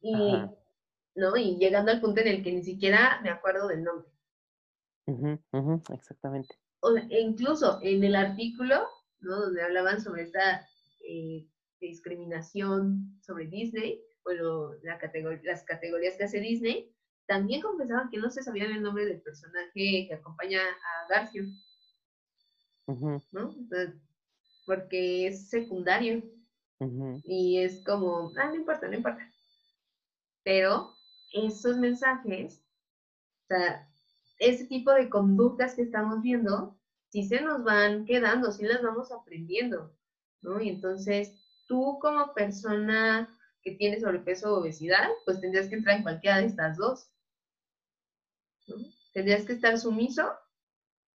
Y, 0.01 0.15
¿no? 1.17 1.37
y 1.37 1.59
llegando 1.59 1.93
al 1.93 2.01
punto 2.01 2.23
en 2.23 2.29
el 2.29 2.43
que 2.43 2.53
ni 2.53 2.63
siquiera 2.63 3.21
me 3.23 3.29
acuerdo 3.29 3.69
del 3.69 3.85
nombre. 3.85 4.12
Exactamente. 5.93 6.57
O, 6.81 6.97
e 6.97 7.21
incluso 7.21 7.79
en 7.83 8.03
el 8.05 8.17
artículo, 8.17 8.87
¿no? 9.21 9.41
donde 9.41 9.63
hablaban 9.63 10.01
sobre 10.01 10.23
esta 10.23 10.67
eh, 11.09 11.47
discriminación 11.81 13.19
sobre 13.21 13.47
Disney, 13.47 14.03
bueno, 14.25 14.73
la 14.83 14.99
las 15.43 15.65
categorías 15.65 16.17
que 16.17 16.25
hace 16.25 16.41
Disney, 16.41 16.93
también 17.27 17.61
confesaban 17.63 18.11
que 18.11 18.19
no 18.19 18.31
se 18.31 18.43
sabía 18.43 18.65
el 18.65 18.83
nombre 18.83 19.07
del 19.07 19.23
personaje 19.23 20.07
que 20.09 20.15
acompaña 20.15 20.61
a 20.61 21.09
Garfield. 21.09 21.55
¿No? 23.33 23.55
porque 24.67 25.27
es 25.29 25.49
secundario. 25.49 26.23
Y 27.25 27.59
es 27.59 27.85
como, 27.85 28.33
ah, 28.37 28.49
no 28.49 28.57
importa, 28.57 28.89
no 28.89 28.97
importa. 28.97 29.31
Pero 30.43 30.95
esos 31.33 31.77
mensajes, 31.79 32.61
o 33.45 33.47
sea, 33.47 33.89
ese 34.43 34.67
tipo 34.67 34.93
de 34.93 35.09
conductas 35.09 35.75
que 35.75 35.83
estamos 35.83 36.21
viendo, 36.23 36.77
sí 37.09 37.25
se 37.25 37.41
nos 37.41 37.63
van 37.63 38.05
quedando, 38.05 38.51
sí 38.51 38.65
las 38.65 38.83
vamos 38.83 39.13
aprendiendo, 39.13 39.95
¿no? 40.41 40.61
Y 40.61 40.69
entonces, 40.69 41.33
tú 41.69 41.99
como 42.01 42.35
persona 42.35 43.39
que 43.63 43.73
tiene 43.73 44.01
sobrepeso 44.01 44.53
o 44.53 44.61
obesidad, 44.61 45.09
pues 45.25 45.41
tendrías 45.41 45.69
que 45.69 45.77
entrar 45.77 45.97
en 45.97 46.03
cualquiera 46.03 46.39
de 46.39 46.47
estas 46.47 46.77
dos. 46.77 47.09
Tendrías 49.13 49.45
que 49.45 49.53
estar 49.53 49.79
sumiso 49.79 50.33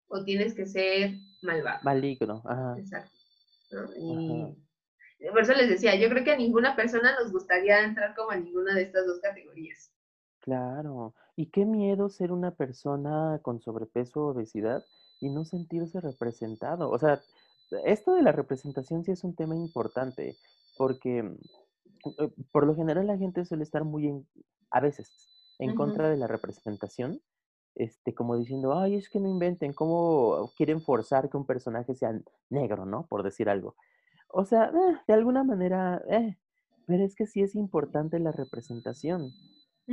o 0.09 0.23
tienes 0.23 0.55
que 0.55 0.67
ser 0.67 1.15
malvado. 1.43 1.81
Maligno, 1.83 2.43
ajá. 2.45 2.77
Exacto. 2.79 3.19
Y 5.19 5.29
por 5.31 5.41
eso 5.41 5.55
les 5.55 5.69
decía, 5.69 5.97
yo 5.97 6.09
creo 6.09 6.23
que 6.23 6.33
a 6.33 6.37
ninguna 6.37 6.77
persona 6.77 7.19
nos 7.19 7.33
gustaría 7.33 7.83
entrar 7.83 8.15
como 8.15 8.31
a 8.31 8.37
ninguna 8.37 8.75
de 8.75 8.83
estas 8.83 9.07
dos 9.07 9.19
categorías. 9.21 9.96
Claro. 10.47 11.13
Y 11.35 11.47
qué 11.47 11.67
miedo 11.67 12.09
ser 12.09 12.31
una 12.31 12.53
persona 12.53 13.41
con 13.43 13.61
sobrepeso 13.61 14.21
o 14.21 14.31
obesidad 14.31 14.85
y 15.21 15.29
no 15.29 15.45
sentirse 15.45 16.01
representado. 16.01 16.89
O 16.89 16.99
sea, 17.01 17.21
esto 17.85 18.15
de 18.15 18.23
la 18.23 18.31
representación 18.31 19.03
sí 19.03 19.11
es 19.11 19.25
un 19.25 19.35
tema 19.35 19.57
importante, 19.57 20.37
porque 20.79 21.19
eh, 21.19 22.31
por 22.53 22.65
lo 22.65 22.77
general 22.77 23.09
la 23.09 23.19
gente 23.19 23.45
suele 23.45 23.65
estar 23.65 23.83
muy 23.85 24.07
en, 24.07 24.27
a 24.71 24.79
veces, 24.79 25.11
en 25.59 25.75
contra 25.75 26.09
de 26.09 26.17
la 26.17 26.29
representación, 26.29 27.21
este, 27.75 28.15
como 28.15 28.37
diciendo, 28.39 28.79
ay, 28.79 28.95
es 28.95 29.09
que 29.09 29.19
no 29.19 29.29
inventen, 29.29 29.73
¿cómo 29.73 30.53
quieren 30.57 30.81
forzar 30.81 31.29
que 31.29 31.37
un 31.37 31.45
personaje 31.45 31.97
sea 31.97 32.17
negro, 32.51 32.87
¿no? 32.87 33.07
Por 33.09 33.25
decir 33.25 33.49
algo. 33.49 33.75
O 34.29 34.45
sea, 34.45 34.67
eh, 34.67 34.97
de 35.09 35.15
alguna 35.15 35.43
manera, 35.43 36.03
eh, 36.09 36.39
pero 36.87 37.03
es 37.05 37.17
que 37.17 37.27
sí 37.27 37.43
es 37.43 37.57
importante 37.57 38.21
la 38.21 38.31
representación. 38.31 39.33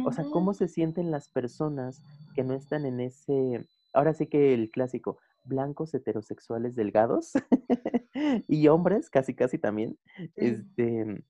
O 0.06 0.12
sea, 0.12 0.26
¿cómo 0.26 0.54
se 0.54 0.68
sienten 0.68 1.12
las 1.12 1.30
personas 1.30 2.02
que 2.36 2.44
no 2.44 2.54
están 2.56 2.86
en 2.86 3.00
ese, 3.00 3.68
ahora 3.94 4.14
sí 4.14 4.28
que 4.28 4.54
el 4.54 4.72
clásico, 4.72 5.20
blancos 5.46 5.94
heterosexuales 5.94 6.76
delgados 6.76 7.34
y 8.48 8.68
hombres, 8.68 9.10
casi 9.10 9.36
casi 9.36 9.58
también, 9.58 10.00
este, 10.36 11.24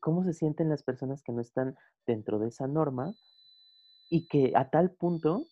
¿cómo 0.00 0.24
se 0.24 0.32
sienten 0.32 0.68
las 0.68 0.82
personas 0.82 1.22
que 1.22 1.32
no 1.32 1.40
están 1.40 1.76
dentro 2.06 2.38
de 2.38 2.48
esa 2.48 2.66
norma 2.66 3.14
y 4.10 4.26
que 4.26 4.52
a 4.54 4.70
tal 4.70 4.90
punto 4.90 5.46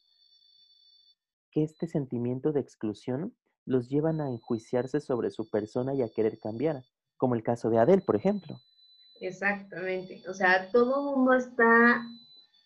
que 1.51 1.63
este 1.63 1.87
sentimiento 1.87 2.53
de 2.53 2.61
exclusión 2.61 3.35
los 3.65 3.89
llevan 3.89 4.21
a 4.21 4.29
enjuiciarse 4.29 5.01
sobre 5.01 5.31
su 5.31 5.49
persona 5.49 5.95
y 5.95 6.03
a 6.03 6.09
querer 6.09 6.39
cambiar, 6.39 6.83
como 7.17 7.35
el 7.35 7.43
caso 7.43 7.71
de 7.71 7.79
Adele, 7.79 8.03
por 8.03 8.17
ejemplo. 8.17 8.59
Exactamente, 9.21 10.23
o 10.29 10.35
sea, 10.35 10.71
todo 10.71 11.17
mundo 11.17 11.35
está 11.35 12.05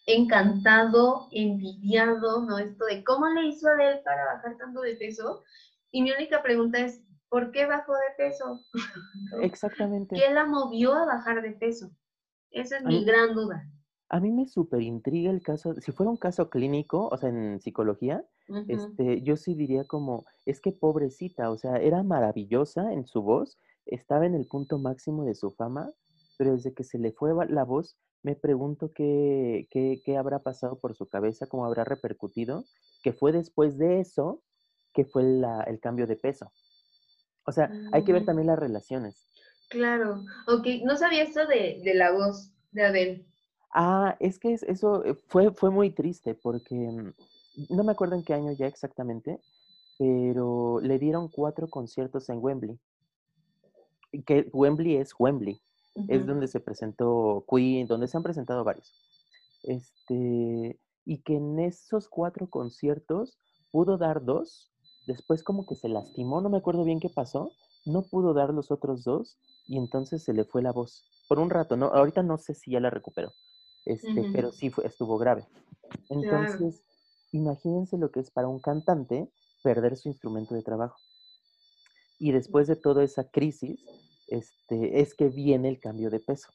encantado, 0.09 1.29
envidiado, 1.33 2.43
¿no? 2.43 2.59
Esto 2.59 2.87
de 2.87 3.05
cómo 3.05 3.29
le 3.29 3.47
hizo 3.47 3.69
Adele 3.69 4.01
para 4.05 4.25
bajar 4.25 4.57
tanto 4.57 4.81
de 4.81 4.97
peso. 4.97 5.45
Y 5.91 6.03
mi 6.03 6.11
única 6.11 6.43
pregunta 6.43 6.79
es, 6.79 7.03
¿por 7.29 7.53
qué 7.53 7.67
bajó 7.67 7.93
de 7.93 8.25
peso? 8.25 8.61
Exactamente. 9.43 10.17
¿Qué 10.17 10.33
la 10.33 10.47
movió 10.47 10.95
a 10.95 11.05
bajar 11.05 11.43
de 11.43 11.53
peso? 11.53 11.91
Esa 12.51 12.79
es 12.79 12.85
mi 12.85 13.05
gran 13.05 13.35
duda. 13.35 13.71
A 14.09 14.21
mí 14.21 14.33
me 14.33 14.47
súper 14.47 14.81
intriga 14.81 15.31
el 15.31 15.43
caso, 15.43 15.75
si 15.75 15.93
fuera 15.93 16.11
un 16.11 16.17
caso 16.17 16.49
clínico, 16.49 17.09
o 17.13 17.17
sea, 17.19 17.29
en 17.29 17.61
psicología, 17.61 18.25
este, 18.67 19.21
yo 19.21 19.37
sí 19.37 19.55
diría 19.55 19.85
como, 19.85 20.25
es 20.47 20.63
que 20.63 20.73
pobrecita, 20.73 21.51
o 21.51 21.59
sea, 21.59 21.77
era 21.77 22.03
maravillosa 22.03 22.95
en 22.95 23.07
su 23.07 23.21
voz, 23.21 23.59
estaba 23.85 24.25
en 24.25 24.35
el 24.35 24.47
punto 24.47 24.79
máximo 24.79 25.27
de 25.27 25.35
su 25.35 25.51
fama, 25.51 25.93
pero 26.39 26.53
desde 26.53 26.73
que 26.73 26.85
se 26.85 26.99
le 26.99 27.13
fue 27.13 27.35
la 27.51 27.65
voz, 27.65 27.99
me 28.23 28.35
pregunto 28.35 28.93
qué, 28.93 29.69
qué, 29.71 30.03
qué 30.05 30.17
habrá 30.17 30.41
pasado 30.41 30.79
por 30.79 30.95
su 30.95 31.09
cabeza, 31.09 31.47
cómo 31.47 31.65
habrá 31.65 31.85
repercutido, 31.85 32.65
que 33.03 33.13
fue 33.13 33.33
después 33.33 33.79
de 33.79 34.01
eso 34.01 34.43
que 34.93 35.05
fue 35.05 35.23
la, 35.23 35.63
el 35.63 35.81
cambio 35.81 36.07
de 36.07 36.17
peso. 36.17 36.51
O 37.47 37.53
sea, 37.53 37.71
hay 37.93 38.05
que 38.05 38.13
ver 38.13 38.23
mm. 38.23 38.27
también 38.27 38.47
las 38.49 38.59
relaciones. 38.59 39.27
Claro, 39.71 40.25
ok, 40.47 40.67
no 40.85 40.97
sabía 40.97 41.23
esto 41.23 41.47
de, 41.47 41.81
de 41.85 41.95
la 41.95 42.13
voz 42.13 42.53
de 42.73 42.85
Adele. 42.85 43.27
Ah, 43.73 44.17
es 44.19 44.39
que 44.39 44.55
eso 44.55 45.05
eh, 45.05 45.15
fue, 45.29 45.53
fue 45.53 45.71
muy 45.71 45.91
triste 45.91 46.35
porque 46.35 46.75
mm, 46.75 47.13
no 47.71 47.85
me 47.85 47.93
acuerdo 47.93 48.17
en 48.17 48.25
qué 48.25 48.35
año 48.35 48.53
ya 48.53 48.67
exactamente, 48.67 49.41
pero 49.99 50.81
le 50.81 50.99
dieron 50.99 51.29
cuatro 51.29 51.69
conciertos 51.69 52.29
en 52.29 52.39
Wembley. 52.39 52.79
Que 54.27 54.49
Wembley 54.53 54.97
es 54.97 55.13
Wembley, 55.19 55.61
es 56.07 56.27
donde 56.27 56.49
se 56.49 56.61
presentó 56.61 57.45
Queen, 57.51 57.87
donde 57.87 58.07
se 58.07 58.17
han 58.17 58.23
presentado 58.23 58.65
varios. 58.65 58.93
Este, 59.65 60.79
y 61.05 61.19
que 61.23 61.37
en 61.37 61.59
esos 61.59 62.09
cuatro 62.09 62.49
conciertos 62.49 63.39
pudo 63.71 63.99
dar 63.99 64.25
dos, 64.25 64.71
después 65.07 65.43
como 65.43 65.67
que 65.67 65.75
se 65.75 65.89
lastimó, 65.89 66.41
no 66.41 66.51
me 66.51 66.59
acuerdo 66.59 66.85
bien 66.85 67.01
qué 67.01 67.09
pasó, 67.09 67.53
no 67.87 68.03
pudo 68.03 68.35
dar 68.35 68.53
los 68.53 68.71
otros 68.71 69.05
dos 69.05 69.39
y 69.67 69.79
entonces 69.79 70.23
se 70.23 70.33
le 70.33 70.45
fue 70.45 70.63
la 70.63 70.73
voz. 70.73 71.05
Por 71.29 71.39
un 71.39 71.51
rato, 71.51 71.77
¿no? 71.77 71.87
Ahorita 71.87 72.23
no 72.23 72.39
sé 72.39 72.55
si 72.55 72.73
ya 72.73 72.81
la 72.81 72.91
recuperó, 72.91 73.33
este, 73.85 74.31
pero 74.33 74.53
sí 74.53 74.71
fue, 74.71 74.87
estuvo 74.87 75.19
grave. 75.19 75.47
Entonces, 76.09 76.83
imagínense 77.33 77.99
lo 77.99 78.11
que 78.11 78.21
es 78.21 78.31
para 78.31 78.49
un 78.49 78.61
cantante 78.61 79.31
perder 79.63 79.97
su 79.97 80.09
instrumento 80.09 80.55
de 80.55 80.63
trabajo. 80.63 80.99
Y 82.19 82.33
después 82.33 82.67
de 82.67 82.77
toda 82.77 83.05
esa 83.05 83.25
crisis, 83.25 83.85
este, 84.29 85.01
es 85.01 85.15
que 85.15 85.29
viene 85.29 85.69
el 85.69 85.81
cambio 85.81 86.11
de 86.11 86.21
peso. 86.21 86.49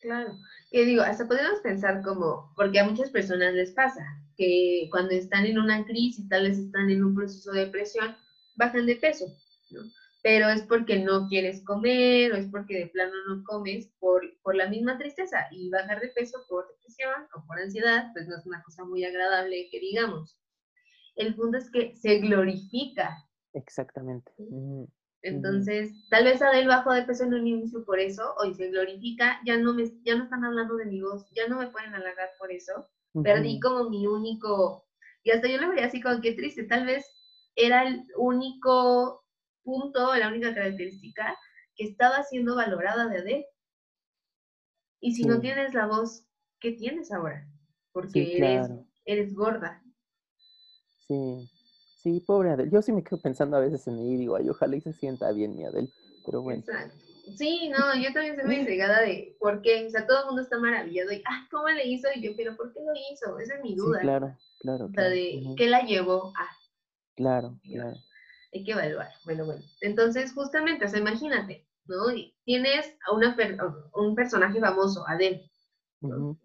Claro, 0.00 0.36
que 0.70 0.84
digo, 0.84 1.02
hasta 1.02 1.26
podemos 1.26 1.60
pensar 1.60 2.02
como, 2.02 2.52
porque 2.56 2.78
a 2.78 2.84
muchas 2.84 3.10
personas 3.10 3.54
les 3.54 3.72
pasa, 3.72 4.04
que 4.36 4.88
cuando 4.90 5.10
están 5.10 5.44
en 5.44 5.58
una 5.58 5.84
crisis, 5.84 6.28
tal 6.28 6.48
vez 6.48 6.58
están 6.58 6.90
en 6.90 7.02
un 7.02 7.14
proceso 7.14 7.52
de 7.52 7.66
depresión, 7.66 8.16
bajan 8.56 8.86
de 8.86 8.96
peso, 8.96 9.26
¿no? 9.70 9.80
pero 10.22 10.48
es 10.48 10.62
porque 10.62 10.98
no 10.98 11.28
quieres 11.28 11.64
comer 11.64 12.32
o 12.32 12.36
es 12.36 12.48
porque 12.50 12.78
de 12.78 12.86
plano 12.88 13.12
no 13.28 13.44
comes 13.44 13.88
por, 13.98 14.22
por 14.42 14.54
la 14.54 14.68
misma 14.68 14.98
tristeza 14.98 15.46
y 15.50 15.70
bajar 15.70 16.00
de 16.00 16.08
peso 16.08 16.38
por 16.48 16.68
depresión 16.68 17.26
o 17.34 17.46
por 17.46 17.58
ansiedad, 17.58 18.10
pues 18.12 18.26
no 18.28 18.36
es 18.36 18.44
una 18.44 18.62
cosa 18.62 18.84
muy 18.84 19.04
agradable 19.04 19.68
que 19.70 19.80
digamos. 19.80 20.38
El 21.16 21.34
punto 21.34 21.58
es 21.58 21.70
que 21.70 21.96
se 21.96 22.18
glorifica. 22.18 23.16
Exactamente. 23.52 24.32
Entonces, 25.22 25.92
tal 26.10 26.24
vez 26.24 26.40
Adel 26.40 26.68
bajó 26.68 26.92
de 26.92 27.02
peso 27.02 27.24
en 27.24 27.34
un 27.34 27.46
inicio 27.46 27.84
por 27.84 27.98
eso, 27.98 28.34
hoy 28.38 28.54
se 28.54 28.68
glorifica, 28.70 29.40
ya 29.44 29.56
no, 29.58 29.74
me, 29.74 29.90
ya 30.04 30.14
no 30.14 30.24
están 30.24 30.44
hablando 30.44 30.76
de 30.76 30.86
mi 30.86 31.00
voz, 31.00 31.26
ya 31.34 31.48
no 31.48 31.58
me 31.58 31.68
pueden 31.68 31.94
halagar 31.94 32.30
por 32.38 32.52
eso, 32.52 32.88
perdí 33.24 33.58
como 33.58 33.90
mi 33.90 34.06
único, 34.06 34.86
y 35.24 35.30
hasta 35.30 35.48
yo 35.48 35.58
lo 35.58 35.70
veía 35.70 35.86
así 35.86 36.00
como 36.00 36.20
que 36.20 36.34
triste, 36.34 36.64
tal 36.64 36.86
vez 36.86 37.04
era 37.56 37.86
el 37.86 38.04
único 38.16 39.24
punto, 39.64 40.14
la 40.14 40.28
única 40.28 40.54
característica 40.54 41.36
que 41.74 41.84
estaba 41.84 42.22
siendo 42.22 42.56
valorada 42.56 43.08
de 43.08 43.18
Adele. 43.18 43.46
Y 45.00 45.14
si 45.14 45.24
no 45.24 45.40
tienes 45.40 45.74
la 45.74 45.86
voz, 45.86 46.24
¿qué 46.60 46.72
tienes 46.72 47.12
ahora? 47.12 47.46
Porque 47.92 48.36
eres, 48.36 48.68
eres 49.04 49.34
gorda. 49.34 49.82
Sí, 51.06 51.50
sí, 52.02 52.20
pobre 52.20 52.50
Adele. 52.50 52.70
Yo 52.70 52.82
sí 52.82 52.92
me 52.92 53.04
quedo 53.04 53.20
pensando 53.20 53.56
a 53.56 53.60
veces 53.60 53.86
en 53.86 53.98
ella 53.98 54.12
y 54.12 54.16
digo, 54.16 54.36
ay, 54.36 54.48
ojalá 54.48 54.76
y 54.76 54.80
se 54.80 54.92
sienta 54.92 55.30
bien 55.32 55.54
mi 55.54 55.64
Adele, 55.64 55.88
pero 56.24 56.42
bueno. 56.42 56.62
Sí, 57.36 57.68
no, 57.68 57.94
yo 57.94 58.10
también 58.14 58.34
estoy 58.34 58.46
muy 58.46 58.56
intrigada 58.56 59.02
de 59.02 59.36
por 59.38 59.60
qué, 59.60 59.86
o 59.86 59.90
sea, 59.90 60.06
todo 60.06 60.20
el 60.20 60.26
mundo 60.26 60.42
está 60.42 60.58
maravillado 60.58 61.12
y, 61.12 61.22
ah, 61.26 61.46
¿cómo 61.50 61.68
le 61.68 61.86
hizo? 61.86 62.08
Y 62.14 62.22
yo, 62.22 62.32
pero 62.36 62.56
¿por 62.56 62.72
qué 62.72 62.80
lo 62.80 62.92
hizo? 63.12 63.38
Esa 63.38 63.56
es 63.56 63.62
mi 63.62 63.74
duda. 63.74 64.00
claro, 64.00 64.34
claro. 64.60 64.86
O 64.86 64.92
sea, 64.92 65.04
de, 65.04 65.42
¿qué 65.56 65.68
la 65.68 65.82
llevó 65.82 66.32
a? 66.36 66.48
Claro, 67.16 67.58
claro 67.64 67.96
hay 68.52 68.64
que 68.64 68.72
evaluar. 68.72 69.08
Bueno, 69.24 69.44
bueno. 69.44 69.62
Entonces, 69.80 70.32
justamente, 70.32 70.84
o 70.84 70.88
sea, 70.88 70.98
imagínate, 70.98 71.66
¿no? 71.86 72.04
Tienes 72.44 72.96
a 73.06 73.12
una 73.12 73.36
un 73.94 74.14
personaje 74.14 74.60
famoso, 74.60 75.06
Adele, 75.06 75.50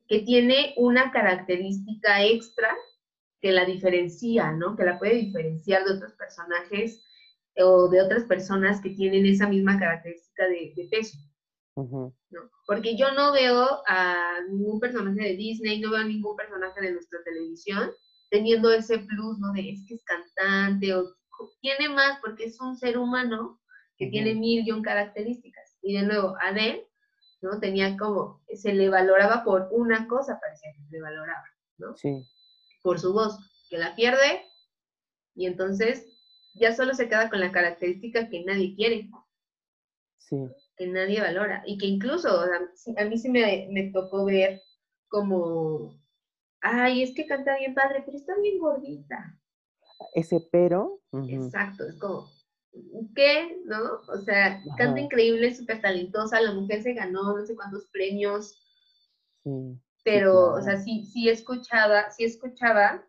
que 0.07 0.19
tiene 0.19 0.73
una 0.77 1.11
característica 1.11 2.23
extra 2.23 2.75
que 3.43 3.51
la 3.51 3.65
diferencia, 3.65 4.53
¿no? 4.53 4.77
Que 4.77 4.85
la 4.85 4.97
puede 4.97 5.15
diferenciar 5.15 5.83
de 5.83 5.95
otros 5.95 6.13
personajes 6.13 7.03
o 7.57 7.89
de 7.89 8.01
otras 8.01 8.23
personas 8.23 8.79
que 8.79 8.91
tienen 8.91 9.25
esa 9.25 9.49
misma 9.49 9.77
característica 9.77 10.47
de, 10.47 10.87
peso. 10.89 11.17
¿no? 11.75 12.13
Porque 12.65 12.95
yo 12.95 13.11
no 13.11 13.33
veo 13.33 13.81
a 13.85 14.39
ningún 14.49 14.79
personaje 14.79 15.21
de 15.21 15.35
Disney, 15.35 15.81
no 15.81 15.91
veo 15.91 15.99
a 15.99 16.05
ningún 16.05 16.37
personaje 16.37 16.79
de 16.79 16.93
nuestra 16.93 17.21
televisión 17.25 17.91
teniendo 18.29 18.71
ese 18.71 18.99
plus, 18.99 19.37
¿no? 19.39 19.51
De 19.51 19.71
es 19.71 19.83
que 19.89 19.95
es 19.95 20.03
cantante 20.05 20.95
o 20.95 21.13
tiene 21.59 21.89
más 21.89 22.19
porque 22.21 22.45
es 22.45 22.61
un 22.61 22.77
ser 22.77 22.97
humano 22.97 23.59
que 23.97 24.07
tiene 24.07 24.35
mil 24.35 24.65
y 24.65 24.71
un 24.71 24.81
características. 24.81 25.77
Y 25.81 25.97
de 25.97 26.03
nuevo, 26.03 26.37
Adele, 26.41 26.87
¿no? 27.41 27.59
Tenía 27.59 27.97
como, 27.97 28.41
se 28.55 28.73
le 28.73 28.87
valoraba 28.87 29.43
por 29.43 29.67
una 29.71 30.07
cosa, 30.07 30.39
parecía 30.39 30.71
que 30.77 30.83
se 30.85 30.91
le 30.91 31.01
valoraba, 31.01 31.43
¿no? 31.77 31.97
Sí. 31.97 32.25
Por 32.83 32.99
su 32.99 33.13
voz, 33.13 33.39
que 33.69 33.79
la 33.79 33.95
pierde 33.95 34.45
y 35.35 35.47
entonces 35.47 36.05
ya 36.53 36.75
solo 36.75 36.93
se 36.93 37.07
queda 37.09 37.29
con 37.29 37.39
la 37.39 37.51
característica 37.51 38.29
que 38.29 38.43
nadie 38.43 38.75
quiere. 38.75 39.09
Sí. 40.19 40.37
Que 40.77 40.87
nadie 40.87 41.21
valora. 41.21 41.63
Y 41.65 41.77
que 41.77 41.87
incluso, 41.87 42.29
a 42.39 43.05
mí 43.05 43.17
sí 43.17 43.29
me, 43.29 43.67
me 43.71 43.91
tocó 43.91 44.25
ver 44.25 44.61
como, 45.07 45.99
ay, 46.61 47.03
es 47.03 47.13
que 47.15 47.25
canta 47.25 47.57
bien 47.57 47.73
padre, 47.73 48.03
pero 48.05 48.17
está 48.17 48.33
bien 48.39 48.59
gordita. 48.59 49.39
Ese 50.13 50.47
pero. 50.51 51.01
Exacto, 51.27 51.87
es 51.87 51.97
como, 51.99 52.29
¿qué? 53.15 53.57
¿No? 53.65 54.01
O 54.07 54.17
sea, 54.23 54.61
canta 54.77 54.99
increíble, 54.99 55.53
súper 55.55 55.81
talentosa, 55.81 56.41
la 56.41 56.53
mujer 56.53 56.81
se 56.81 56.93
ganó 56.93 57.37
no 57.37 57.45
sé 57.45 57.55
cuántos 57.55 57.87
premios. 57.87 58.59
Sí, 59.43 59.79
pero, 60.03 60.53
o 60.53 60.61
sea, 60.61 60.77
sí, 60.77 61.05
sí 61.05 61.29
escuchaba, 61.29 62.11
sí 62.11 62.25
escuchaba, 62.25 63.05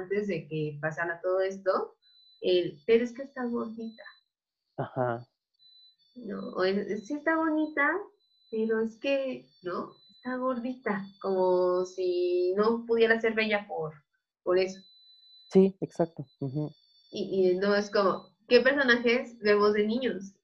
antes 0.00 0.26
de 0.26 0.46
que 0.48 0.78
pasara 0.80 1.20
todo 1.22 1.40
esto, 1.40 1.94
el, 2.40 2.82
pero 2.86 3.04
es 3.04 3.12
que 3.12 3.22
está 3.22 3.44
gordita. 3.44 4.02
Ajá. 4.76 5.26
No, 6.16 6.48
o 6.50 6.62
sí 6.64 7.14
está 7.14 7.36
bonita, 7.36 7.88
pero 8.50 8.80
es 8.80 8.98
que, 8.98 9.46
¿no? 9.62 9.92
Está 10.16 10.36
gordita, 10.36 11.04
como 11.20 11.84
si 11.84 12.52
no 12.54 12.84
pudiera 12.86 13.20
ser 13.20 13.34
bella 13.34 13.66
por, 13.66 13.94
por 14.42 14.58
eso. 14.58 14.80
Sí, 15.50 15.76
exacto. 15.80 16.26
y, 17.10 17.50
y 17.50 17.58
no 17.58 17.74
es 17.74 17.90
como, 17.90 18.34
¿qué 18.48 18.60
personajes 18.60 19.38
vemos 19.38 19.74
de 19.74 19.86
niños? 19.86 20.34